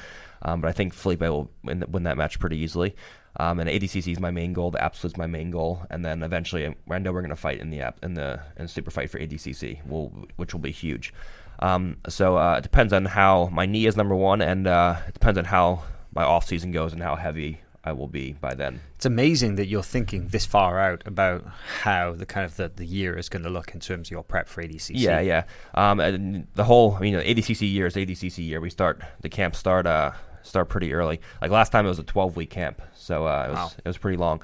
[0.42, 2.96] Um, but I think Felipe will win, win that match pretty easily
[3.38, 4.72] um, and ADCC is my main goal.
[4.72, 7.60] The Absolute is my main goal, and then eventually, I know we're going to fight
[7.60, 10.72] in the app in the in the super fight for ADCC, will which will be
[10.72, 11.14] huge.
[11.60, 15.14] Um, so uh, it depends on how my knee is number one, and uh, it
[15.14, 15.84] depends on how
[16.14, 18.82] my off season goes and how heavy I will be by then.
[18.96, 21.46] It's amazing that you're thinking this far out about
[21.82, 24.24] how the kind of the, the year is going to look in terms of your
[24.24, 24.92] prep for ADCC.
[24.94, 25.44] Yeah, yeah.
[25.74, 28.60] Um, and the whole, I mean, the ADCC year is ADCC year.
[28.60, 30.12] We start the camp start uh
[30.44, 31.20] start pretty early.
[31.42, 33.72] Like last time, it was a 12 week camp, so uh, it was Wow.
[33.78, 34.42] it was pretty long.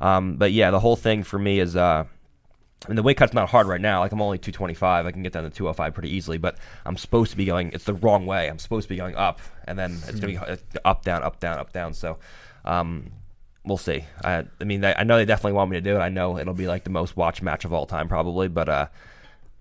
[0.00, 2.04] Um, but yeah, the whole thing for me is uh.
[2.88, 4.00] And the weight cut's not hard right now.
[4.00, 5.06] Like I'm only 225.
[5.06, 6.36] I can get down to 205 pretty easily.
[6.36, 7.70] But I'm supposed to be going.
[7.72, 8.48] It's the wrong way.
[8.48, 11.40] I'm supposed to be going up, and then it's gonna be uh, up, down, up,
[11.40, 11.94] down, up, down.
[11.94, 12.18] So,
[12.66, 13.10] um,
[13.64, 14.04] we'll see.
[14.22, 16.00] I, I mean, I, I know they definitely want me to do it.
[16.00, 18.46] I know it'll be like the most watched match of all time, probably.
[18.48, 18.86] But uh,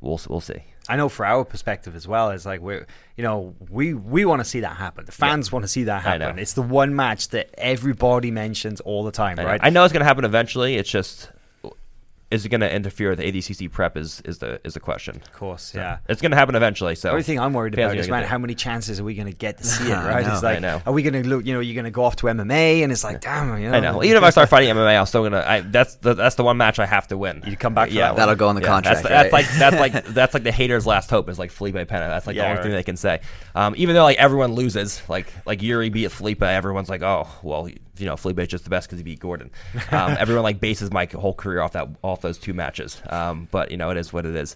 [0.02, 0.64] we'll we'll see.
[0.90, 2.86] I know for our perspective as well, it's like we're,
[3.18, 5.06] you know, we we want to see that happen.
[5.06, 6.40] The fans want to see that happen.
[6.40, 9.50] It's the one match that everybody mentions all the time, I know.
[9.50, 9.60] right?
[9.64, 10.76] I know it's going to happen eventually.
[10.76, 11.30] It's just,
[12.36, 13.98] is it going to interfere with ADCC prep?
[13.98, 15.16] Is is the is the question.
[15.16, 15.98] Of course, yeah.
[16.08, 16.94] It's going to happen eventually.
[16.96, 19.16] So The only thing I'm worried about is, gonna man, how many chances are we
[19.16, 20.26] going to get to see it, I right?
[20.28, 20.34] know.
[20.34, 20.82] It's like, I know.
[20.86, 22.92] are we going to look, you know, you're going to go off to MMA and
[22.92, 23.78] it's like, damn, you know.
[23.78, 24.04] I know.
[24.04, 25.44] Even if I start fighting MMA, I'm still gonna.
[25.46, 27.42] I, that's the that's the one match I have to win.
[27.48, 29.48] You come back for yeah, That that'll go on the yeah, contract, That's, that's like
[29.58, 31.88] that's like that's like the haters' last hope is like Felipe Pena.
[31.88, 32.64] That's like Yeah, the only right.
[32.64, 33.22] thing they can say.
[33.56, 37.70] Um, even though like everyone loses, like like Yuri beat Felipe, everyone's like, oh well,
[37.98, 39.52] you know, Felipe is just the best because he beat Gordon.
[39.92, 43.02] Um, everyone like bases my whole career off that off those two matches.
[43.10, 44.56] Um, but you know, it is what it is.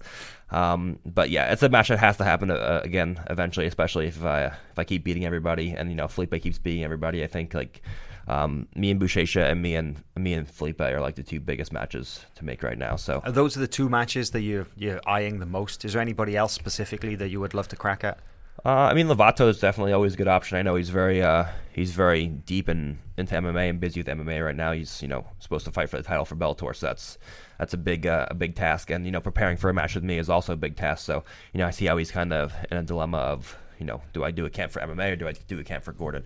[0.52, 4.24] Um, but yeah, it's a match that has to happen uh, again eventually, especially if
[4.24, 7.24] I if I keep beating everybody and you know Felipe keeps beating everybody.
[7.24, 7.82] I think like
[8.30, 11.74] um, me and Buchecha and me and me and Felipe are like the two biggest
[11.74, 12.96] matches to make right now.
[12.96, 15.84] So Are those are the two matches that you're, you're eyeing the most?
[15.84, 18.20] Is there anybody else specifically that you would love to crack at?
[18.66, 20.58] Uh, I mean, Lovato is definitely always a good option.
[20.58, 24.44] I know he's very uh, he's very deep in into MMA and busy with MMA
[24.44, 24.72] right now.
[24.74, 27.18] He's you know supposed to fight for the title for Bellator, so that's
[27.58, 28.90] that's a big uh, a big task.
[28.90, 31.06] And you know, preparing for a match with me is also a big task.
[31.06, 31.24] So
[31.54, 34.24] you know, I see how he's kind of in a dilemma of you know, do
[34.24, 36.24] I do a camp for MMA or do I do a camp for Gordon?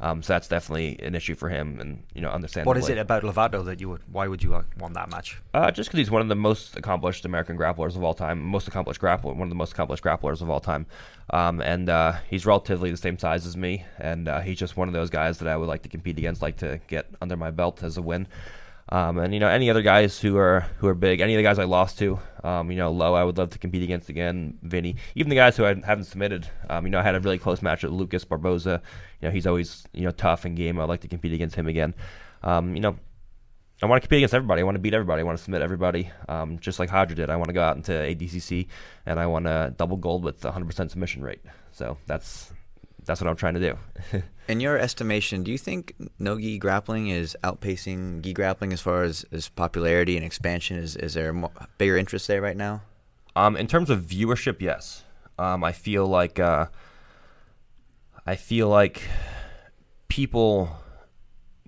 [0.00, 2.68] Um, so that's definitely an issue for him, and you know, understandably.
[2.68, 4.02] What is it about Lovato that you would?
[4.12, 5.40] Why would you want that match?
[5.54, 8.68] Uh, just because he's one of the most accomplished American grapplers of all time, most
[8.68, 10.86] accomplished grappler, one of the most accomplished grapplers of all time,
[11.30, 14.88] um, and uh, he's relatively the same size as me, and uh, he's just one
[14.88, 17.50] of those guys that I would like to compete against, like to get under my
[17.50, 18.26] belt as a win.
[18.88, 21.42] Um, and you know, any other guys who are who are big, any of the
[21.42, 24.58] guys I lost to, um, you know, low, I would love to compete against again.
[24.62, 26.48] Vinny, even the guys who I haven't submitted.
[26.70, 28.80] Um, you know, I had a really close match with Lucas Barbosa.
[29.20, 30.78] You know, he's always you know tough and game.
[30.78, 31.94] I'd like to compete against him again.
[32.44, 32.96] Um, you know,
[33.82, 34.62] I want to compete against everybody.
[34.62, 35.20] I want to beat everybody.
[35.20, 37.28] I want to submit everybody, um, just like Hodger did.
[37.28, 38.68] I want to go out into ADCC
[39.04, 41.42] and I want to double gold with 100% submission rate.
[41.72, 42.52] So that's
[43.06, 44.22] that's what I'm trying to do.
[44.48, 49.02] In your estimation, do you think no gi grappling is outpacing gi grappling as far
[49.02, 50.76] as, as popularity and expansion?
[50.76, 52.82] Is is there a more, bigger interest there right now?
[53.34, 55.04] Um, in terms of viewership, yes.
[55.38, 56.66] Um, I feel like uh,
[58.26, 59.02] I feel like
[60.08, 60.70] people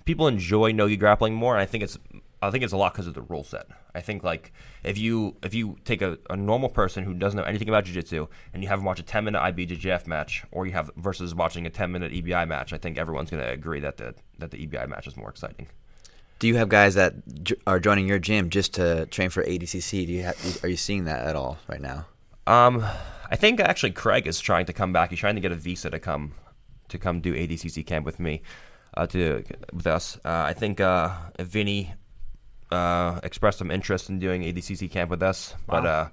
[0.04, 1.98] people enjoy nogi grappling more, and I think it's
[2.40, 3.66] I think it's a lot because of the rule set.
[3.94, 4.52] I think like
[4.84, 8.28] if you if you take a, a normal person who doesn't know anything about jiu-jitsu
[8.54, 11.66] and you have them watch a 10 minute IBJJF match or you have versus watching
[11.66, 14.66] a 10 minute EBI match, I think everyone's going to agree that the that the
[14.66, 15.66] EBI match is more exciting.
[16.38, 20.06] Do you have guys that j- are joining your gym just to train for ADCC?
[20.06, 22.06] Do you have, are you seeing that at all right now?
[22.46, 22.84] Um,
[23.28, 25.10] I think actually Craig is trying to come back.
[25.10, 26.34] He's trying to get a visa to come
[26.88, 28.42] to come do ADCC camp with me,
[28.96, 29.42] uh, to
[29.72, 30.16] with us.
[30.24, 31.10] Uh, I think uh,
[31.40, 31.94] Vinny
[32.70, 36.08] uh, expressed some interest in doing ADCC camp with us, but uh,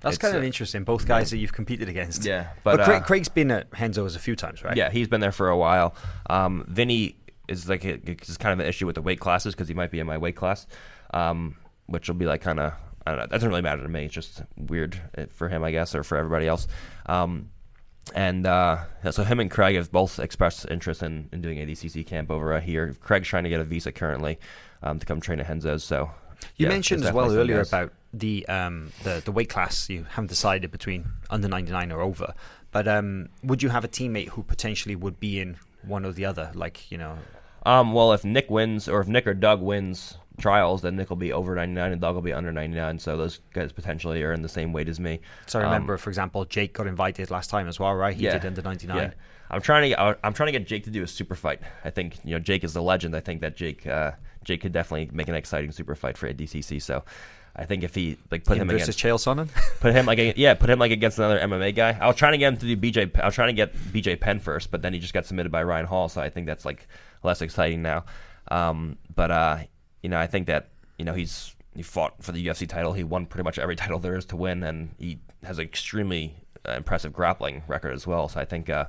[0.00, 0.84] That's kind of uh, interesting.
[0.84, 2.24] Both guys that you've competed against.
[2.24, 4.76] Yeah, but, but, Craig, uh, Craig's been at Renzo's a few times, right?
[4.76, 5.94] Yeah, he's been there for a while.
[6.30, 7.16] Um, Vinny
[7.48, 9.90] is like a, it's kind of an issue with the weight classes because he might
[9.90, 10.66] be in my weight class,
[11.14, 11.56] um,
[11.86, 12.72] which will be like kind of
[13.06, 13.24] I don't know.
[13.24, 14.04] That doesn't really matter to me.
[14.04, 16.68] It's just weird uh, for him, I guess, or for everybody else.
[17.06, 17.50] Um,
[18.14, 22.30] and uh, so him and Craig have both expressed interest in, in doing ADCC camp
[22.30, 22.94] over here.
[23.00, 24.38] Craig's trying to get a visa currently
[24.82, 25.84] um, to come train at Renzo's.
[25.84, 26.10] So
[26.56, 30.28] You yeah, mentioned as well earlier about the um the the weight class you haven't
[30.28, 32.34] decided between under 99 or over.
[32.72, 36.24] But um would you have a teammate who potentially would be in one or the
[36.24, 37.18] other like, you know,
[37.66, 41.16] Um, well, if Nick wins, or if Nick or Doug wins trials, then Nick will
[41.16, 42.98] be over 99 and Doug will be under 99.
[43.00, 45.20] So those guys potentially are in the same weight as me.
[45.46, 48.14] so I Um, remember for example Jake got invited last time as well, right?
[48.16, 48.96] He did under 99.
[48.96, 49.10] Yeah.
[49.50, 51.60] I'm trying to I'm trying to get Jake to do a super fight.
[51.84, 53.14] I think you know Jake is the legend.
[53.16, 54.12] I think that Jake uh,
[54.48, 56.82] Jake could definitely make an exciting super fight for ADCC.
[56.82, 57.04] So
[57.54, 59.48] I think if he like put him, Him versus against Chael Sonnen?
[59.80, 61.96] put him like yeah put him like against another MMA guy.
[62.00, 63.20] I was trying to get him to do BJ.
[63.20, 65.62] I was trying to get BJ Penn first, but then he just got submitted by
[65.62, 66.08] Ryan Hall.
[66.08, 66.88] So I think that's like
[67.22, 68.04] less exciting now.
[68.50, 69.58] Um, but uh,
[70.02, 72.92] you know I think that you know he's he fought for the UFC title.
[72.92, 76.34] He won pretty much every title there is to win, and he has an extremely
[76.66, 78.28] uh, impressive grappling record as well.
[78.28, 78.86] So I think, uh,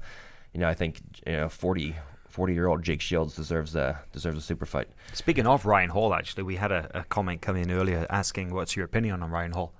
[0.54, 1.96] you know, I think you know 40,
[2.30, 4.88] 40 year old Jake Shields deserves a deserves a super fight.
[5.14, 8.76] Speaking of Ryan Hall, actually, we had a, a comment come in earlier asking what's
[8.76, 9.74] your opinion on Ryan Hall.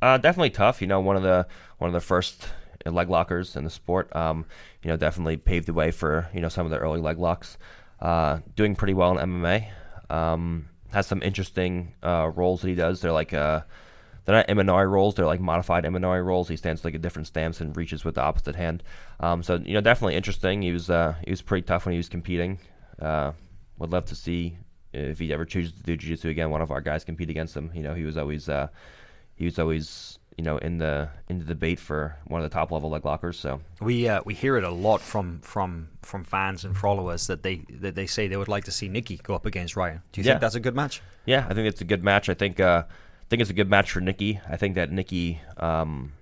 [0.00, 0.80] Uh, definitely tough.
[0.80, 1.46] You know, one of the
[1.78, 2.48] one of the first
[2.84, 4.14] leg lockers in the sport.
[4.14, 4.44] Um,
[4.82, 7.56] you know, definitely paved the way for you know some of the early leg locks.
[8.00, 9.70] Uh, doing pretty well in MMA.
[10.10, 13.00] Um, has some interesting uh, rolls that he does.
[13.00, 13.62] They're like uh,
[14.24, 15.14] they're not Imanari rolls.
[15.14, 16.48] They're like modified Imanari rolls.
[16.48, 18.82] He stands like a different stance and reaches with the opposite hand.
[19.20, 20.62] Um, so you know, definitely interesting.
[20.62, 22.58] He was uh, he was pretty tough when he was competing.
[23.00, 23.32] Uh,
[23.78, 24.58] would love to see
[24.92, 26.50] if he ever chooses to do jiu-jitsu again.
[26.50, 27.70] One of our guys compete against him.
[27.74, 28.68] You know, he was always uh,
[29.34, 32.70] he was always you know in the in the debate for one of the top
[32.70, 33.38] level leg lockers.
[33.38, 37.42] So we uh, we hear it a lot from from from fans and followers that
[37.42, 40.02] they that they say they would like to see Nicky go up against Ryan.
[40.12, 40.34] Do you Yeah.
[40.34, 41.02] think that's a good match?
[41.26, 42.28] Yeah, I think it's a good match.
[42.28, 42.84] I think uh,
[43.32, 44.42] think it's a good match for Nicky.
[44.46, 46.12] I think that Nicky, um,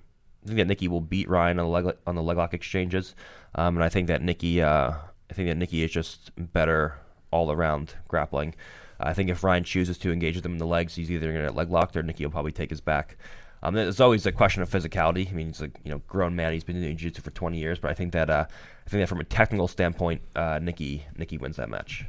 [0.45, 3.17] I think that Nicky will beat Ryan on the leg on the leg lock exchanges,
[3.57, 4.93] um, and I think that Nicky, uh,
[5.29, 6.99] I think that Nicky is just better
[7.33, 8.55] all around grappling.
[9.01, 11.45] I think if Ryan chooses to engage with him in the legs, he's either going
[11.45, 13.17] to get leg locked or Nicky will probably take his back.
[13.65, 15.29] Um, there's always a question of physicality.
[15.29, 16.53] I mean, he's a you know grown man.
[16.53, 18.45] He's been doing jiu-jitsu for 20 years, but I think that uh,
[18.87, 22.07] I think that from a technical standpoint, uh, Nicky Nicky wins that match.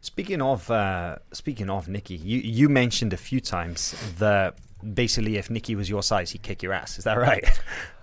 [0.00, 4.56] Speaking of uh, speaking of Nicky, you you mentioned a few times that
[4.94, 6.98] basically if Nicky was your size, he'd kick your ass.
[6.98, 7.44] Is that right?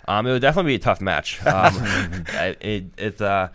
[0.05, 1.45] Um, it would definitely be a tough match.
[1.45, 2.25] Um,
[2.59, 3.47] it, it, uh,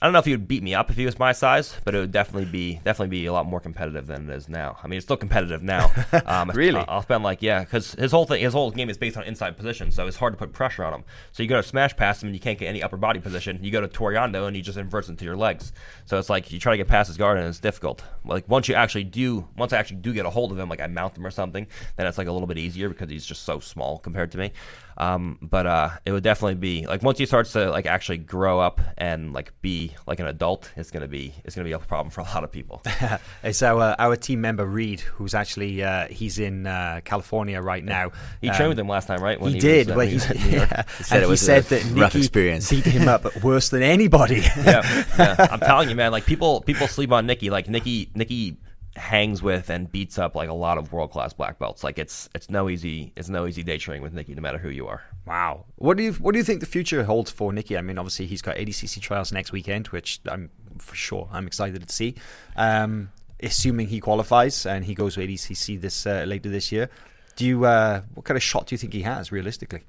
[0.00, 1.94] I don't know if he would beat me up if he was my size, but
[1.94, 4.78] it would definitely be definitely be a lot more competitive than it is now.
[4.82, 5.90] I mean, it's still competitive now.
[6.26, 6.84] Um, Really?
[6.88, 9.56] I'll, spend like yeah, because his whole thing, his whole game is based on inside
[9.56, 11.04] position, so it's hard to put pressure on him.
[11.32, 13.58] So you go to smash past him and you can't get any upper body position.
[13.62, 15.72] You go to toreando and he just inverts into your legs.
[16.06, 18.02] So it's like you try to get past his guard and it's difficult.
[18.24, 20.80] Like once you actually do, once I actually do get a hold of him, like
[20.80, 21.66] I mount him or something,
[21.96, 24.52] then it's like a little bit easier because he's just so small compared to me.
[25.00, 28.58] Um, but uh, it would definitely be like once he starts to like actually grow
[28.58, 32.10] up and like be like an adult, it's gonna be it's gonna be a problem
[32.10, 32.82] for a lot of people.
[33.44, 38.10] it's our our team member Reed, who's actually uh, he's in uh, California right now.
[38.40, 39.40] He Um, trained with him last time, right?
[39.40, 39.90] When he, was, did.
[39.90, 40.68] uh, well, he, was in New York.
[40.70, 40.82] yeah.
[40.98, 42.68] He said he was a said that rough Nicky experience.
[42.68, 44.40] beat him up worse than anybody.
[44.56, 45.46] yeah, yeah.
[45.52, 46.10] I'm telling you, man.
[46.10, 47.50] Like people, people sleep on Nicky.
[47.50, 48.56] Like Nicky, Nicky
[48.98, 51.82] hangs with and beats up like a lot of world class black belts.
[51.82, 54.68] Like it's it's no easy it's no easy day training with Nicky, no matter who
[54.68, 55.02] you are.
[55.26, 55.64] Wow.
[55.76, 57.76] What do you what do you think the future holds for Nicky?
[57.78, 61.86] I mean, obviously he's got ADCC trials next weekend, which I'm for sure I'm excited
[61.86, 62.14] to see.
[62.56, 63.10] Um,
[63.40, 66.90] assuming he qualifies and he goes to ADCC this uh, later this year,
[67.36, 69.84] do you uh, what kind of shot do you think he has realistically?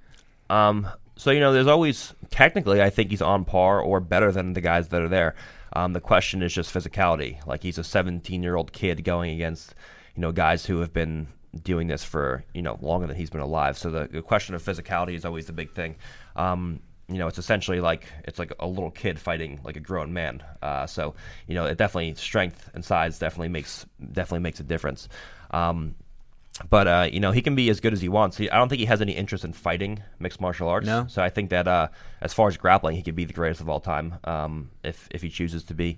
[0.50, 4.54] Um, so you know, there's always technically, I think he's on par or better than
[4.54, 5.36] the guys that are there.
[5.74, 7.46] Um, the question is just physicality.
[7.46, 9.76] Like he's a 17 year old kid going against
[10.16, 11.28] you know guys who have been
[11.64, 13.78] doing this for you know longer than he's been alive.
[13.78, 15.96] So the, the question of physicality is always the big thing.
[16.36, 20.14] Um, you know, it's essentially like it's like a little kid fighting like a grown
[20.14, 20.44] man.
[20.62, 21.16] Uh, so
[21.48, 25.10] you know, it definitely strength and size definitely makes definitely makes a difference.
[25.52, 25.96] Um,
[26.70, 28.38] but uh, you know he can be as good as he wants.
[28.38, 30.86] He, I don't think he has any interest in fighting mixed martial arts.
[30.88, 31.06] No.
[31.08, 31.90] So I think that uh,
[32.22, 35.22] as far as grappling, he could be the greatest of all time um, if if
[35.22, 35.98] he chooses to be.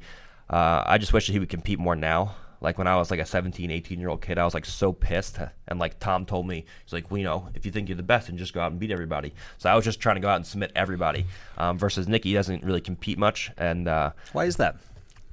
[0.50, 2.36] Uh, I just wish that he would compete more now.
[2.64, 4.94] Like when I was like a 17, 18 year old kid, I was like so
[4.94, 5.40] pissed.
[5.68, 8.04] And like Tom told me, he's like, well, you know, if you think you're the
[8.04, 9.34] best, then just go out and beat everybody.
[9.58, 11.26] So I was just trying to go out and submit everybody.
[11.58, 14.76] Um, versus Nicky, he doesn't really compete much, and uh, Why is that?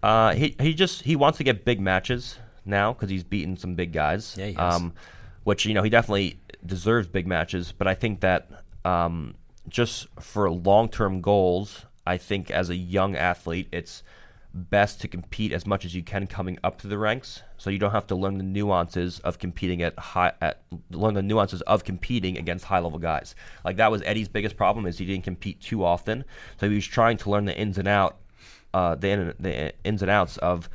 [0.03, 3.75] uh, he he just he wants to get big matches now because he's beaten some
[3.75, 4.35] big guys.
[4.39, 4.75] Yeah, he has.
[4.77, 4.95] Um,
[5.44, 8.51] which you know he definitely deserves big matches, but I think that
[8.85, 9.35] um,
[9.69, 14.02] just for long term goals, I think as a young athlete, it's
[14.55, 17.78] best to compete as much as you can coming up to the ranks, so you
[17.78, 21.85] don't have to learn the nuances of competing at high at learn the nuances of
[21.85, 23.35] competing against high level guys.
[23.65, 26.24] Like that was Eddie's biggest problem is he didn't compete too often,
[26.59, 28.16] so he was trying to learn the ins and out,
[28.74, 30.69] uh, the in, the ins and outs of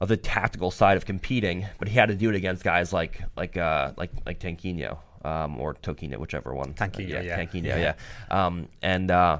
[0.00, 3.22] of the tactical side of competing, but he had to do it against guys like
[3.36, 6.74] like uh, like like Tanquinho um, or Tokino, whichever one.
[6.74, 7.38] Tanquinho, yeah, yeah.
[7.38, 7.94] Tanquinho, Yeah.
[8.30, 8.46] yeah.
[8.46, 9.38] Um, and uh,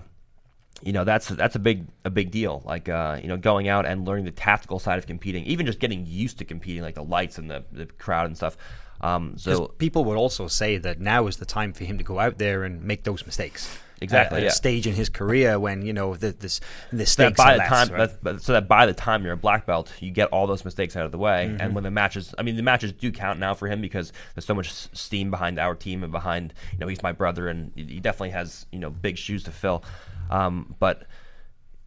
[0.82, 2.62] you know that's that's a big a big deal.
[2.64, 5.78] Like uh, you know, going out and learning the tactical side of competing, even just
[5.78, 8.56] getting used to competing, like the lights and the, the crowd and stuff.
[9.02, 12.18] Um, so people would also say that now is the time for him to go
[12.18, 13.78] out there and make those mistakes.
[14.02, 14.51] Exactly, At a yeah.
[14.52, 16.60] stage in his career when you know the this
[16.93, 18.23] the that by the less, time right?
[18.24, 20.97] that, so that by the time you're a black belt you get all those mistakes
[20.97, 21.60] out of the way Mm-hmm.
[21.62, 24.44] and when the matches i mean the matches do count now for him because there's
[24.44, 27.85] so much steam behind our team and behind you know he's my brother and he
[27.85, 29.82] he definitely has you know big shoes to fill
[30.31, 31.06] um, but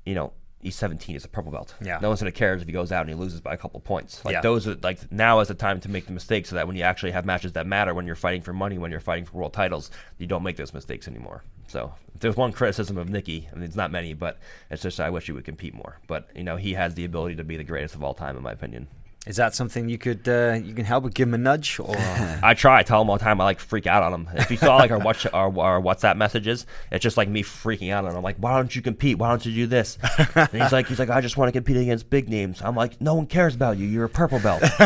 [0.06, 1.14] you know he's 17.
[1.15, 1.73] He's a purple belt.
[1.81, 1.99] Yeah.
[2.02, 4.26] No one's gonna care if he goes out and he loses by a couple points.
[4.26, 4.41] Like Yeah.
[4.41, 6.84] those are like now is the time to make the mistakes so that when you
[6.84, 9.53] actually have matches that matter, when you're fighting for money, when you're fighting for world
[9.53, 11.44] titles, you don't make those mistakes anymore.
[11.69, 14.39] So if there's one criticism of Nicky, I mean it's not many, but
[14.69, 15.99] it's just I wish he would compete more.
[16.07, 18.43] But you know he has the ability to be the greatest of all time in
[18.43, 18.87] my opinion.
[19.27, 21.13] Is that something you could uh, you can help with?
[21.13, 22.79] Give him a nudge, or I try.
[22.79, 23.41] I tell him all the time.
[23.41, 24.29] I like freak out on him.
[24.33, 27.91] If you saw like our watch our, our WhatsApp messages, it's just like me freaking
[27.91, 28.17] out on him.
[28.17, 29.17] I'm like, why don't you compete?
[29.17, 29.97] Why don't you do this?
[30.35, 32.61] And he's like, he's like, I just want to compete against big names.
[32.63, 33.85] I'm like, no one cares about you.
[33.87, 34.63] You're a purple belt.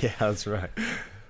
[0.00, 0.70] yeah, that's right.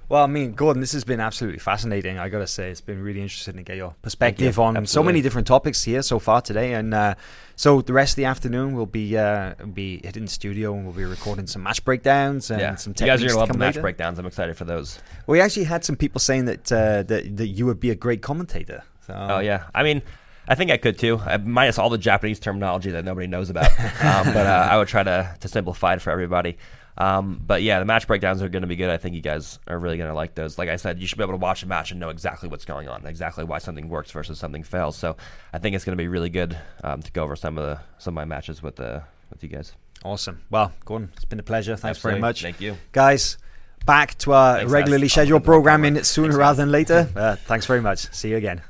[0.09, 2.19] Well, I mean, Gordon, this has been absolutely fascinating.
[2.19, 5.23] I got to say, it's been really interesting to get your perspective on so many
[5.23, 6.75] different topics here so far today.
[6.75, 7.15] And uh,
[7.57, 10.95] so the rest of the afternoon, we'll be uh, be hitting the studio and we'll
[10.95, 13.75] be recording some match breakdowns and yeah, some you guys are gonna love the match
[13.77, 13.81] later.
[13.81, 14.19] breakdowns.
[14.19, 14.99] I'm excited for those.
[15.27, 18.21] We actually had some people saying that uh, that that you would be a great
[18.21, 18.83] commentator.
[19.07, 20.03] So, Oh yeah, I mean.
[20.47, 23.71] I think I could too, uh, minus all the Japanese terminology that nobody knows about.
[23.81, 26.59] um, but uh, I would try to, to simplify it for everybody.
[26.97, 28.91] Um, but yeah, the match breakdowns are going to be good.
[28.91, 30.59] I think you guys are really going to like those.
[30.59, 32.65] Like I said, you should be able to watch a match and know exactly what's
[32.65, 34.97] going on, exactly why something works versus something fails.
[34.97, 35.17] So
[35.53, 37.81] I think it's going to be really good um, to go over some of the
[37.99, 39.01] some of my matches with uh,
[39.31, 39.73] with you guys.
[40.05, 40.43] Awesome.
[40.51, 41.77] Well, Gordon, it's been a pleasure.
[41.77, 42.21] Thanks Absolutely.
[42.21, 42.43] very much.
[42.43, 42.77] Thank you.
[42.93, 43.39] Guys,
[43.87, 45.13] back to our Thanks, regularly guys.
[45.13, 47.09] scheduled I'll put it on programming sooner Thanks, rather than later.
[47.17, 48.13] Uh, thanks very much.
[48.15, 48.63] See you again.